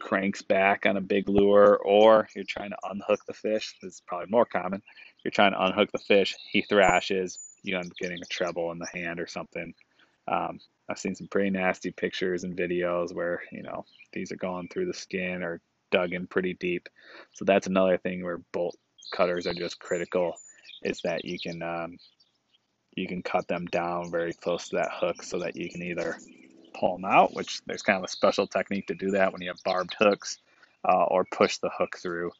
cranks 0.00 0.42
back 0.42 0.86
on 0.86 0.96
a 0.96 1.00
big 1.00 1.28
lure, 1.28 1.78
or 1.84 2.28
you're 2.34 2.44
trying 2.44 2.70
to 2.70 2.76
unhook 2.90 3.24
the 3.26 3.32
fish. 3.32 3.74
This 3.82 3.94
is 3.94 4.02
probably 4.06 4.26
more 4.30 4.44
common. 4.44 4.82
You're 5.24 5.32
trying 5.32 5.52
to 5.52 5.64
unhook 5.64 5.90
the 5.92 5.98
fish, 5.98 6.34
he 6.50 6.62
thrashes, 6.62 7.38
you 7.62 7.76
end 7.76 7.86
up 7.86 7.96
getting 7.96 8.18
a 8.20 8.26
treble 8.26 8.72
in 8.72 8.78
the 8.78 8.88
hand 8.92 9.20
or 9.20 9.26
something. 9.26 9.72
Um, 10.28 10.60
I've 10.88 10.98
seen 10.98 11.14
some 11.14 11.28
pretty 11.28 11.50
nasty 11.50 11.90
pictures 11.90 12.44
and 12.44 12.56
videos 12.56 13.14
where, 13.14 13.42
you 13.50 13.62
know, 13.62 13.84
these 14.12 14.32
are 14.32 14.36
going 14.36 14.68
through 14.68 14.86
the 14.86 14.94
skin 14.94 15.42
or 15.42 15.60
dug 15.90 16.12
in 16.12 16.26
pretty 16.26 16.54
deep. 16.54 16.88
So 17.32 17.44
that's 17.44 17.66
another 17.66 17.98
thing 17.98 18.22
where 18.22 18.38
bolt 18.52 18.76
cutters 19.12 19.46
are 19.46 19.54
just 19.54 19.78
critical 19.78 20.34
is 20.82 21.00
that 21.02 21.24
you 21.24 21.38
can 21.38 21.62
um, 21.62 21.98
you 22.94 23.06
can 23.06 23.22
cut 23.22 23.48
them 23.48 23.66
down 23.66 24.10
very 24.10 24.32
close 24.32 24.68
to 24.68 24.76
that 24.76 24.90
hook 24.92 25.22
so 25.22 25.38
that 25.38 25.56
you 25.56 25.70
can 25.70 25.82
either 25.82 26.18
pull 26.74 26.96
them 26.96 27.04
out, 27.04 27.34
which 27.34 27.62
there's 27.66 27.82
kind 27.82 27.98
of 27.98 28.04
a 28.04 28.08
special 28.08 28.46
technique 28.46 28.86
to 28.88 28.94
do 28.94 29.12
that 29.12 29.32
when 29.32 29.42
you 29.42 29.48
have 29.48 29.62
barbed 29.64 29.94
hooks, 29.98 30.38
uh, 30.84 31.04
or 31.04 31.24
push 31.24 31.58
the 31.58 31.70
hook 31.70 31.96
through. 31.98 32.32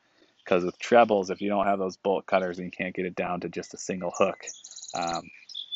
Because 0.45 0.64
with 0.64 0.79
trebles, 0.79 1.31
if 1.31 1.40
you 1.40 1.49
don't 1.49 1.66
have 1.66 1.79
those 1.79 1.97
bolt 1.97 2.27
cutters 2.27 2.59
and 2.59 2.66
you 2.66 2.71
can't 2.71 2.95
get 2.95 3.07
it 3.07 3.14
down 3.14 3.40
to 3.40 3.49
just 3.49 3.75
a 3.75 3.79
single 3.79 4.12
hook, 4.16 4.45
um, 4.95 5.23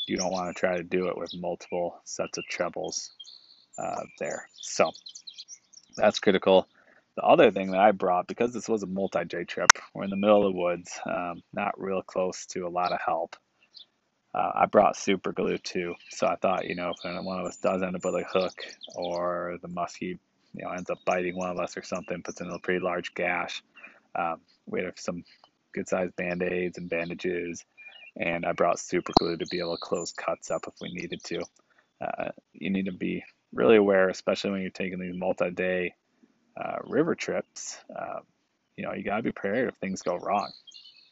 you 0.07 0.17
don't 0.17 0.33
want 0.33 0.55
to 0.55 0.59
try 0.59 0.77
to 0.77 0.83
do 0.83 1.09
it 1.09 1.19
with 1.19 1.35
multiple 1.35 2.01
sets 2.05 2.39
of 2.39 2.45
trebles 2.47 3.11
uh, 3.79 4.03
there. 4.19 4.49
So 4.55 4.93
that's 5.97 6.19
critical. 6.19 6.69
The 7.17 7.23
other 7.23 7.51
thing 7.51 7.71
that 7.71 7.81
I 7.81 7.93
brought, 7.93 8.27
because 8.27 8.53
this 8.53 8.69
was 8.69 8.83
a 8.83 8.87
multi 8.87 9.25
J 9.25 9.45
trip, 9.45 9.71
we're 9.95 10.05
in 10.05 10.11
the 10.11 10.17
middle 10.17 10.47
of 10.47 10.53
the 10.53 10.61
woods, 10.61 11.01
um, 11.07 11.43
not 11.53 11.81
real 11.81 12.03
close 12.03 12.47
to 12.47 12.67
a 12.67 12.69
lot 12.69 12.93
of 12.93 13.01
help. 13.05 13.37
Uh, 14.35 14.53
I 14.55 14.67
brought 14.67 14.97
super 14.99 15.33
glue 15.33 15.57
too, 15.57 15.95
so 16.11 16.27
I 16.27 16.37
thought, 16.37 16.67
you 16.67 16.75
know, 16.75 16.91
if 16.91 17.25
one 17.25 17.41
of 17.41 17.47
us 17.47 17.57
does 17.57 17.83
end 17.83 17.97
up 17.97 18.05
with 18.05 18.17
a 18.17 18.25
hook 18.25 18.55
or 18.95 19.57
the 19.63 19.69
muskie, 19.69 20.19
you 20.53 20.65
know, 20.65 20.71
ends 20.71 20.91
up 20.91 20.99
biting 21.07 21.37
one 21.37 21.51
of 21.51 21.59
us 21.59 21.77
or 21.79 21.83
something, 21.83 22.23
puts 22.23 22.43
in 22.43 22.51
a 22.51 22.59
pretty 22.59 22.81
large 22.81 23.15
gash, 23.15 23.63
um, 24.15 24.41
we 24.67 24.83
have 24.83 24.99
some 24.99 25.25
good 25.73 25.89
sized 25.89 26.15
band 26.17 26.43
aids 26.43 26.77
and 26.77 26.91
bandages, 26.91 27.65
and 28.17 28.47
I 28.47 28.53
brought 28.53 28.79
super 28.79 29.13
glue 29.19 29.37
to 29.37 29.47
be 29.47 29.61
able 29.61 29.77
to 29.77 29.81
close 29.81 30.13
cuts 30.13 30.51
up 30.51 30.65
if 30.67 30.75
we 30.81 30.93
needed 30.93 31.23
to. 31.25 31.43
Uh, 32.01 32.31
you 32.53 32.71
need 32.71 32.87
to 32.87 32.93
be 32.93 33.25
really 33.53 33.77
aware, 33.77 34.09
especially 34.09 34.51
when 34.51 34.61
you're 34.63 34.71
taking 34.71 34.99
these 34.99 35.15
multi 35.15 35.51
day 35.51 35.95
uh, 36.61 36.79
river 36.87 37.15
trips. 37.15 37.79
Uh, 37.95 38.21
you 38.77 38.85
know, 38.85 38.93
you 38.93 39.03
got 39.03 39.19
to 39.19 39.23
be 39.23 39.33
prepared 39.33 39.69
if 39.69 39.77
things 39.77 40.03
go 40.03 40.17
wrong. 40.17 40.51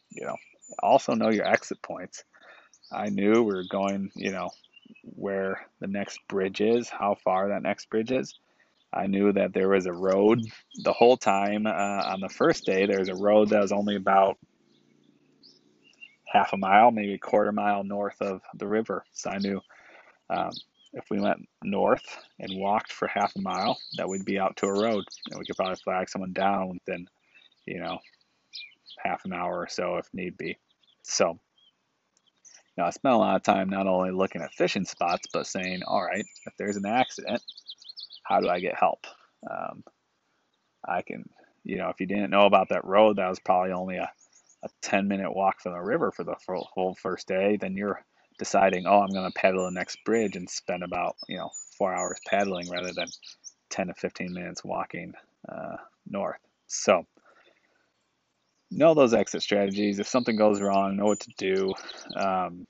You 0.09 0.25
know, 0.25 0.35
also 0.81 1.13
know 1.13 1.29
your 1.29 1.47
exit 1.47 1.81
points. 1.81 2.23
I 2.91 3.09
knew 3.09 3.43
we 3.43 3.53
were 3.53 3.65
going, 3.69 4.11
you 4.15 4.31
know, 4.31 4.49
where 5.03 5.65
the 5.79 5.87
next 5.87 6.19
bridge 6.27 6.61
is, 6.61 6.89
how 6.89 7.15
far 7.23 7.49
that 7.49 7.63
next 7.63 7.89
bridge 7.89 8.11
is. 8.11 8.37
I 8.93 9.07
knew 9.07 9.33
that 9.33 9.53
there 9.53 9.67
was 9.67 9.87
a 9.87 9.93
road 9.93 10.41
the 10.83 10.93
whole 10.93 11.17
time 11.17 11.65
uh, 11.65 11.69
on 11.69 12.21
the 12.21 12.29
first 12.29 12.65
day. 12.65 12.85
There 12.85 12.99
was 12.99 13.09
a 13.09 13.15
road 13.15 13.49
that 13.49 13.61
was 13.61 13.71
only 13.71 13.95
about 13.95 14.37
half 16.35 16.53
a 16.53 16.57
mile, 16.57 16.91
maybe 16.91 17.13
a 17.13 17.19
quarter 17.19 17.51
mile 17.51 17.83
north 17.83 18.21
of 18.21 18.41
the 18.55 18.67
river. 18.67 19.05
So 19.13 19.29
I 19.29 19.37
knew 19.37 19.61
um, 20.29 20.51
if 20.93 21.05
we 21.09 21.19
went 21.19 21.47
north 21.63 22.05
and 22.39 22.59
walked 22.59 22.91
for 22.91 23.07
half 23.07 23.35
a 23.35 23.41
mile, 23.41 23.77
that 23.97 24.09
we'd 24.09 24.25
be 24.25 24.39
out 24.39 24.57
to 24.57 24.67
a 24.67 24.73
road, 24.73 25.03
and 25.29 25.39
we 25.39 25.45
could 25.45 25.55
probably 25.55 25.75
flag 25.83 26.09
someone 26.09 26.33
down 26.33 26.69
within, 26.69 27.07
you 27.65 27.79
know, 27.79 27.99
half 29.03 29.25
an 29.25 29.33
hour 29.33 29.59
or 29.59 29.67
so 29.67 29.97
if 29.97 30.07
need 30.13 30.37
be. 30.37 30.57
So 31.03 31.39
now, 32.77 32.85
I 32.85 32.89
spent 32.89 33.15
a 33.15 33.17
lot 33.17 33.37
of 33.37 33.43
time 33.43 33.69
not 33.69 33.87
only 33.87 34.11
looking 34.11 34.41
at 34.41 34.53
fishing 34.53 34.83
spots, 34.83 35.27
but 35.31 35.47
saying, 35.47 35.83
all 35.87 36.03
right, 36.03 36.25
if 36.45 36.53
there's 36.57 36.75
an 36.75 36.85
accident, 36.85 37.41
how 38.23 38.41
do 38.41 38.49
I 38.49 38.59
get 38.59 38.75
help? 38.75 39.07
Um, 39.49 39.83
I 40.85 41.01
can, 41.01 41.29
you 41.63 41.77
know, 41.77 41.89
if 41.89 42.01
you 42.01 42.05
didn't 42.05 42.31
know 42.31 42.45
about 42.45 42.69
that 42.69 42.83
road, 42.83 43.15
that 43.15 43.29
was 43.29 43.39
probably 43.39 43.71
only 43.71 43.95
a, 43.95 44.11
a 44.65 44.69
10 44.81 45.07
minute 45.07 45.33
walk 45.33 45.61
from 45.61 45.73
the 45.73 45.79
river 45.79 46.11
for 46.11 46.23
the 46.23 46.35
whole 46.73 46.95
first 46.95 47.27
day, 47.27 47.57
then 47.57 47.77
you're 47.77 48.03
deciding, 48.37 48.85
oh, 48.85 48.99
I'm 48.99 49.13
going 49.13 49.31
to 49.31 49.39
paddle 49.39 49.65
the 49.65 49.71
next 49.71 50.03
bridge 50.03 50.35
and 50.35 50.49
spend 50.49 50.83
about, 50.83 51.15
you 51.27 51.37
know, 51.37 51.51
four 51.77 51.93
hours 51.93 52.19
paddling 52.27 52.69
rather 52.69 52.91
than 52.91 53.07
10 53.69 53.87
to 53.87 53.93
15 53.93 54.33
minutes 54.33 54.63
walking 54.63 55.13
uh, 55.47 55.77
north. 56.09 56.39
So, 56.67 57.05
know 58.71 58.93
those 58.93 59.13
exit 59.13 59.43
strategies. 59.43 59.99
If 59.99 60.07
something 60.07 60.35
goes 60.35 60.59
wrong, 60.59 60.97
know 60.97 61.05
what 61.05 61.21
to 61.21 61.31
do. 61.37 61.73
Um, 62.15 62.65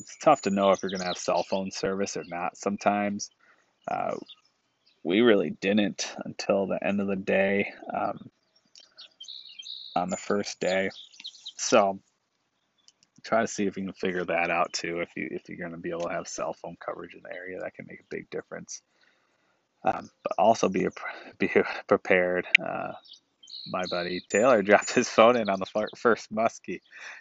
it's 0.00 0.16
tough 0.18 0.42
to 0.42 0.50
know 0.50 0.70
if 0.70 0.82
you're 0.82 0.90
going 0.90 1.00
to 1.00 1.06
have 1.06 1.18
cell 1.18 1.42
phone 1.42 1.70
service 1.70 2.16
or 2.16 2.24
not 2.28 2.56
sometimes. 2.56 3.30
Uh, 3.90 4.14
we 5.02 5.22
really 5.22 5.50
didn't 5.50 6.14
until 6.24 6.66
the 6.66 6.84
end 6.84 7.00
of 7.00 7.06
the 7.06 7.16
day 7.16 7.72
um, 7.92 8.30
on 9.98 10.10
the 10.10 10.16
first 10.16 10.60
day. 10.60 10.90
So 11.56 12.00
try 13.24 13.42
to 13.42 13.48
see 13.48 13.66
if 13.66 13.76
you 13.76 13.84
can 13.84 13.92
figure 13.92 14.24
that 14.24 14.50
out 14.50 14.72
too. 14.72 15.00
If 15.00 15.10
you 15.16 15.28
if 15.30 15.48
you're 15.48 15.58
going 15.58 15.72
to 15.72 15.78
be 15.78 15.90
able 15.90 16.08
to 16.08 16.14
have 16.14 16.28
cell 16.28 16.54
phone 16.54 16.76
coverage 16.84 17.14
in 17.14 17.22
the 17.22 17.34
area, 17.34 17.60
that 17.60 17.74
can 17.74 17.86
make 17.88 18.00
a 18.00 18.10
big 18.10 18.30
difference. 18.30 18.82
Um, 19.84 20.10
but 20.22 20.32
also 20.38 20.68
be 20.68 20.88
be 21.38 21.50
prepared. 21.86 22.46
Uh, 22.64 22.92
my 23.66 23.84
buddy 23.90 24.22
Taylor 24.28 24.62
dropped 24.62 24.92
his 24.92 25.08
phone 25.08 25.36
in 25.36 25.48
on 25.48 25.60
the 25.60 25.86
first 25.96 26.32
muskie. 26.32 26.80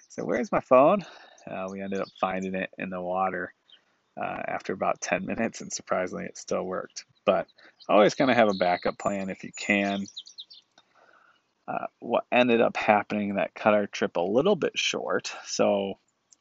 So 0.10 0.24
where's 0.24 0.52
my 0.52 0.62
phone? 0.62 1.06
Uh, 1.50 1.68
we 1.72 1.82
ended 1.82 2.02
up 2.02 2.10
finding 2.20 2.56
it 2.56 2.70
in 2.78 2.90
the 2.90 3.02
water 3.02 3.54
uh, 4.22 4.42
after 4.48 4.74
about 4.74 5.00
10 5.02 5.26
minutes, 5.26 5.62
and 5.62 5.72
surprisingly, 5.72 6.26
it 6.26 6.38
still 6.38 6.64
worked. 6.64 7.06
But 7.26 7.48
always 7.88 8.16
kind 8.16 8.32
of 8.32 8.38
have 8.38 8.50
a 8.50 8.54
backup 8.54 8.98
plan 8.98 9.30
if 9.30 9.44
you 9.44 9.52
can. 9.58 10.06
Uh, 11.68 11.88
what 12.00 12.26
ended 12.32 12.62
up 12.62 12.78
happening 12.78 13.36
that 13.36 13.54
cut 13.54 13.74
our 13.74 13.88
trip 13.88 14.16
a 14.16 14.22
little 14.22 14.56
bit 14.56 14.72
short. 14.78 15.34
So 15.46 16.00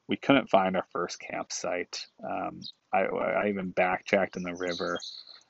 we 0.09 0.17
couldn't 0.17 0.51
find 0.51 0.77
our 0.77 0.87
first 0.93 1.19
campsite. 1.19 2.07
Um, 2.23 2.61
I, 2.93 3.03
I, 3.03 3.49
even 3.49 3.71
backtracked 3.71 4.37
in 4.37 4.45
the 4.45 4.55
river. 4.55 4.99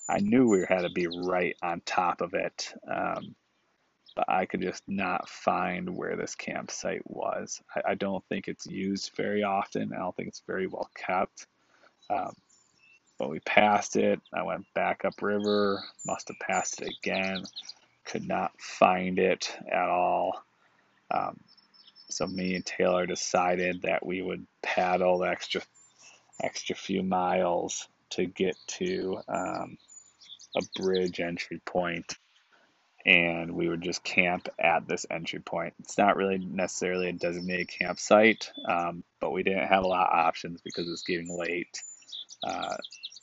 I 0.08 0.20
knew 0.20 0.48
we 0.48 0.64
had 0.66 0.82
to 0.82 0.90
be 0.90 1.08
right 1.08 1.56
on 1.62 1.82
top 1.84 2.22
of 2.22 2.32
it, 2.32 2.72
um, 2.90 3.34
but 4.14 4.24
I 4.28 4.46
could 4.46 4.62
just 4.62 4.82
not 4.88 5.28
find 5.28 5.94
where 5.94 6.16
this 6.16 6.34
campsite 6.34 7.02
was. 7.04 7.60
I, 7.74 7.90
I, 7.90 7.94
don't 7.96 8.24
think 8.28 8.48
it's 8.48 8.66
used 8.66 9.10
very 9.14 9.42
often. 9.42 9.92
I 9.92 9.98
don't 9.98 10.16
think 10.16 10.28
it's 10.28 10.42
very 10.46 10.66
well 10.68 10.88
kept. 10.94 11.46
Um, 12.08 12.32
but 13.18 13.30
we 13.30 13.40
passed 13.40 13.96
it. 13.96 14.20
I 14.32 14.42
went 14.42 14.66
back 14.74 15.04
upriver, 15.04 15.82
must 16.06 16.28
have 16.28 16.38
passed 16.38 16.80
it 16.82 16.92
again, 17.02 17.42
could 18.06 18.26
not 18.26 18.52
find 18.60 19.18
it 19.18 19.54
at 19.70 19.88
all. 19.88 20.42
Um, 21.10 21.40
so 22.08 22.26
me 22.26 22.54
and 22.54 22.64
Taylor 22.64 23.06
decided 23.06 23.82
that 23.82 24.06
we 24.06 24.22
would 24.22 24.46
paddle 24.62 25.18
the 25.18 25.28
extra 25.28 25.62
extra 26.42 26.76
few 26.76 27.02
miles 27.02 27.88
to 28.10 28.26
get 28.26 28.56
to 28.66 29.18
um, 29.28 29.78
a 30.56 30.62
bridge 30.80 31.20
entry 31.20 31.60
point 31.64 32.14
and 33.06 33.52
we 33.52 33.68
would 33.68 33.80
just 33.80 34.02
camp 34.02 34.48
at 34.58 34.88
this 34.88 35.06
entry 35.10 35.38
point. 35.38 35.72
It's 35.78 35.96
not 35.96 36.16
really 36.16 36.38
necessarily 36.38 37.08
a 37.08 37.12
designated 37.12 37.68
campsite, 37.68 38.50
um, 38.68 39.04
but 39.20 39.30
we 39.30 39.44
didn't 39.44 39.68
have 39.68 39.84
a 39.84 39.88
lot 39.88 40.08
of 40.08 40.18
options 40.18 40.60
because 40.62 40.88
it's 40.90 41.04
getting 41.04 41.38
late. 41.38 41.80
Uh, 42.42 42.76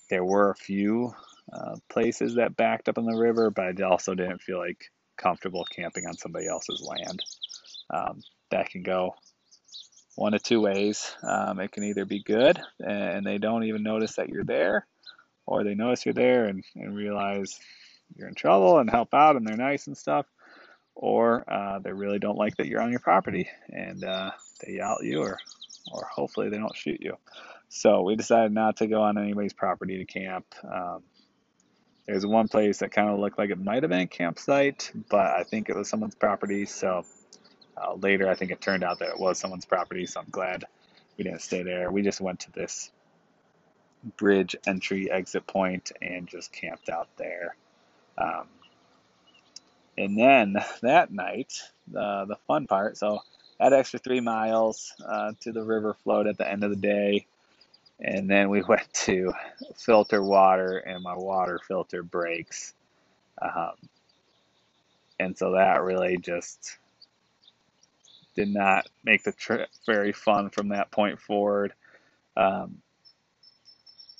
there 0.09 0.23
were 0.23 0.51
a 0.51 0.55
few 0.55 1.13
uh, 1.51 1.75
places 1.89 2.35
that 2.35 2.55
backed 2.55 2.89
up 2.89 2.97
on 2.97 3.05
the 3.05 3.17
river, 3.17 3.49
but 3.49 3.79
I 3.79 3.83
also 3.83 4.15
didn't 4.15 4.41
feel 4.41 4.59
like 4.59 4.91
comfortable 5.17 5.65
camping 5.65 6.05
on 6.07 6.15
somebody 6.15 6.47
else's 6.47 6.81
land. 6.87 7.21
Um, 7.89 8.21
that 8.51 8.69
can 8.69 8.83
go 8.83 9.15
one 10.15 10.33
of 10.33 10.43
two 10.43 10.61
ways. 10.61 11.15
Um, 11.23 11.59
it 11.59 11.71
can 11.71 11.83
either 11.83 12.05
be 12.05 12.23
good 12.23 12.59
and 12.79 13.25
they 13.25 13.37
don't 13.37 13.63
even 13.63 13.83
notice 13.83 14.15
that 14.15 14.29
you're 14.29 14.43
there, 14.43 14.87
or 15.45 15.63
they 15.63 15.75
notice 15.75 16.05
you're 16.05 16.13
there 16.13 16.45
and, 16.45 16.63
and 16.75 16.95
realize 16.95 17.59
you're 18.15 18.27
in 18.27 18.35
trouble 18.35 18.79
and 18.79 18.89
help 18.89 19.13
out 19.13 19.35
and 19.35 19.45
they're 19.45 19.57
nice 19.57 19.87
and 19.87 19.97
stuff, 19.97 20.25
or 20.95 21.43
uh, 21.51 21.79
they 21.79 21.91
really 21.91 22.19
don't 22.19 22.37
like 22.37 22.55
that 22.57 22.67
you're 22.67 22.81
on 22.81 22.91
your 22.91 22.99
property 22.99 23.49
and 23.69 24.03
uh, 24.03 24.31
they 24.61 24.73
yell 24.73 24.97
at 24.99 25.05
you, 25.05 25.21
or, 25.21 25.37
or 25.91 26.05
hopefully 26.11 26.49
they 26.49 26.57
don't 26.57 26.75
shoot 26.75 27.01
you. 27.01 27.17
So 27.69 28.03
we 28.03 28.15
decided 28.15 28.51
not 28.51 28.77
to 28.77 28.87
go 28.87 29.01
on 29.01 29.17
anybody's 29.17 29.53
property 29.53 29.97
to 29.97 30.05
camp. 30.05 30.45
Um, 30.63 31.03
there's 32.05 32.25
one 32.25 32.47
place 32.47 32.79
that 32.79 32.91
kind 32.91 33.09
of 33.09 33.19
looked 33.19 33.37
like 33.37 33.49
it 33.49 33.59
might 33.59 33.83
have 33.83 33.89
been 33.89 34.01
a 34.01 34.07
campsite, 34.07 34.91
but 35.09 35.25
I 35.25 35.43
think 35.43 35.69
it 35.69 35.75
was 35.75 35.87
someone's 35.89 36.15
property. 36.15 36.65
So 36.65 37.05
uh, 37.77 37.93
later, 37.95 38.29
I 38.29 38.35
think 38.35 38.51
it 38.51 38.61
turned 38.61 38.83
out 38.83 38.99
that 38.99 39.09
it 39.09 39.19
was 39.19 39.39
someone's 39.39 39.65
property. 39.65 40.05
So 40.05 40.19
I'm 40.19 40.29
glad 40.29 40.65
we 41.17 41.23
didn't 41.23 41.41
stay 41.41 41.63
there. 41.63 41.91
We 41.91 42.01
just 42.01 42.19
went 42.19 42.41
to 42.41 42.51
this 42.51 42.91
bridge 44.17 44.55
entry 44.67 45.09
exit 45.09 45.47
point 45.47 45.91
and 46.01 46.27
just 46.27 46.51
camped 46.51 46.89
out 46.89 47.07
there. 47.17 47.55
Um, 48.17 48.47
and 49.97 50.17
then 50.17 50.55
that 50.81 51.11
night, 51.11 51.53
the 51.87 52.25
the 52.27 52.37
fun 52.47 52.67
part. 52.67 52.97
So 52.97 53.19
that 53.59 53.73
extra 53.73 53.99
three 53.99 54.19
miles 54.19 54.93
uh, 55.05 55.33
to 55.41 55.51
the 55.51 55.63
river 55.63 55.95
float 56.03 56.27
at 56.27 56.37
the 56.37 56.49
end 56.49 56.63
of 56.63 56.69
the 56.69 56.75
day 56.75 57.27
and 57.99 58.29
then 58.29 58.49
we 58.49 58.61
went 58.67 58.91
to 58.93 59.33
filter 59.75 60.21
water, 60.21 60.77
and 60.77 61.03
my 61.03 61.15
water 61.15 61.59
filter 61.67 62.03
breaks. 62.03 62.73
Um, 63.41 63.73
and 65.19 65.37
so 65.37 65.51
that 65.53 65.83
really 65.83 66.17
just 66.17 66.77
did 68.35 68.49
not 68.49 68.87
make 69.03 69.23
the 69.23 69.31
trip 69.31 69.69
very 69.85 70.11
fun 70.11 70.49
from 70.49 70.69
that 70.69 70.91
point 70.91 71.19
forward. 71.19 71.73
Um, 72.35 72.81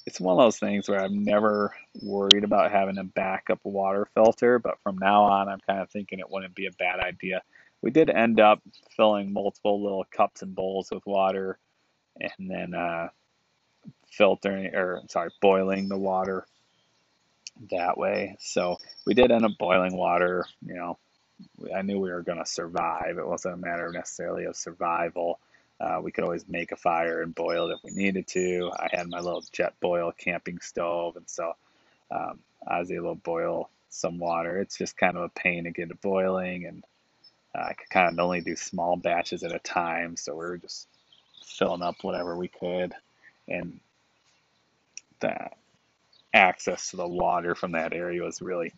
it's 0.05 0.19
one 0.19 0.37
of 0.37 0.43
those 0.43 0.59
things 0.59 0.89
where 0.89 1.01
I'm 1.01 1.23
never 1.23 1.73
worried 2.01 2.43
about 2.43 2.71
having 2.71 2.97
a 2.97 3.03
backup 3.03 3.59
water 3.63 4.07
filter, 4.13 4.59
but 4.59 4.79
from 4.83 4.97
now 4.97 5.23
on, 5.23 5.47
I'm 5.47 5.61
kind 5.61 5.79
of 5.79 5.89
thinking 5.89 6.19
it 6.19 6.29
wouldn't 6.29 6.55
be 6.55 6.65
a 6.65 6.71
bad 6.71 6.99
idea. 6.99 7.41
We 7.81 7.91
did 7.91 8.09
end 8.09 8.39
up 8.39 8.61
filling 8.95 9.33
multiple 9.33 9.81
little 9.81 10.05
cups 10.11 10.41
and 10.41 10.53
bowls 10.53 10.89
with 10.91 11.05
water, 11.05 11.57
and 12.19 12.49
then 12.49 12.73
uh, 12.73 13.09
filtering 14.17 14.73
or 14.75 15.01
sorry, 15.07 15.29
boiling 15.41 15.89
the 15.89 15.97
water 15.97 16.45
that 17.71 17.97
way. 17.97 18.35
So 18.39 18.77
we 19.05 19.13
did 19.13 19.31
end 19.31 19.45
up 19.45 19.57
boiling 19.57 19.95
water. 19.95 20.45
You 20.65 20.75
know, 20.75 20.97
I 21.75 21.81
knew 21.81 21.99
we 21.99 22.11
were 22.11 22.21
going 22.21 22.39
to 22.39 22.45
survive. 22.45 23.17
It 23.17 23.27
wasn't 23.27 23.55
a 23.55 23.57
matter 23.57 23.91
necessarily 23.91 24.45
of 24.45 24.55
survival. 24.55 25.39
Uh, 25.79 25.99
we 26.01 26.11
could 26.11 26.23
always 26.23 26.47
make 26.47 26.71
a 26.71 26.77
fire 26.77 27.21
and 27.21 27.35
boil 27.35 27.69
it 27.69 27.73
if 27.73 27.83
we 27.83 27.91
needed 27.91 28.27
to. 28.27 28.71
I 28.77 28.89
had 28.91 29.09
my 29.09 29.19
little 29.19 29.41
Jetboil 29.41 30.15
camping 30.17 30.59
stove, 30.59 31.17
and 31.17 31.27
so 31.27 31.55
um, 32.11 32.39
I 32.65 32.79
was 32.79 32.91
able 32.91 33.15
to 33.15 33.21
boil 33.21 33.69
some 33.89 34.19
water. 34.19 34.59
It's 34.59 34.77
just 34.77 34.97
kind 34.97 35.17
of 35.17 35.23
a 35.23 35.29
pain 35.29 35.65
to 35.65 35.71
get 35.71 35.91
it 35.91 36.01
boiling, 36.01 36.65
and 36.65 36.83
uh, 37.55 37.63
I 37.69 37.73
could 37.73 37.89
kind 37.89 38.07
of 38.07 38.19
only 38.23 38.41
do 38.41 38.55
small 38.55 38.95
batches 38.95 39.43
at 39.43 39.53
a 39.53 39.59
time. 39.59 40.15
So 40.15 40.33
we 40.33 40.45
were 40.45 40.57
just 40.57 40.87
filling 41.45 41.81
up 41.81 41.95
whatever 42.03 42.37
we 42.37 42.47
could, 42.47 42.93
and 43.47 43.79
the 45.19 45.49
access 46.33 46.89
to 46.91 46.97
the 46.97 47.07
water 47.07 47.55
from 47.55 47.73
that 47.73 47.93
area 47.93 48.23
was 48.23 48.41
really 48.41 48.73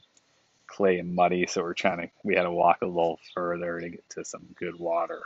clay 0.67 0.99
and 0.99 1.15
muddy. 1.15 1.45
So 1.47 1.61
we're 1.61 1.73
trying 1.73 1.99
to, 1.99 2.09
we 2.23 2.35
had 2.35 2.43
to 2.43 2.51
walk 2.51 2.81
a 2.81 2.85
little 2.87 3.19
further 3.33 3.79
to 3.79 3.89
get 3.89 4.09
to 4.11 4.25
some 4.25 4.45
good 4.55 4.77
water 4.77 5.21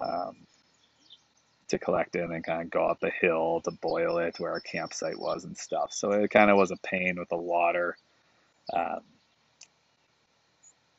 um, 0.00 0.36
to 1.68 1.78
collect 1.78 2.16
it 2.16 2.28
and 2.28 2.44
kind 2.44 2.62
of 2.62 2.70
go 2.70 2.86
up 2.86 3.00
the 3.00 3.10
hill 3.10 3.60
to 3.64 3.70
boil 3.70 4.18
it 4.18 4.38
where 4.38 4.52
our 4.52 4.60
campsite 4.60 5.18
was 5.18 5.44
and 5.44 5.56
stuff. 5.56 5.92
So 5.92 6.12
it 6.12 6.30
kind 6.30 6.50
of 6.50 6.56
was 6.56 6.70
a 6.70 6.76
pain 6.76 7.16
with 7.18 7.28
the 7.28 7.36
water. 7.36 7.96
Um, 8.72 9.00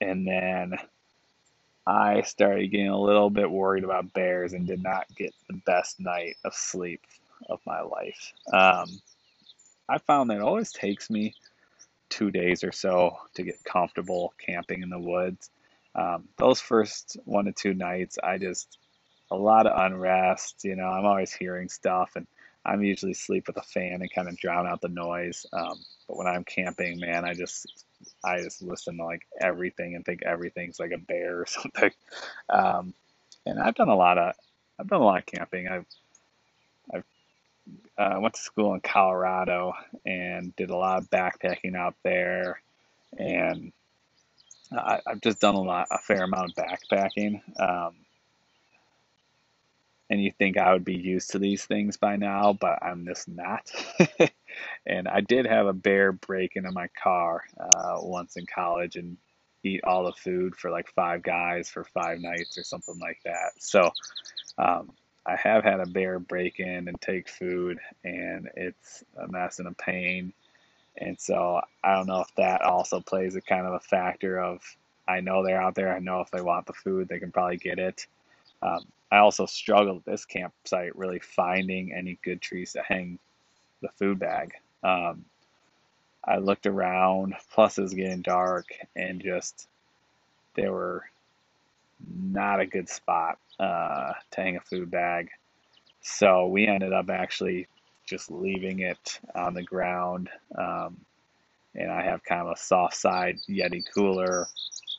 and 0.01 0.27
then 0.27 0.73
I 1.87 2.21
started 2.21 2.71
getting 2.71 2.89
a 2.89 2.99
little 2.99 3.29
bit 3.29 3.49
worried 3.49 3.83
about 3.83 4.13
bears 4.13 4.53
and 4.53 4.65
did 4.65 4.81
not 4.81 5.05
get 5.15 5.33
the 5.47 5.61
best 5.65 5.99
night 5.99 6.35
of 6.43 6.53
sleep 6.53 7.01
of 7.49 7.59
my 7.65 7.81
life. 7.81 8.33
Um, 8.51 8.87
I 9.87 9.97
found 9.99 10.29
that 10.29 10.37
it 10.37 10.43
always 10.43 10.71
takes 10.71 11.09
me 11.09 11.35
two 12.09 12.31
days 12.31 12.63
or 12.63 12.71
so 12.71 13.17
to 13.35 13.43
get 13.43 13.63
comfortable 13.63 14.33
camping 14.39 14.81
in 14.81 14.89
the 14.89 14.99
woods. 14.99 15.49
Um, 15.95 16.27
those 16.37 16.59
first 16.59 17.17
one 17.25 17.45
to 17.45 17.51
two 17.51 17.73
nights, 17.73 18.17
I 18.21 18.37
just 18.37 18.77
a 19.31 19.35
lot 19.35 19.67
of 19.67 19.77
unrest. 19.77 20.63
You 20.63 20.75
know, 20.75 20.87
I'm 20.87 21.05
always 21.05 21.33
hearing 21.33 21.69
stuff, 21.69 22.11
and 22.15 22.27
I'm 22.65 22.83
usually 22.83 23.13
sleep 23.13 23.47
with 23.47 23.57
a 23.57 23.61
fan 23.61 24.01
and 24.01 24.13
kind 24.13 24.27
of 24.27 24.37
drown 24.37 24.67
out 24.67 24.81
the 24.81 24.89
noise. 24.89 25.45
Um, 25.53 25.79
but 26.07 26.17
when 26.17 26.27
I'm 26.27 26.43
camping, 26.43 26.99
man, 26.99 27.25
I 27.25 27.33
just 27.33 27.85
I 28.23 28.41
just 28.41 28.61
listen 28.61 28.97
to 28.97 29.05
like 29.05 29.25
everything 29.39 29.95
and 29.95 30.05
think 30.05 30.23
everything's 30.23 30.79
like 30.79 30.91
a 30.91 30.97
bear 30.97 31.41
or 31.41 31.45
something. 31.47 31.91
Um, 32.49 32.93
and 33.45 33.59
I've 33.59 33.75
done 33.75 33.89
a 33.89 33.95
lot 33.95 34.17
of 34.17 34.33
I've 34.79 34.87
done 34.87 35.01
a 35.01 35.05
lot 35.05 35.19
of 35.19 35.25
camping. 35.25 35.67
I've 35.67 35.85
uh, 37.97 38.17
went 38.19 38.33
to 38.35 38.41
school 38.41 38.73
in 38.73 38.81
Colorado 38.81 39.73
and 40.05 40.55
did 40.55 40.69
a 40.69 40.75
lot 40.75 40.99
of 40.99 41.09
backpacking 41.09 41.75
out 41.75 41.95
there, 42.03 42.61
and 43.17 43.71
I, 44.71 44.99
have 45.07 45.21
just 45.21 45.41
done 45.41 45.55
a 45.55 45.61
lot, 45.61 45.87
a 45.91 45.97
fair 45.97 46.23
amount 46.23 46.51
of 46.51 46.65
backpacking. 46.65 47.41
Um, 47.59 47.95
and 50.09 50.23
you 50.23 50.31
think 50.31 50.57
I 50.57 50.73
would 50.73 50.85
be 50.85 50.95
used 50.95 51.31
to 51.31 51.39
these 51.39 51.65
things 51.65 51.97
by 51.97 52.15
now, 52.15 52.53
but 52.53 52.83
I'm 52.83 53.05
just 53.05 53.27
not. 53.27 53.71
and 54.85 55.07
I 55.07 55.21
did 55.21 55.47
have 55.47 55.65
a 55.65 55.73
bear 55.73 56.11
break 56.11 56.55
into 56.55 56.71
my 56.71 56.89
car 57.01 57.43
uh, 57.59 57.97
once 58.01 58.37
in 58.37 58.45
college 58.45 58.97
and 58.97 59.17
eat 59.63 59.81
all 59.83 60.05
the 60.05 60.13
food 60.13 60.55
for 60.55 60.69
like 60.69 60.93
five 60.93 61.23
guys 61.23 61.69
for 61.69 61.83
five 61.83 62.19
nights 62.19 62.57
or 62.57 62.63
something 62.63 62.99
like 62.99 63.19
that. 63.25 63.53
So 63.57 63.91
um, 64.59 64.91
I 65.25 65.35
have 65.35 65.63
had 65.63 65.79
a 65.79 65.85
bear 65.85 66.19
break 66.19 66.59
in 66.59 66.87
and 66.87 67.01
take 67.01 67.27
food, 67.27 67.79
and 68.03 68.49
it's 68.55 69.03
a 69.17 69.27
mess 69.27 69.59
and 69.59 69.67
a 69.67 69.73
pain. 69.73 70.33
And 70.97 71.19
so 71.19 71.61
I 71.83 71.95
don't 71.95 72.07
know 72.07 72.21
if 72.21 72.33
that 72.35 72.61
also 72.61 72.99
plays 73.01 73.35
a 73.35 73.41
kind 73.41 73.65
of 73.65 73.73
a 73.73 73.79
factor 73.79 74.39
of 74.39 74.61
I 75.07 75.21
know 75.21 75.43
they're 75.43 75.61
out 75.61 75.75
there. 75.75 75.93
I 75.93 75.99
know 75.99 76.21
if 76.21 76.31
they 76.31 76.41
want 76.41 76.65
the 76.65 76.73
food, 76.73 77.07
they 77.07 77.19
can 77.19 77.31
probably 77.31 77.57
get 77.57 77.79
it. 77.79 78.07
Um, 78.61 78.85
I 79.11 79.17
also 79.17 79.45
struggled 79.45 79.97
at 79.97 80.05
this 80.05 80.25
campsite 80.25 80.95
really 80.95 81.19
finding 81.19 81.93
any 81.93 82.17
good 82.23 82.41
trees 82.41 82.73
to 82.73 82.81
hang 82.81 83.19
the 83.81 83.89
food 83.89 84.19
bag. 84.19 84.53
Um, 84.83 85.25
I 86.23 86.37
looked 86.37 86.65
around, 86.65 87.35
plus 87.51 87.77
it 87.77 87.83
was 87.83 87.93
getting 87.93 88.21
dark, 88.21 88.65
and 88.95 89.21
just 89.21 89.67
there 90.55 90.71
were 90.71 91.03
not 92.13 92.59
a 92.59 92.65
good 92.65 92.89
spot 92.89 93.39
uh, 93.59 94.13
to 94.31 94.41
hang 94.41 94.57
a 94.57 94.61
food 94.61 94.91
bag. 94.91 95.29
So 96.01 96.47
we 96.47 96.67
ended 96.67 96.93
up 96.93 97.09
actually 97.09 97.67
just 98.05 98.29
leaving 98.29 98.79
it 98.79 99.19
on 99.33 99.53
the 99.53 99.63
ground. 99.63 100.29
Um, 100.57 100.97
and 101.73 101.91
I 101.91 102.03
have 102.03 102.23
kind 102.23 102.41
of 102.41 102.53
a 102.53 102.57
soft 102.57 102.95
side 102.95 103.37
Yeti 103.49 103.83
cooler, 103.93 104.47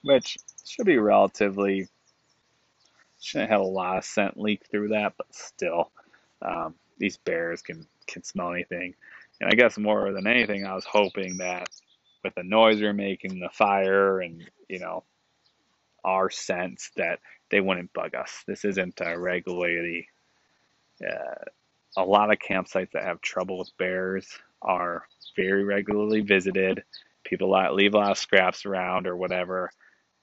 which 0.03 0.37
should 0.67 0.87
be 0.87 0.99
relatively, 0.99 1.89
shouldn't 3.21 3.51
have 3.51 3.61
a 3.61 3.65
lot 3.65 3.99
of 3.99 4.05
scent 4.05 4.39
leak 4.39 4.63
through 4.71 4.89
that, 4.89 5.15
but 5.17 5.33
still, 5.35 5.91
um, 6.43 6.75
these 6.99 7.17
bears 7.19 7.63
can, 7.63 7.87
can 8.07 8.23
smell 8.23 8.53
anything. 8.53 8.95
And 9.41 9.51
I 9.51 9.55
guess 9.55 9.79
more 9.79 10.13
than 10.13 10.27
anything, 10.27 10.67
I 10.67 10.75
was 10.75 10.85
hoping 10.85 11.39
that 11.39 11.69
with 12.25 12.35
the 12.35 12.43
noise 12.43 12.81
we 12.81 12.87
are 12.87 12.93
making, 12.93 13.39
the 13.39 13.49
fire, 13.51 14.21
and, 14.21 14.43
you 14.69 14.81
know, 14.81 15.05
our 16.07 16.31
sense 16.31 16.91
that 16.97 17.21
they 17.51 17.61
wouldn't 17.61 17.93
bug 17.93 18.15
us. 18.15 18.45
This 18.47 18.65
isn't 18.65 19.01
a 19.01 19.19
regularly, 19.19 20.09
uh, 21.07 21.45
a 21.97 22.05
lot 22.05 22.33
of 22.33 22.39
campsites 22.39 22.93
that 22.93 23.05
have 23.05 23.21
trouble 23.21 23.59
with 23.59 23.77
bears 23.79 24.27
are 24.63 25.07
very 25.37 25.65
regularly 25.65 26.21
visited. 26.21 26.83
People 27.25 27.51
leave 27.75 27.95
a 27.95 27.99
lot 27.99 28.13
of 28.13 28.19
scraps 28.19 28.65
around 28.65 29.07
or 29.07 29.17
whatever, 29.17 29.71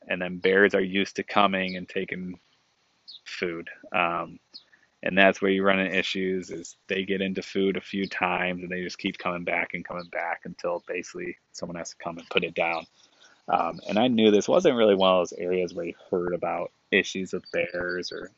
and 0.07 0.21
then 0.21 0.39
bears 0.39 0.73
are 0.73 0.81
used 0.81 1.17
to 1.17 1.23
coming 1.23 1.75
and 1.75 1.87
taking 1.87 2.39
food. 3.25 3.69
Um, 3.93 4.39
and 5.03 5.17
that's 5.17 5.41
where 5.41 5.51
you 5.51 5.63
run 5.63 5.79
into 5.79 5.97
issues 5.97 6.49
is 6.49 6.77
they 6.87 7.03
get 7.03 7.21
into 7.21 7.41
food 7.41 7.75
a 7.75 7.81
few 7.81 8.07
times 8.07 8.63
and 8.63 8.71
they 8.71 8.81
just 8.81 8.97
keep 8.97 9.17
coming 9.17 9.43
back 9.43 9.71
and 9.73 9.83
coming 9.83 10.07
back 10.11 10.41
until 10.45 10.81
basically 10.87 11.35
someone 11.51 11.75
has 11.75 11.89
to 11.89 11.97
come 11.97 12.17
and 12.17 12.29
put 12.29 12.45
it 12.45 12.53
down. 12.53 12.85
Um, 13.47 13.79
and 13.87 13.99
I 13.99 14.07
knew 14.07 14.31
this 14.31 14.47
wasn't 14.47 14.77
really 14.77 14.95
one 14.95 15.11
of 15.11 15.19
those 15.21 15.37
areas 15.37 15.73
where 15.73 15.85
you 15.85 15.93
heard 16.09 16.33
about 16.33 16.71
issues 16.91 17.33
with 17.33 17.43
bears 17.51 18.11
or 18.11 18.31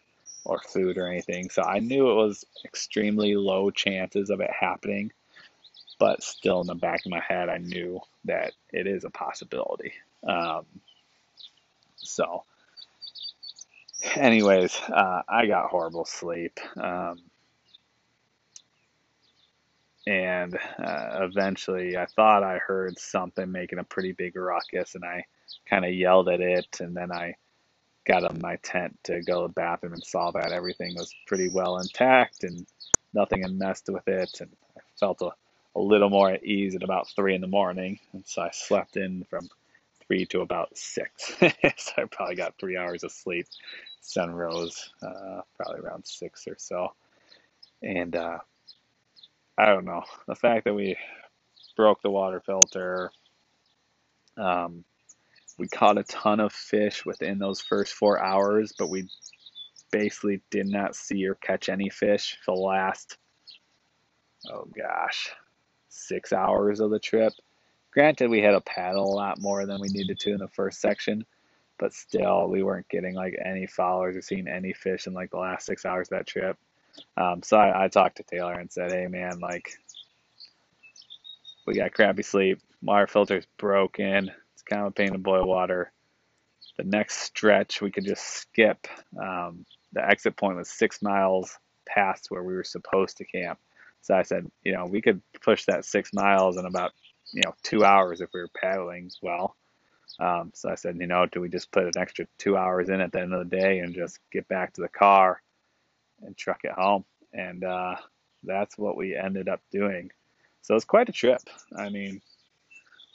or 0.45 0.59
food 0.59 0.97
or 0.97 1.07
anything. 1.07 1.49
So 1.49 1.63
I 1.63 1.79
knew 1.79 2.11
it 2.11 2.15
was 2.15 2.45
extremely 2.63 3.35
low 3.35 3.71
chances 3.71 4.29
of 4.29 4.41
it 4.41 4.51
happening, 4.51 5.11
but 5.99 6.23
still 6.23 6.61
in 6.61 6.67
the 6.67 6.75
back 6.75 7.03
of 7.05 7.11
my 7.11 7.19
head, 7.19 7.49
I 7.49 7.57
knew 7.57 7.99
that 8.25 8.53
it 8.71 8.85
is 8.85 9.03
a 9.03 9.09
possibility. 9.09 9.93
Um, 10.23 10.65
so, 11.97 12.43
anyways, 14.15 14.79
uh, 14.87 15.23
I 15.27 15.47
got 15.47 15.69
horrible 15.69 16.05
sleep. 16.05 16.59
Um, 16.77 17.21
and 20.07 20.55
uh, 20.55 21.19
eventually 21.21 21.97
I 21.97 22.05
thought 22.05 22.43
I 22.43 22.57
heard 22.57 22.99
something 22.99 23.51
making 23.51 23.79
a 23.79 23.83
pretty 23.83 24.11
big 24.11 24.35
ruckus, 24.35 24.95
and 24.95 25.03
I 25.03 25.25
kind 25.65 25.85
of 25.85 25.93
yelled 25.93 26.29
at 26.29 26.41
it, 26.41 26.79
and 26.79 26.95
then 26.95 27.11
I 27.11 27.35
got 28.05 28.29
in 28.29 28.39
my 28.41 28.57
tent 28.57 28.97
to 29.03 29.21
go 29.21 29.41
to 29.41 29.47
the 29.47 29.53
bathroom 29.53 29.93
and 29.93 30.03
saw 30.03 30.31
that 30.31 30.51
everything 30.51 30.93
was 30.95 31.13
pretty 31.25 31.49
well 31.49 31.77
intact 31.77 32.43
and 32.43 32.67
nothing 33.13 33.41
had 33.41 33.57
messed 33.57 33.89
with 33.89 34.07
it, 34.07 34.41
and 34.41 34.51
I 34.77 34.81
felt 34.99 35.21
a, 35.21 35.31
a 35.75 35.79
little 35.79 36.09
more 36.09 36.31
at 36.31 36.45
ease 36.45 36.75
at 36.75 36.83
about 36.83 37.09
three 37.15 37.33
in 37.33 37.41
the 37.41 37.47
morning, 37.47 37.99
and 38.13 38.23
so 38.25 38.43
I 38.43 38.51
slept 38.51 38.97
in 38.97 39.23
from 39.29 39.49
three 40.05 40.25
to 40.27 40.41
about 40.41 40.77
six. 40.77 41.33
so 41.39 41.93
I 41.97 42.03
probably 42.11 42.35
got 42.35 42.59
three 42.59 42.77
hours 42.77 43.03
of 43.03 43.11
sleep. 43.11 43.47
Sun 44.01 44.31
rose 44.31 44.91
uh, 45.01 45.41
probably 45.57 45.81
around 45.81 46.05
six 46.05 46.47
or 46.47 46.55
so, 46.59 46.93
and 47.81 48.15
uh, 48.15 48.37
I 49.57 49.67
don't 49.67 49.85
know. 49.85 50.03
The 50.27 50.35
fact 50.35 50.65
that 50.65 50.73
we 50.73 50.97
broke 51.77 52.01
the 52.01 52.09
water 52.11 52.41
filter, 52.45 53.11
um, 54.37 54.83
we 55.57 55.67
caught 55.67 55.97
a 55.97 56.03
ton 56.03 56.39
of 56.39 56.51
fish 56.53 57.05
within 57.05 57.39
those 57.39 57.61
first 57.61 57.93
four 57.93 58.21
hours, 58.21 58.73
but 58.77 58.89
we 58.89 59.07
basically 59.91 60.41
did 60.51 60.67
not 60.67 60.95
see 60.95 61.25
or 61.25 61.35
catch 61.35 61.69
any 61.69 61.89
fish 61.89 62.37
for 62.43 62.55
the 62.55 62.61
last, 62.61 63.17
oh 64.51 64.67
gosh, 64.77 65.31
six 65.89 66.33
hours 66.33 66.81
of 66.81 66.91
the 66.91 66.99
trip. 66.99 67.33
Granted, 67.91 68.29
we 68.29 68.41
had 68.41 68.51
to 68.51 68.61
paddle 68.61 69.05
a 69.05 69.15
lot 69.15 69.41
more 69.41 69.65
than 69.65 69.79
we 69.79 69.87
needed 69.89 70.19
to 70.19 70.31
in 70.33 70.39
the 70.39 70.49
first 70.49 70.81
section, 70.81 71.25
but 71.79 71.93
still, 71.93 72.49
we 72.49 72.63
weren't 72.63 72.89
getting 72.89 73.15
like 73.15 73.35
any 73.43 73.67
followers 73.67 74.17
or 74.17 74.21
seeing 74.21 74.47
any 74.49 74.73
fish 74.73 75.07
in 75.07 75.13
like 75.13 75.31
the 75.31 75.37
last 75.37 75.65
six 75.65 75.85
hours 75.85 76.07
of 76.11 76.17
that 76.17 76.27
trip. 76.27 76.57
Um, 77.17 77.43
so 77.43 77.57
I, 77.57 77.85
I 77.85 77.87
talked 77.87 78.17
to 78.17 78.23
Taylor 78.23 78.53
and 78.53 78.71
said, 78.71 78.91
"Hey, 78.91 79.07
man, 79.07 79.39
like 79.39 79.69
we 81.65 81.75
got 81.75 81.93
crappy 81.93 82.23
sleep. 82.23 82.59
Water 82.81 83.07
filter's 83.07 83.47
broken. 83.57 84.31
It's 84.53 84.61
kind 84.61 84.81
of 84.81 84.87
a 84.89 84.91
pain 84.91 85.13
to 85.13 85.17
boil 85.17 85.45
water. 85.45 85.91
The 86.77 86.83
next 86.83 87.21
stretch 87.21 87.81
we 87.81 87.91
could 87.91 88.05
just 88.05 88.23
skip. 88.23 88.87
Um, 89.19 89.65
the 89.93 90.07
exit 90.07 90.35
point 90.35 90.57
was 90.57 90.69
six 90.69 91.01
miles 91.01 91.57
past 91.87 92.29
where 92.29 92.43
we 92.43 92.53
were 92.53 92.63
supposed 92.63 93.17
to 93.17 93.25
camp. 93.25 93.59
So 94.01 94.13
I 94.13 94.23
said, 94.23 94.49
you 94.63 94.73
know, 94.73 94.85
we 94.85 95.01
could 95.01 95.21
push 95.41 95.65
that 95.65 95.85
six 95.85 96.13
miles 96.13 96.57
in 96.57 96.65
about, 96.65 96.91
you 97.33 97.41
know, 97.43 97.55
two 97.63 97.83
hours 97.83 98.21
if 98.21 98.29
we 98.33 98.41
were 98.41 98.49
paddling 98.49 99.09
well. 99.21 99.55
Um, 100.19 100.51
so 100.53 100.69
I 100.69 100.75
said, 100.75 100.97
you 100.99 101.07
know, 101.07 101.25
do 101.25 101.41
we 101.41 101.49
just 101.49 101.71
put 101.71 101.85
an 101.85 101.97
extra 101.97 102.27
two 102.37 102.55
hours 102.55 102.89
in 102.89 103.01
at 103.01 103.11
the 103.11 103.21
end 103.21 103.33
of 103.33 103.49
the 103.49 103.57
day 103.57 103.79
and 103.79 103.95
just 103.95 104.19
get 104.31 104.47
back 104.47 104.73
to 104.73 104.81
the 104.81 104.87
car 104.87 105.41
and 106.21 106.37
truck 106.37 106.61
it 106.63 106.71
home. 106.71 107.05
And 107.33 107.63
uh, 107.63 107.95
that's 108.43 108.77
what 108.77 108.97
we 108.97 109.15
ended 109.15 109.49
up 109.49 109.61
doing. 109.71 110.11
So 110.61 110.75
it's 110.75 110.85
quite 110.85 111.09
a 111.09 111.13
trip. 111.13 111.41
I 111.75 111.89
mean, 111.89 112.21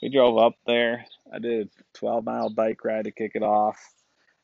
we 0.01 0.09
drove 0.09 0.37
up 0.37 0.55
there. 0.65 1.05
I 1.33 1.39
did 1.39 1.67
a 1.67 1.97
12 1.97 2.23
mile 2.23 2.49
bike 2.49 2.83
ride 2.83 3.05
to 3.05 3.11
kick 3.11 3.33
it 3.35 3.43
off. 3.43 3.77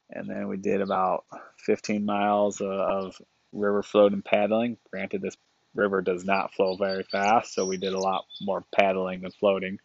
And 0.09 0.29
then 0.29 0.47
we 0.47 0.57
did 0.57 0.81
about 0.81 1.25
15 1.59 2.05
miles 2.05 2.61
of 2.61 3.19
river 3.51 3.83
floating 3.83 4.15
and 4.15 4.25
paddling. 4.25 4.77
Granted, 4.89 5.21
this 5.21 5.37
river 5.75 6.01
does 6.01 6.23
not 6.23 6.53
flow 6.53 6.75
very 6.75 7.03
fast, 7.03 7.53
so 7.53 7.65
we 7.65 7.77
did 7.77 7.93
a 7.93 7.99
lot 7.99 8.25
more 8.41 8.63
paddling 8.73 9.21
than 9.21 9.31
floating. 9.31 9.79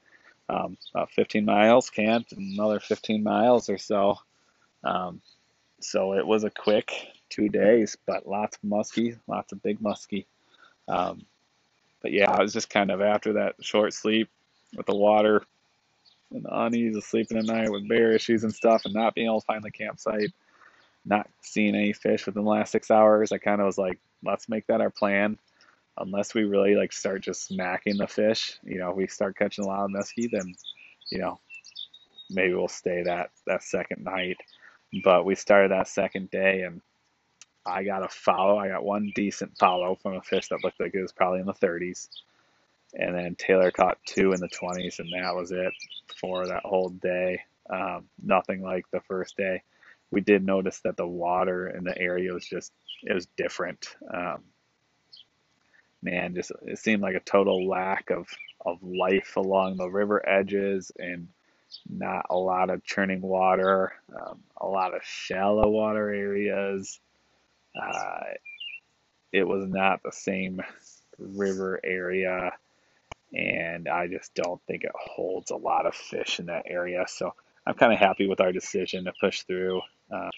Um, 0.49 0.77
about 0.95 1.11
15 1.13 1.45
miles, 1.45 1.91
camped, 1.91 2.33
another 2.33 2.81
15 2.81 3.23
miles 3.23 3.69
or 3.69 3.79
so. 3.79 4.17
Um, 4.85 5.23
so 5.81 6.15
it 6.15 6.27
was 6.27 6.45
a 6.45 6.51
quick 6.51 6.93
two 7.33 7.49
days, 7.49 7.97
but 8.07 8.29
lots 8.29 8.57
of 8.57 8.69
muskie, 8.69 9.19
lots 9.27 9.53
of 9.53 9.63
big 9.63 9.81
muskie. 9.81 10.27
Um, 10.89 11.25
but 12.03 12.13
yeah, 12.13 12.31
I 12.31 12.43
was 12.43 12.53
just 12.53 12.71
kind 12.71 12.91
of 12.91 13.01
after 13.01 13.35
that 13.35 13.55
short 13.61 13.95
sleep 13.95 14.29
with 14.77 14.87
the 14.87 14.95
water 14.95 15.45
and 16.31 16.45
the 16.45 16.63
unease 16.65 16.97
of 16.97 17.05
sleeping 17.05 17.39
at 17.39 17.45
night 17.45 17.71
with 17.71 17.89
bear 17.89 18.13
issues 18.13 18.45
and 18.45 18.55
stuff 18.55 18.83
and 18.85 18.95
not 18.95 19.15
being 19.15 19.27
able 19.27 19.41
to 19.41 19.47
find 19.47 19.63
the 19.63 19.71
campsite, 19.71 20.33
not 21.05 21.29
seeing 21.41 21.75
any 21.75 21.93
fish 21.93 22.27
within 22.27 22.45
the 22.45 22.51
last 22.51 22.73
six 22.73 22.91
hours. 22.91 23.33
I 23.33 23.39
kind 23.39 23.61
of 23.61 23.67
was 23.67 23.79
like, 23.79 23.99
let's 24.25 24.49
make 24.49 24.67
that 24.67 24.81
our 24.81 24.91
plan. 24.91 25.39
Unless 25.99 26.35
we 26.35 26.45
really 26.45 26.75
like 26.75 26.93
start 26.93 27.21
just 27.21 27.47
smacking 27.47 27.99
the 27.99 28.07
fish, 28.07 28.59
you 28.65 28.79
know, 28.79 28.91
if 28.91 28.97
we 28.97 29.07
start 29.07 29.37
catching 29.37 29.65
a 29.65 29.69
lot 29.69 29.85
of 29.85 29.91
muskie, 29.91 30.31
then, 30.31 30.55
you 31.11 31.19
know, 31.19 31.39
maybe 32.31 32.55
we'll 32.55 32.69
stay 32.69 33.03
that, 33.03 33.31
that 33.47 33.63
second 33.63 34.03
night. 34.03 34.39
But 35.05 35.25
we 35.25 35.35
started 35.35 35.71
that 35.71 35.89
second 35.89 36.31
day 36.31 36.63
and 36.63 36.81
I 37.65 37.85
got 37.85 38.05
a 38.05 38.09
follow. 38.09 38.59
I 38.59 38.69
got 38.69 38.85
one 38.85 39.13
decent 39.15 39.57
follow 39.59 39.97
from 40.03 40.15
a 40.15 40.23
fish 40.23 40.49
that 40.49 40.65
looked 40.65 40.81
like 40.81 40.95
it 40.95 41.03
was 41.03 41.13
probably 41.13 41.41
in 41.41 41.47
the 41.47 41.55
30s. 41.55 42.09
And 42.95 43.17
then 43.17 43.35
Taylor 43.37 43.71
caught 43.71 43.99
two 44.05 44.33
in 44.33 44.41
the 44.41 44.49
20s, 44.49 44.99
and 44.99 45.11
that 45.13 45.35
was 45.35 45.51
it 45.51 45.73
for 46.21 46.47
that 46.47 46.65
whole 46.65 46.91
day. 46.91 47.41
Um, 47.71 48.09
nothing 48.23 48.63
like 48.63 48.85
the 48.91 49.01
first 49.01 49.37
day. 49.37 49.63
We 50.11 50.21
did 50.21 50.45
notice 50.45 50.81
that 50.81 50.97
the 50.97 51.07
water 51.07 51.69
in 51.69 51.85
the 51.85 51.97
area 51.97 52.35
was 52.35 52.45
just, 52.45 52.73
it 53.03 53.15
was 53.15 53.27
different. 53.37 53.97
Um, 54.13 54.43
man, 56.03 56.35
just 56.35 56.53
it 56.63 56.79
seemed 56.79 57.03
like 57.03 57.15
a 57.15 57.21
total 57.21 57.67
lack 57.67 58.11
of, 58.11 58.29
of 58.67 58.83
life 58.83 59.37
along 59.37 59.77
the 59.77 59.89
river 59.89 60.29
edges 60.29 60.93
and 60.99 61.29
not 61.89 62.27
a 62.29 62.37
lot 62.37 62.69
of 62.69 62.85
churning 62.85 63.23
water, 63.23 63.95
um, 64.15 64.41
a 64.59 64.67
lot 64.67 64.95
of 64.95 65.03
shallow 65.03 65.69
water 65.71 66.11
areas. 66.11 67.01
Uh, 67.81 68.35
it 69.33 69.45
was 69.45 69.67
not 69.67 70.03
the 70.03 70.13
same 70.13 70.61
river 71.19 71.81
area, 71.85 72.53
and 73.33 73.89
I 73.89 74.09
just 74.09 74.35
don't 74.35 74.61
think 74.67 74.85
it 74.85 74.93
holds 74.95 75.51
a 75.51 75.57
lot 75.57 75.87
of 75.87 75.95
fish 75.95 76.39
in 76.41 76.47
that 76.47 76.65
area. 76.67 77.05
So 77.09 77.35
I'm 77.67 77.75
kind 77.75 77.93
of 77.93 77.99
happy 77.99 78.27
with 78.29 78.41
our 78.41 78.53
decision 78.53 79.05
to 79.05 79.13
push 79.21 79.43
through. 79.43 79.81
Uh, 80.13 80.31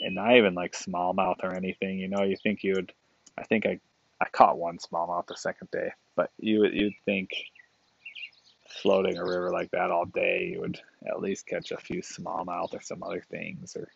and 0.00 0.14
not 0.14 0.36
even 0.36 0.54
like 0.54 0.72
smallmouth 0.72 1.42
or 1.42 1.54
anything. 1.54 1.98
You 1.98 2.08
know, 2.08 2.22
you 2.22 2.36
think 2.36 2.62
you 2.64 2.74
would. 2.74 2.92
I 3.38 3.44
think 3.44 3.66
I 3.66 3.80
I 4.20 4.26
caught 4.30 4.58
one 4.58 4.78
smallmouth 4.78 5.26
the 5.26 5.36
second 5.36 5.70
day, 5.70 5.92
but 6.16 6.30
you 6.38 6.66
you'd 6.66 6.94
think 7.04 7.30
floating 8.68 9.18
a 9.18 9.24
river 9.24 9.50
like 9.50 9.70
that 9.72 9.90
all 9.90 10.06
day, 10.06 10.50
you 10.52 10.60
would 10.60 10.80
at 11.06 11.20
least 11.20 11.46
catch 11.46 11.72
a 11.72 11.76
few 11.76 12.02
smallmouth 12.02 12.74
or 12.74 12.80
some 12.80 13.02
other 13.02 13.22
things 13.30 13.76
or 13.76 13.88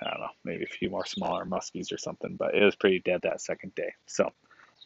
I 0.00 0.10
don't 0.10 0.20
know, 0.20 0.28
maybe 0.44 0.64
a 0.64 0.66
few 0.66 0.90
more 0.90 1.06
smaller 1.06 1.44
muskies 1.44 1.92
or 1.92 1.98
something, 1.98 2.36
but 2.36 2.54
it 2.54 2.64
was 2.64 2.76
pretty 2.76 3.00
dead 3.00 3.20
that 3.22 3.40
second 3.40 3.74
day. 3.74 3.94
So 4.06 4.30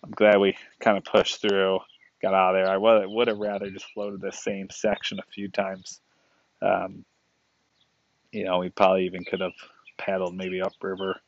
I'm 0.05 0.11
glad 0.11 0.39
we 0.39 0.57
kind 0.81 0.97
of 0.99 1.05
pushed 1.05 1.41
through, 1.41 1.81
got 2.23 2.35
out 2.35 2.55
of 2.55 2.61
there. 2.61 2.73
I 2.73 2.77
would, 2.77 3.09
would 3.09 3.29
have 3.29 3.39
rather 3.39 3.71
just 3.71 3.91
floated 3.93 4.21
the 4.21 4.33
same 4.33 4.69
section 4.71 5.19
a 5.19 5.33
few 5.33 5.49
times. 5.49 6.01
Um, 6.61 7.05
you 8.33 8.45
know, 8.45 8.59
we 8.59 8.69
probably 8.69 9.07
even 9.07 9.25
could 9.25 9.41
have 9.41 9.53
paddled 9.97 10.35
maybe 10.35 10.61
upriver 10.61 11.21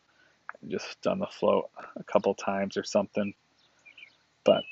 and 0.61 0.71
just 0.71 1.01
done 1.03 1.19
the 1.19 1.27
float 1.27 1.71
a 1.97 2.05
couple 2.05 2.35
times 2.35 2.77
or 2.77 2.85
something. 2.85 3.35
But 4.45 4.63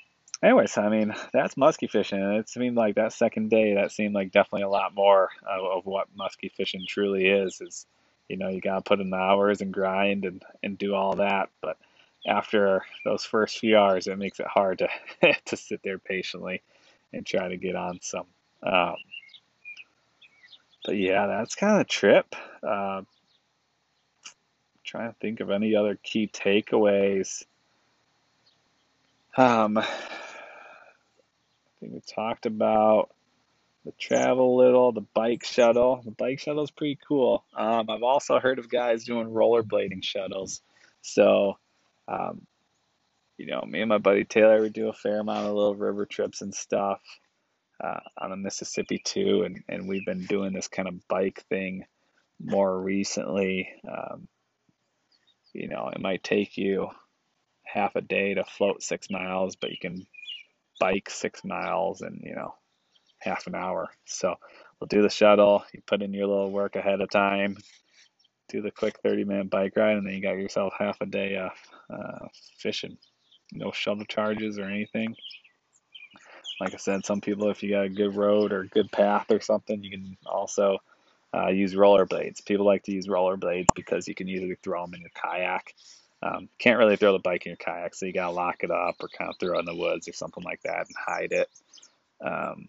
anyways, 0.43 0.77
I 0.79 0.89
mean, 0.89 1.15
that's 1.33 1.57
musky 1.57 1.87
fishing. 1.87 2.21
And 2.21 2.37
it 2.37 2.49
seemed 2.49 2.77
like 2.77 2.97
that 2.97 3.13
second 3.13 3.51
day, 3.51 3.75
that 3.75 3.93
seemed 3.93 4.15
like 4.15 4.33
definitely 4.33 4.65
a 4.65 4.69
lot 4.69 4.95
more 4.95 5.31
of, 5.49 5.79
of 5.79 5.87
what 5.87 6.09
musky 6.15 6.53
fishing 6.57 6.85
truly 6.87 7.27
is. 7.27 7.61
Is 7.61 7.87
you 8.29 8.37
know, 8.37 8.49
you 8.49 8.61
gotta 8.61 8.83
put 8.83 9.01
in 9.01 9.11
the 9.11 9.17
hours 9.17 9.61
and 9.61 9.73
grind 9.73 10.25
and 10.25 10.45
and 10.63 10.79
do 10.79 10.95
all 10.95 11.17
that. 11.17 11.51
But 11.61 11.79
after 12.27 12.83
those 13.05 13.25
first 13.25 13.59
few 13.59 13.77
hours, 13.77 14.07
it 14.07 14.19
makes 14.19 14.41
it 14.41 14.47
hard 14.47 14.79
to 14.79 14.89
to 15.47 15.57
sit 15.57 15.83
there 15.83 15.99
patiently 15.99 16.63
and 17.13 17.25
try 17.25 17.49
to 17.49 17.57
get 17.57 17.75
on 17.75 18.01
some. 18.03 18.27
Um, 18.63 18.97
but 20.85 20.97
yeah, 20.97 21.27
that's 21.27 21.55
kind 21.55 21.75
of 21.75 21.81
a 21.81 21.85
trip. 21.85 22.35
Uh, 22.63 23.03
trying 24.85 25.13
to 25.13 25.19
think 25.21 25.41
of 25.41 25.51
any 25.51 25.75
other 25.75 25.99
key 26.03 26.29
takeaways. 26.33 27.45
Um, 29.37 29.79
I 29.79 29.87
think 31.79 31.93
we 31.93 32.01
talked 32.01 32.47
about 32.47 33.11
the 33.89 33.95
travel 33.99 34.59
little, 34.59 34.93
the 34.93 35.07
bike 35.15 35.45
shuttle. 35.45 36.03
The 36.05 36.11
bike 36.11 36.41
shuttle 36.41 36.63
is 36.63 36.71
pretty 36.71 36.99
cool. 37.09 37.43
Um, 37.57 37.89
I've 37.89 38.03
also 38.03 38.39
heard 38.39 38.59
of 38.59 38.69
guys 38.69 39.05
doing 39.05 39.29
rollerblading 39.29 40.05
shuttles. 40.05 40.61
So, 41.01 41.57
um, 42.07 42.47
you 43.39 43.47
know, 43.47 43.63
me 43.67 43.81
and 43.81 43.89
my 43.89 43.97
buddy 43.97 44.25
Taylor 44.25 44.61
would 44.61 44.75
do 44.75 44.91
a 44.91 44.93
fair 44.93 45.21
amount 45.21 45.47
of 45.47 45.55
little 45.55 45.75
river 45.75 46.05
trips 46.05 46.43
and 46.43 46.55
stuff 46.55 47.01
uh, 47.83 48.01
on 48.19 48.29
the 48.29 48.37
Mississippi 48.37 49.01
too, 49.03 49.45
and 49.45 49.63
and 49.71 49.89
we've 49.89 50.05
been 50.05 50.27
doing 50.27 50.53
this 50.53 50.69
kind 50.69 50.89
of 50.89 51.09
bike 51.09 51.43
thing 51.49 51.87
more 52.39 52.79
recently. 52.79 53.71
Um, 53.91 54.29
you 55.55 55.69
know, 55.69 55.89
it 55.95 56.01
might 56.01 56.23
take 56.23 56.59
you 56.59 56.89
half 57.65 57.97
a 57.97 58.03
day 58.03 58.35
to 58.35 58.45
float 58.45 58.83
six 58.83 59.09
miles, 59.09 59.57
but 59.57 59.71
you 59.71 59.79
can 59.81 60.07
bike 60.79 61.09
six 61.09 61.43
miles 61.43 62.03
and 62.03 62.21
you 62.23 62.35
know 62.35 62.55
half 63.19 63.47
an 63.47 63.55
hour. 63.55 63.91
So 64.07 64.35
we'll 64.79 64.89
do 64.89 65.03
the 65.03 65.11
shuttle. 65.11 65.65
You 65.73 65.83
put 65.87 66.03
in 66.03 66.13
your 66.13 66.27
little 66.27 66.51
work 66.51 66.77
ahead 66.77 67.01
of 67.01 67.11
time, 67.11 67.57
do 68.49 68.63
the 68.63 68.71
quick 68.71 68.99
30 69.03 69.25
minute 69.25 69.51
bike 69.51 69.77
ride, 69.77 69.97
and 69.97 70.07
then 70.07 70.15
you 70.15 70.23
got 70.23 70.37
yourself 70.39 70.73
half 70.79 71.01
a 71.01 71.07
day 71.07 71.37
of 71.37 71.53
uh, 71.91 72.27
fishing. 72.59 72.97
No 73.53 73.73
shuttle 73.73 74.05
charges 74.05 74.59
or 74.59 74.65
anything 74.65 75.17
like 76.61 76.75
I 76.75 76.77
said, 76.77 77.05
some 77.05 77.21
people, 77.21 77.51
if 77.51 77.63
you 77.63 77.71
got 77.71 77.85
a 77.85 77.89
good 77.89 78.17
road 78.17 78.53
or 78.53 78.65
good 78.65 78.91
path 78.91 79.31
or 79.31 79.41
something, 79.41 79.83
you 79.83 79.91
can 79.91 80.17
also 80.27 80.79
uh, 81.35 81.49
use 81.49 81.75
rollerblades. 81.75 82.45
People 82.45 82.67
like 82.67 82.83
to 82.85 82.93
use 82.93 83.07
rollerblades 83.07 83.69
because 83.75 84.09
you 84.09 84.15
can 84.15 84.29
easily 84.29 84.57
throw 84.63 84.85
them 84.85 84.95
in 84.95 85.03
your 85.03 85.11
kayak. 85.15 85.75
Um, 86.21 86.49
can't 86.59 86.79
really 86.79 86.97
throw 86.97 87.13
the 87.13 87.21
bike 87.21 87.47
in 87.47 87.51
your 87.51 87.57
kayak, 87.57 87.95
so 87.95 88.07
you 88.07 88.13
gotta 88.13 88.33
lock 88.33 88.65
it 88.65 88.73
up 88.73 88.97
or 89.01 89.09
kind 89.09 89.31
of 89.31 89.37
throw 89.39 89.57
it 89.57 89.61
in 89.61 89.67
the 89.67 89.77
woods 89.77 90.09
or 90.09 90.13
something 90.13 90.43
like 90.43 90.61
that 90.63 90.87
and 90.87 90.97
hide 90.99 91.33
it. 91.33 91.49
Um, 92.25 92.69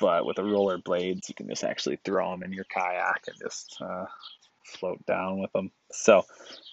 but 0.00 0.26
with 0.26 0.36
the 0.36 0.44
roller 0.44 0.78
blades, 0.78 1.28
you 1.28 1.34
can 1.34 1.48
just 1.48 1.64
actually 1.64 1.98
throw 2.04 2.30
them 2.30 2.42
in 2.42 2.52
your 2.52 2.64
kayak 2.64 3.24
and 3.26 3.36
just 3.40 3.76
uh, 3.80 4.06
float 4.64 5.04
down 5.06 5.38
with 5.38 5.52
them. 5.52 5.70
So 5.90 6.24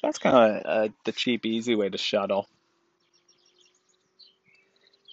that's 0.01 0.19
kind 0.19 0.35
of 0.35 0.65
uh, 0.65 0.93
the 1.05 1.11
cheap, 1.11 1.45
easy 1.45 1.75
way 1.75 1.89
to 1.89 1.97
shuttle. 1.97 2.47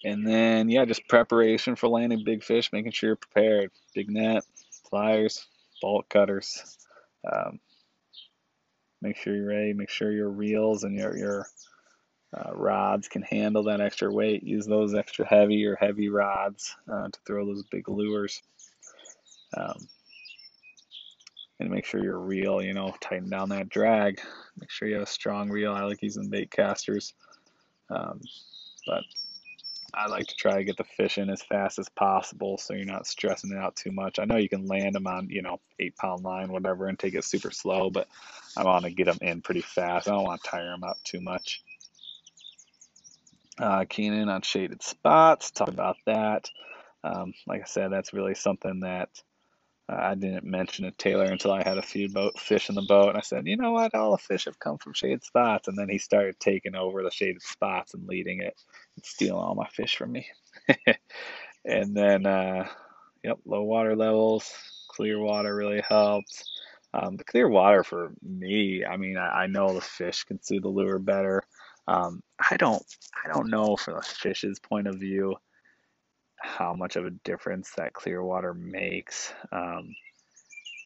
And 0.04 0.26
then, 0.26 0.68
yeah, 0.68 0.84
just 0.84 1.08
preparation 1.08 1.74
for 1.74 1.88
landing 1.88 2.22
big 2.24 2.44
fish, 2.44 2.72
making 2.72 2.92
sure 2.92 3.08
you're 3.08 3.16
prepared. 3.16 3.70
Big 3.94 4.08
net, 4.08 4.44
pliers, 4.88 5.46
bolt 5.82 6.08
cutters. 6.08 6.78
Um, 7.30 7.58
make 9.02 9.16
sure 9.16 9.34
you're 9.34 9.48
ready. 9.48 9.72
Make 9.72 9.90
sure 9.90 10.12
your 10.12 10.30
reels 10.30 10.84
and 10.84 10.94
your 10.96 11.16
your 11.16 11.46
uh, 12.34 12.54
rods 12.54 13.08
can 13.08 13.22
handle 13.22 13.64
that 13.64 13.80
extra 13.80 14.12
weight. 14.12 14.42
Use 14.42 14.66
those 14.66 14.94
extra 14.94 15.26
heavy 15.26 15.64
or 15.64 15.76
heavy 15.76 16.08
rods 16.08 16.74
uh, 16.90 17.08
to 17.08 17.18
throw 17.26 17.46
those 17.46 17.64
big 17.70 17.88
lures. 17.88 18.42
Um, 19.56 19.88
and 21.60 21.70
make 21.70 21.86
sure 21.86 22.02
your 22.02 22.18
reel, 22.18 22.62
you 22.62 22.74
know, 22.74 22.94
tighten 23.00 23.30
down 23.30 23.48
that 23.50 23.68
drag. 23.68 24.20
Make 24.60 24.70
sure 24.70 24.88
you 24.88 24.94
have 24.94 25.04
a 25.04 25.06
strong 25.06 25.48
reel. 25.48 25.72
I 25.72 25.82
like 25.84 26.02
using 26.02 26.28
bait 26.28 26.50
casters. 26.50 27.14
Um, 27.88 28.20
but 28.86 29.04
I 29.94 30.08
like 30.08 30.26
to 30.26 30.34
try 30.34 30.56
to 30.56 30.64
get 30.64 30.76
the 30.76 30.84
fish 30.84 31.16
in 31.16 31.30
as 31.30 31.42
fast 31.42 31.78
as 31.78 31.88
possible 31.88 32.58
so 32.58 32.74
you're 32.74 32.84
not 32.84 33.06
stressing 33.06 33.52
it 33.52 33.56
out 33.56 33.76
too 33.76 33.92
much. 33.92 34.18
I 34.18 34.26
know 34.26 34.36
you 34.36 34.48
can 34.48 34.66
land 34.66 34.94
them 34.94 35.06
on, 35.06 35.28
you 35.30 35.40
know, 35.40 35.60
eight 35.80 35.96
pound 35.96 36.22
line, 36.22 36.52
whatever, 36.52 36.88
and 36.88 36.98
take 36.98 37.14
it 37.14 37.24
super 37.24 37.50
slow, 37.50 37.88
but 37.88 38.08
I 38.56 38.64
want 38.64 38.84
to 38.84 38.90
get 38.90 39.06
them 39.06 39.18
in 39.22 39.40
pretty 39.40 39.62
fast. 39.62 40.08
I 40.08 40.12
don't 40.12 40.24
want 40.24 40.42
to 40.42 40.50
tire 40.50 40.70
them 40.70 40.84
out 40.84 40.98
too 41.04 41.20
much. 41.20 41.62
Uh, 43.58 43.84
keening 43.88 44.28
on 44.28 44.42
shaded 44.42 44.82
spots, 44.82 45.50
talk 45.50 45.68
about 45.68 45.96
that. 46.04 46.50
Um, 47.02 47.32
like 47.46 47.62
I 47.62 47.64
said, 47.64 47.90
that's 47.90 48.12
really 48.12 48.34
something 48.34 48.80
that 48.80 49.08
uh, 49.88 49.96
I 49.96 50.14
didn't 50.14 50.44
mention 50.44 50.84
to 50.84 50.90
Taylor 50.90 51.24
until 51.24 51.52
I 51.52 51.62
had 51.62 51.78
a 51.78 51.82
few 51.82 52.08
boat 52.08 52.38
fish 52.38 52.68
in 52.68 52.74
the 52.74 52.82
boat, 52.82 53.10
and 53.10 53.18
I 53.18 53.22
said, 53.22 53.46
you 53.46 53.56
know 53.56 53.72
what, 53.72 53.94
all 53.94 54.10
the 54.12 54.18
fish 54.18 54.44
have 54.46 54.58
come 54.58 54.78
from 54.78 54.92
shaded 54.92 55.24
spots, 55.24 55.68
and 55.68 55.78
then 55.78 55.88
he 55.88 55.98
started 55.98 56.38
taking 56.40 56.74
over 56.74 57.02
the 57.02 57.10
shaded 57.10 57.42
spots 57.42 57.94
and 57.94 58.06
leading 58.06 58.40
it 58.40 58.60
and 58.96 59.04
stealing 59.04 59.40
all 59.40 59.54
my 59.54 59.68
fish 59.68 59.96
from 59.96 60.12
me. 60.12 60.26
and 61.64 61.96
then, 61.96 62.26
uh, 62.26 62.68
yep, 63.22 63.38
low 63.46 63.62
water 63.62 63.94
levels, 63.94 64.52
clear 64.88 65.18
water 65.18 65.54
really 65.54 65.80
helped. 65.80 66.44
Um, 66.92 67.16
the 67.16 67.24
clear 67.24 67.48
water 67.48 67.84
for 67.84 68.12
me, 68.22 68.84
I 68.84 68.96
mean, 68.96 69.16
I, 69.16 69.42
I, 69.42 69.46
know 69.48 69.74
the 69.74 69.82
fish 69.82 70.24
can 70.24 70.42
see 70.42 70.60
the 70.60 70.68
lure 70.68 70.98
better. 70.98 71.42
Um, 71.86 72.22
I 72.38 72.56
don't, 72.56 72.82
I 73.24 73.32
don't 73.32 73.50
know 73.50 73.76
from 73.76 73.94
the 73.94 74.02
fish's 74.02 74.58
point 74.58 74.86
of 74.86 74.96
view 74.96 75.36
how 76.38 76.74
much 76.74 76.96
of 76.96 77.06
a 77.06 77.10
difference 77.24 77.70
that 77.76 77.94
clear 77.94 78.22
water 78.22 78.54
makes. 78.54 79.32
Um, 79.52 79.94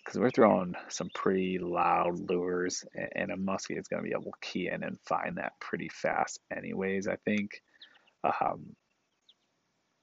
because 0.04 0.18
we're 0.18 0.30
throwing 0.30 0.74
some 0.88 1.10
pretty 1.14 1.58
loud 1.58 2.18
lures, 2.30 2.84
and 3.14 3.30
a 3.30 3.36
muskie 3.36 3.78
is 3.78 3.86
going 3.86 4.02
to 4.02 4.08
be 4.08 4.14
able 4.14 4.32
to 4.32 4.38
key 4.40 4.68
in 4.68 4.82
and 4.82 4.98
find 5.06 5.36
that 5.36 5.52
pretty 5.60 5.88
fast, 5.88 6.40
anyways. 6.56 7.06
I 7.06 7.16
think. 7.16 7.62
Um, 8.24 8.74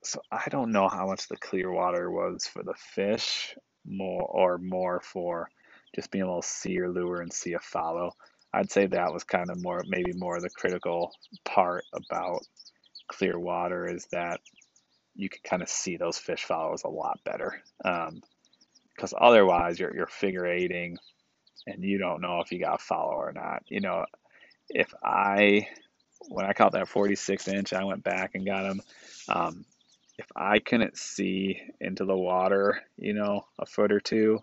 so 0.04 0.22
I 0.32 0.46
don't 0.50 0.72
know 0.72 0.88
how 0.88 1.08
much 1.08 1.28
the 1.28 1.36
clear 1.38 1.72
water 1.72 2.10
was 2.12 2.46
for 2.46 2.64
the 2.64 2.76
fish, 2.76 3.56
more 3.86 4.22
or 4.22 4.58
more 4.60 5.02
for 5.02 5.50
just 5.96 6.12
being 6.12 6.24
able 6.24 6.42
to 6.42 6.48
see 6.48 6.72
your 6.72 6.90
lure 6.90 7.22
and 7.22 7.34
see 7.34 7.54
a 7.54 7.60
follow. 7.60 8.14
I'd 8.54 8.72
say 8.72 8.88
that 8.88 9.14
was 9.14 9.24
kind 9.24 9.50
of 9.50 9.62
more, 9.62 9.84
maybe 9.88 10.14
more 10.14 10.40
the 10.40 10.50
critical 10.50 11.14
part 11.44 11.86
about 11.94 12.42
clear 13.08 13.40
water 13.40 13.88
is 13.88 14.08
that 14.12 14.40
you 15.16 15.30
can 15.30 15.42
kind 15.44 15.62
of 15.62 15.70
see 15.70 15.98
those 15.98 16.18
fish 16.18 16.44
follows 16.44 16.84
a 16.84 16.90
lot 16.90 17.20
better. 17.26 17.62
Because 17.78 19.14
um, 19.14 19.20
otherwise, 19.20 19.80
you're, 19.80 19.96
you're 19.96 20.08
figure 20.08 20.48
eighting 20.48 20.98
and 21.66 21.84
you 21.84 21.98
don't 21.98 22.22
know 22.22 22.40
if 22.40 22.52
you 22.52 22.60
got 22.60 22.82
a 22.82 22.84
follow 22.84 23.14
or 23.14 23.34
not. 23.34 23.64
You 23.68 23.82
know, 23.82 24.06
if 24.70 24.94
I, 25.04 25.68
when 26.30 26.46
I 26.46 26.54
caught 26.54 26.74
that 26.74 26.88
46 26.88 27.48
inch, 27.48 27.74
I 27.74 27.84
went 27.84 28.04
back 28.04 28.36
and 28.36 28.46
got 28.46 28.66
him. 28.66 28.82
Um, 29.28 29.66
if 30.18 30.28
I 30.36 30.60
couldn't 30.60 30.98
see 30.98 31.62
into 31.80 32.06
the 32.06 32.18
water, 32.18 32.82
you 32.98 33.14
know, 33.14 33.46
a 33.60 33.66
foot 33.66 33.92
or 33.92 34.00
two, 34.00 34.40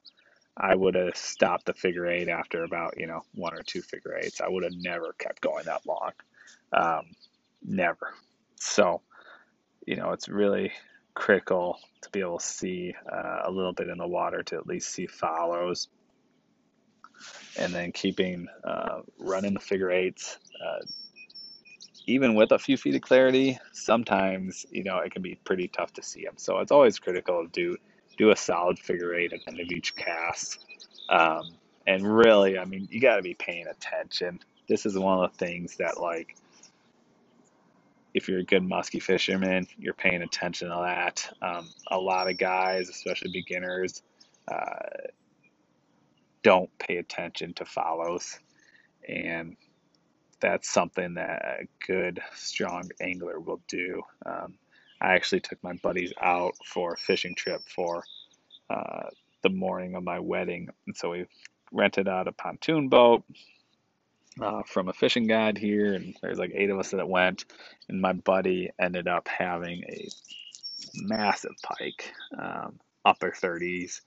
I 0.56 0.74
would 0.74 0.94
have 0.94 1.16
stopped 1.16 1.66
the 1.66 1.74
figure 1.74 2.06
eight 2.06 2.28
after 2.28 2.62
about, 2.62 2.98
you 2.98 3.06
know, 3.06 3.22
one 3.34 3.54
or 3.54 3.62
two 3.62 3.82
figure 3.82 4.16
eights. 4.16 4.40
I 4.40 4.48
would 4.48 4.62
have 4.62 4.76
never 4.76 5.14
kept 5.18 5.40
going 5.40 5.64
that 5.64 5.84
long. 5.86 6.12
Um, 6.72 7.06
never. 7.62 8.14
So, 8.56 9.00
you 9.86 9.96
know, 9.96 10.12
it's 10.12 10.28
really 10.28 10.72
critical 11.14 11.78
to 12.02 12.10
be 12.10 12.20
able 12.20 12.38
to 12.38 12.44
see 12.44 12.94
uh, 13.10 13.42
a 13.44 13.50
little 13.50 13.72
bit 13.72 13.88
in 13.88 13.98
the 13.98 14.06
water 14.06 14.42
to 14.44 14.56
at 14.56 14.66
least 14.66 14.90
see 14.90 15.06
follows. 15.06 15.88
And 17.58 17.72
then 17.72 17.92
keeping 17.92 18.48
uh, 18.64 19.00
running 19.18 19.54
the 19.54 19.60
figure 19.60 19.90
eights, 19.90 20.38
uh, 20.64 20.84
even 22.06 22.34
with 22.34 22.52
a 22.52 22.58
few 22.58 22.76
feet 22.76 22.96
of 22.96 23.00
clarity, 23.00 23.58
sometimes 23.72 24.66
you 24.70 24.84
know 24.84 24.98
it 24.98 25.12
can 25.12 25.22
be 25.22 25.36
pretty 25.44 25.68
tough 25.68 25.92
to 25.94 26.02
see 26.02 26.24
them. 26.24 26.34
So 26.36 26.58
it's 26.58 26.72
always 26.72 26.98
critical 26.98 27.44
to 27.44 27.48
do 27.48 27.76
do 28.16 28.30
a 28.30 28.36
solid 28.36 28.78
figure 28.78 29.14
eight 29.14 29.32
at 29.32 29.40
the 29.44 29.50
end 29.50 29.60
of 29.60 29.70
each 29.70 29.96
cast. 29.96 30.64
Um, 31.08 31.50
and 31.86 32.02
really, 32.02 32.58
I 32.58 32.64
mean, 32.64 32.88
you 32.90 33.00
got 33.00 33.16
to 33.16 33.22
be 33.22 33.34
paying 33.34 33.66
attention. 33.66 34.40
This 34.68 34.86
is 34.86 34.98
one 34.98 35.22
of 35.22 35.32
the 35.32 35.38
things 35.38 35.76
that 35.76 36.00
like 36.00 36.36
if 38.14 38.28
you're 38.28 38.38
a 38.38 38.44
good 38.44 38.62
musky 38.62 39.00
fisherman, 39.00 39.66
you're 39.76 39.92
paying 39.92 40.22
attention 40.22 40.68
to 40.68 40.76
that. 40.76 41.28
Um, 41.42 41.68
a 41.90 41.98
lot 41.98 42.30
of 42.30 42.38
guys, 42.38 42.88
especially 42.88 43.32
beginners, 43.32 44.02
uh, 44.46 45.08
don't 46.44 46.70
pay 46.78 46.98
attention 46.98 47.52
to 47.54 47.64
follows. 47.64 48.38
And 49.08 49.56
that's 50.40 50.70
something 50.70 51.14
that 51.14 51.44
a 51.44 51.66
good, 51.86 52.20
strong 52.34 52.88
angler 53.00 53.40
will 53.40 53.60
do. 53.66 54.02
Um, 54.24 54.54
I 55.04 55.16
actually 55.16 55.40
took 55.40 55.62
my 55.62 55.74
buddies 55.74 56.14
out 56.18 56.54
for 56.64 56.94
a 56.94 56.96
fishing 56.96 57.34
trip 57.34 57.60
for 57.68 58.02
uh, 58.70 59.10
the 59.42 59.50
morning 59.50 59.96
of 59.96 60.02
my 60.02 60.18
wedding. 60.18 60.70
And 60.86 60.96
so 60.96 61.10
we 61.10 61.26
rented 61.70 62.08
out 62.08 62.26
a 62.26 62.32
pontoon 62.32 62.88
boat 62.88 63.22
uh, 64.40 64.62
from 64.62 64.88
a 64.88 64.94
fishing 64.94 65.26
guide 65.26 65.58
here. 65.58 65.92
And 65.92 66.16
there's 66.22 66.38
like 66.38 66.52
eight 66.54 66.70
of 66.70 66.78
us 66.78 66.92
that 66.92 67.06
went. 67.06 67.44
And 67.90 68.00
my 68.00 68.14
buddy 68.14 68.70
ended 68.78 69.06
up 69.06 69.28
having 69.28 69.84
a 69.84 70.08
massive 70.94 71.54
pike, 71.62 72.10
um, 72.38 72.80
upper 73.04 73.30
30s 73.30 74.00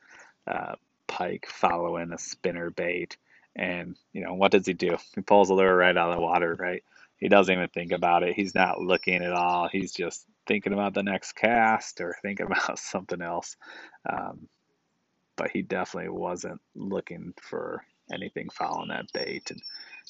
uh, 0.48 0.76
pike 1.06 1.46
following 1.48 2.12
a 2.12 2.18
spinner 2.18 2.72
bait. 2.72 3.18
And, 3.56 3.96
you 4.14 4.24
know, 4.26 4.34
what 4.34 4.52
does 4.52 4.66
he 4.66 4.74
do? 4.74 4.98
He 5.14 5.22
pulls 5.22 5.50
the 5.50 5.54
lure 5.54 5.76
right 5.76 5.96
out 5.96 6.10
of 6.10 6.16
the 6.16 6.22
water, 6.22 6.56
right? 6.58 6.84
He 7.18 7.30
doesn't 7.30 7.54
even 7.54 7.70
think 7.70 7.92
about 7.92 8.24
it. 8.24 8.36
He's 8.36 8.56
not 8.56 8.82
looking 8.82 9.24
at 9.24 9.34
all. 9.34 9.68
He's 9.72 9.94
just 9.94 10.26
thinking 10.48 10.74
about 10.74 10.94
the 10.94 11.04
next 11.04 11.34
cast 11.34 12.02
or 12.02 12.16
thinking 12.22 12.48
about 12.48 12.80
something 12.80 13.22
else. 13.22 13.56
Um, 14.10 14.48
but 15.36 15.52
he 15.52 15.62
definitely 15.62 16.10
wasn't 16.10 16.60
looking 16.76 17.34
for 17.42 17.84
anything 18.12 18.50
following 18.50 18.90
that 18.90 19.12
bait. 19.14 19.52
And, 19.52 19.62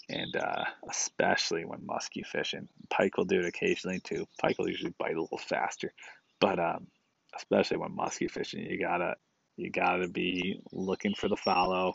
and 0.10 0.36
uh, 0.38 0.64
especially 0.90 1.66
when 1.66 1.86
musky 1.86 2.24
fishing, 2.24 2.68
pike 2.90 3.18
will 3.18 3.26
do 3.26 3.40
it 3.40 3.46
occasionally 3.46 4.00
too. 4.00 4.26
Pike 4.42 4.58
will 4.58 4.70
usually 4.70 4.94
bite 4.98 5.18
a 5.18 5.22
little 5.22 5.38
faster, 5.38 5.94
but 6.40 6.60
um, 6.60 6.88
especially 7.36 7.78
when 7.78 7.96
musky 7.96 8.28
fishing, 8.28 8.62
you 8.62 8.80
gotta 8.80 9.16
you 9.58 9.70
gotta 9.72 10.08
be 10.08 10.62
looking 10.72 11.14
for 11.16 11.28
the 11.28 11.36
follow, 11.36 11.94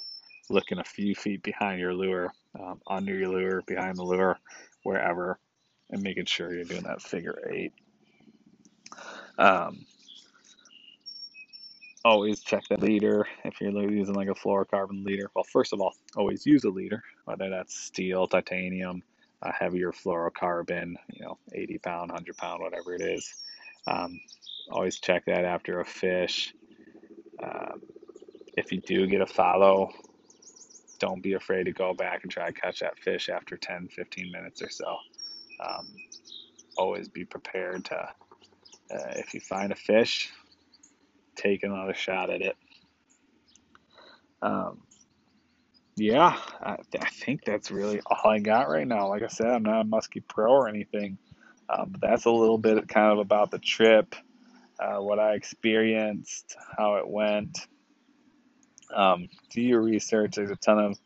looking 0.51 0.79
a 0.79 0.85
few 0.85 1.15
feet 1.15 1.43
behind 1.43 1.81
your 1.81 1.95
lure, 1.95 2.33
um, 2.59 2.81
under 2.87 3.17
your 3.17 3.29
lure, 3.29 3.63
behind 3.67 3.97
the 3.97 4.03
lure, 4.03 4.39
wherever, 4.83 5.39
and 5.91 6.03
making 6.03 6.27
sure 6.27 6.53
you're 6.53 6.65
doing 6.65 6.83
that 6.83 7.01
figure 7.01 7.39
eight. 7.53 7.73
Um, 9.39 9.87
always 12.05 12.41
check 12.41 12.65
the 12.69 12.79
leader 12.79 13.27
if 13.45 13.61
you're 13.61 13.91
using 13.91 14.15
like 14.15 14.29
a 14.29 14.35
fluorocarbon 14.35 15.05
leader. 15.05 15.31
Well, 15.35 15.45
first 15.53 15.73
of 15.73 15.81
all, 15.81 15.95
always 16.17 16.47
use 16.47 16.65
a 16.65 16.71
leader, 16.71 17.03
whether 17.25 17.51
that's 17.51 17.75
steel, 17.77 18.27
titanium, 18.27 19.03
a 19.43 19.53
heavier 19.53 19.93
fluorocarbon, 19.93 20.95
you 21.13 21.25
know, 21.25 21.39
80 21.53 21.79
pound, 21.79 22.11
100 22.11 22.37
pound, 22.37 22.63
whatever 22.63 22.95
it 22.95 23.03
is. 23.03 23.35
Um, 23.87 24.21
always 24.71 25.01
check 25.01 25.25
that 25.27 25.45
after 25.45 25.81
a 25.81 25.85
fish. 25.85 26.55
Uh, 27.43 27.73
if 28.57 28.73
you 28.73 28.81
do 28.81 29.07
get 29.07 29.21
a 29.21 29.27
follow, 29.27 29.91
don't 30.99 31.23
be 31.23 31.35
afraid 31.35 31.65
to 31.65 31.73
go 31.73 31.95
back 31.95 32.21
and 32.23 32.31
try 32.31 32.47
to 32.47 32.53
catch 32.61 32.81
that 32.81 32.99
fish 32.99 33.29
after 33.29 33.57
10, 33.57 33.89
15 33.89 34.31
minutes 34.33 34.63
or 34.63 34.71
so. 34.71 34.97
Um, 35.61 35.89
always 36.77 37.09
be 37.09 37.25
prepared 37.25 37.85
to, 37.87 38.09
uh, 38.93 39.13
if 39.17 39.35
you 39.35 39.41
find 39.41 39.73
a 39.73 39.77
fish, 39.77 40.31
take 41.37 41.63
another 41.63 41.95
shot 41.95 42.31
at 42.31 42.43
it. 42.43 42.57
Um, 44.43 44.83
yeah, 45.97 46.37
I, 46.61 46.77
I, 47.01 47.09
think 47.11 47.45
that's 47.45 47.71
really 47.71 48.01
all 48.07 48.31
I 48.31 48.39
got 48.39 48.69
right 48.69 48.87
now. 48.87 49.09
Like 49.09 49.23
I 49.23 49.29
said, 49.29 49.47
I'm 49.47 49.63
not 49.63 49.83
a 49.83 49.85
Muskie 49.85 50.27
Pro 50.27 50.51
or 50.51 50.69
anything, 50.69 51.19
um, 51.69 51.91
but 51.93 52.01
that's 52.01 52.25
a 52.25 52.31
little 52.31 52.59
bit 52.59 52.89
kind 52.89 53.13
of 53.13 53.19
about 53.19 53.51
the 53.51 53.59
trip, 53.59 54.17
uh, 54.81 54.97
what 54.97 55.19
I 55.19 55.35
experienced, 55.35 56.57
how 56.77 56.97
it 56.97 57.09
went. 57.09 57.67
Um, 58.93 59.29
do 59.51 59.61
your 59.61 59.81
research. 59.81 60.37
There's 60.37 60.51
a 60.51 60.57
ton 60.57 60.79
of 60.79 60.99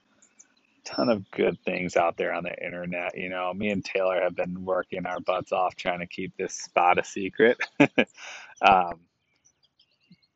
ton 0.86 1.08
of 1.08 1.30
good 1.30 1.58
things 1.64 1.96
out 1.96 2.16
there 2.16 2.32
on 2.32 2.44
the 2.44 2.64
internet. 2.64 3.16
You 3.16 3.28
know, 3.28 3.52
me 3.52 3.70
and 3.70 3.84
Taylor 3.84 4.20
have 4.22 4.36
been 4.36 4.64
working 4.64 5.04
our 5.04 5.20
butts 5.20 5.52
off 5.52 5.74
trying 5.76 6.00
to 6.00 6.06
keep 6.06 6.36
this 6.36 6.54
spot 6.54 6.98
a 6.98 7.04
secret. 7.04 7.58
um, 8.62 9.00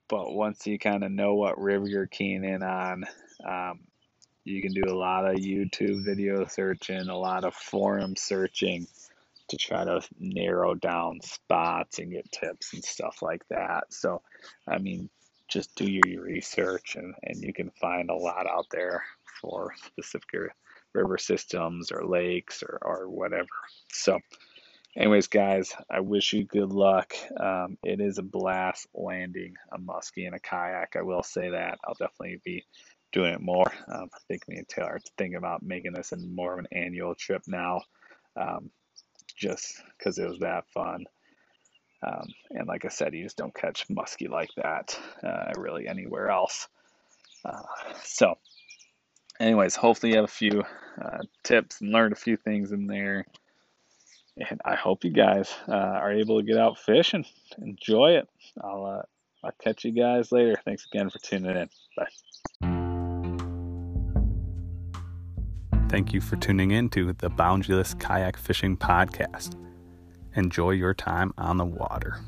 but 0.08 0.32
once 0.32 0.66
you 0.66 0.78
kind 0.78 1.04
of 1.04 1.12
know 1.12 1.34
what 1.34 1.60
river 1.60 1.86
you're 1.86 2.06
keying 2.06 2.44
in 2.44 2.62
on, 2.62 3.04
um, 3.46 3.80
you 4.44 4.60
can 4.60 4.72
do 4.72 4.82
a 4.88 4.96
lot 4.96 5.24
of 5.24 5.36
YouTube 5.36 6.04
video 6.04 6.44
searching, 6.46 7.08
a 7.08 7.16
lot 7.16 7.44
of 7.44 7.54
forum 7.54 8.16
searching 8.16 8.86
to 9.48 9.56
try 9.56 9.84
to 9.84 10.00
narrow 10.18 10.74
down 10.74 11.20
spots 11.22 11.98
and 11.98 12.12
get 12.12 12.30
tips 12.32 12.72
and 12.72 12.84
stuff 12.84 13.22
like 13.22 13.46
that. 13.48 13.84
So, 13.90 14.22
I 14.66 14.78
mean, 14.78 15.10
just 15.48 15.74
do 15.74 15.84
your 15.84 16.22
research 16.24 16.96
and, 16.96 17.14
and 17.22 17.42
you 17.42 17.52
can 17.52 17.70
find 17.80 18.10
a 18.10 18.14
lot 18.14 18.46
out 18.46 18.66
there 18.70 19.04
for 19.40 19.74
specific 19.86 20.52
river 20.92 21.18
systems 21.18 21.92
or 21.92 22.04
lakes 22.04 22.62
or, 22.62 22.78
or 22.82 23.08
whatever. 23.08 23.48
So, 23.92 24.18
anyways, 24.96 25.28
guys, 25.28 25.72
I 25.90 26.00
wish 26.00 26.32
you 26.32 26.44
good 26.44 26.72
luck. 26.72 27.14
Um, 27.38 27.78
it 27.84 28.00
is 28.00 28.18
a 28.18 28.22
blast 28.22 28.86
landing 28.94 29.54
a 29.72 29.78
muskie 29.78 30.26
in 30.26 30.34
a 30.34 30.40
kayak. 30.40 30.96
I 30.96 31.02
will 31.02 31.22
say 31.22 31.50
that. 31.50 31.78
I'll 31.84 31.94
definitely 31.94 32.40
be 32.44 32.64
doing 33.12 33.34
it 33.34 33.40
more. 33.40 33.70
Um, 33.92 34.08
I 34.12 34.18
think 34.28 34.48
me 34.48 34.56
and 34.56 34.68
Taylor 34.68 34.90
are 34.92 35.00
thinking 35.18 35.36
about 35.36 35.62
making 35.62 35.92
this 35.92 36.12
in 36.12 36.34
more 36.34 36.52
of 36.52 36.58
an 36.58 36.68
annual 36.72 37.14
trip 37.14 37.42
now, 37.46 37.82
um, 38.36 38.70
just 39.36 39.82
because 39.98 40.18
it 40.18 40.28
was 40.28 40.38
that 40.40 40.68
fun. 40.72 41.06
Um, 42.06 42.28
and 42.50 42.66
like 42.66 42.84
I 42.84 42.88
said, 42.88 43.14
you 43.14 43.24
just 43.24 43.36
don't 43.36 43.54
catch 43.54 43.86
muskie 43.88 44.30
like 44.30 44.50
that 44.56 44.98
uh, 45.22 45.52
really 45.56 45.86
anywhere 45.86 46.30
else. 46.30 46.66
Uh, 47.44 47.62
so, 48.04 48.34
anyways, 49.40 49.74
hopefully 49.74 50.12
you 50.12 50.16
have 50.16 50.26
a 50.26 50.28
few 50.28 50.62
uh, 51.02 51.18
tips 51.42 51.80
and 51.80 51.90
learned 51.90 52.12
a 52.12 52.16
few 52.16 52.36
things 52.36 52.72
in 52.72 52.86
there. 52.86 53.26
And 54.36 54.60
I 54.64 54.76
hope 54.76 55.04
you 55.04 55.10
guys 55.10 55.52
uh, 55.68 55.72
are 55.72 56.12
able 56.12 56.38
to 56.38 56.46
get 56.46 56.56
out 56.56 56.78
fishing, 56.78 57.24
enjoy 57.58 58.12
it. 58.12 58.28
I'll 58.62 58.84
uh, 58.84 59.02
I'll 59.42 59.52
catch 59.62 59.84
you 59.84 59.92
guys 59.92 60.32
later. 60.32 60.54
Thanks 60.64 60.86
again 60.86 61.10
for 61.10 61.18
tuning 61.18 61.56
in. 61.56 61.68
Bye. 61.96 62.06
Thank 65.88 66.12
you 66.12 66.20
for 66.20 66.36
tuning 66.36 66.70
in 66.70 66.88
to 66.90 67.12
the 67.12 67.28
Boundaryless 67.28 67.98
Kayak 67.98 68.36
Fishing 68.36 68.76
Podcast. 68.76 69.56
Enjoy 70.36 70.70
your 70.70 70.94
time 70.94 71.34
on 71.36 71.56
the 71.56 71.64
water. 71.64 72.20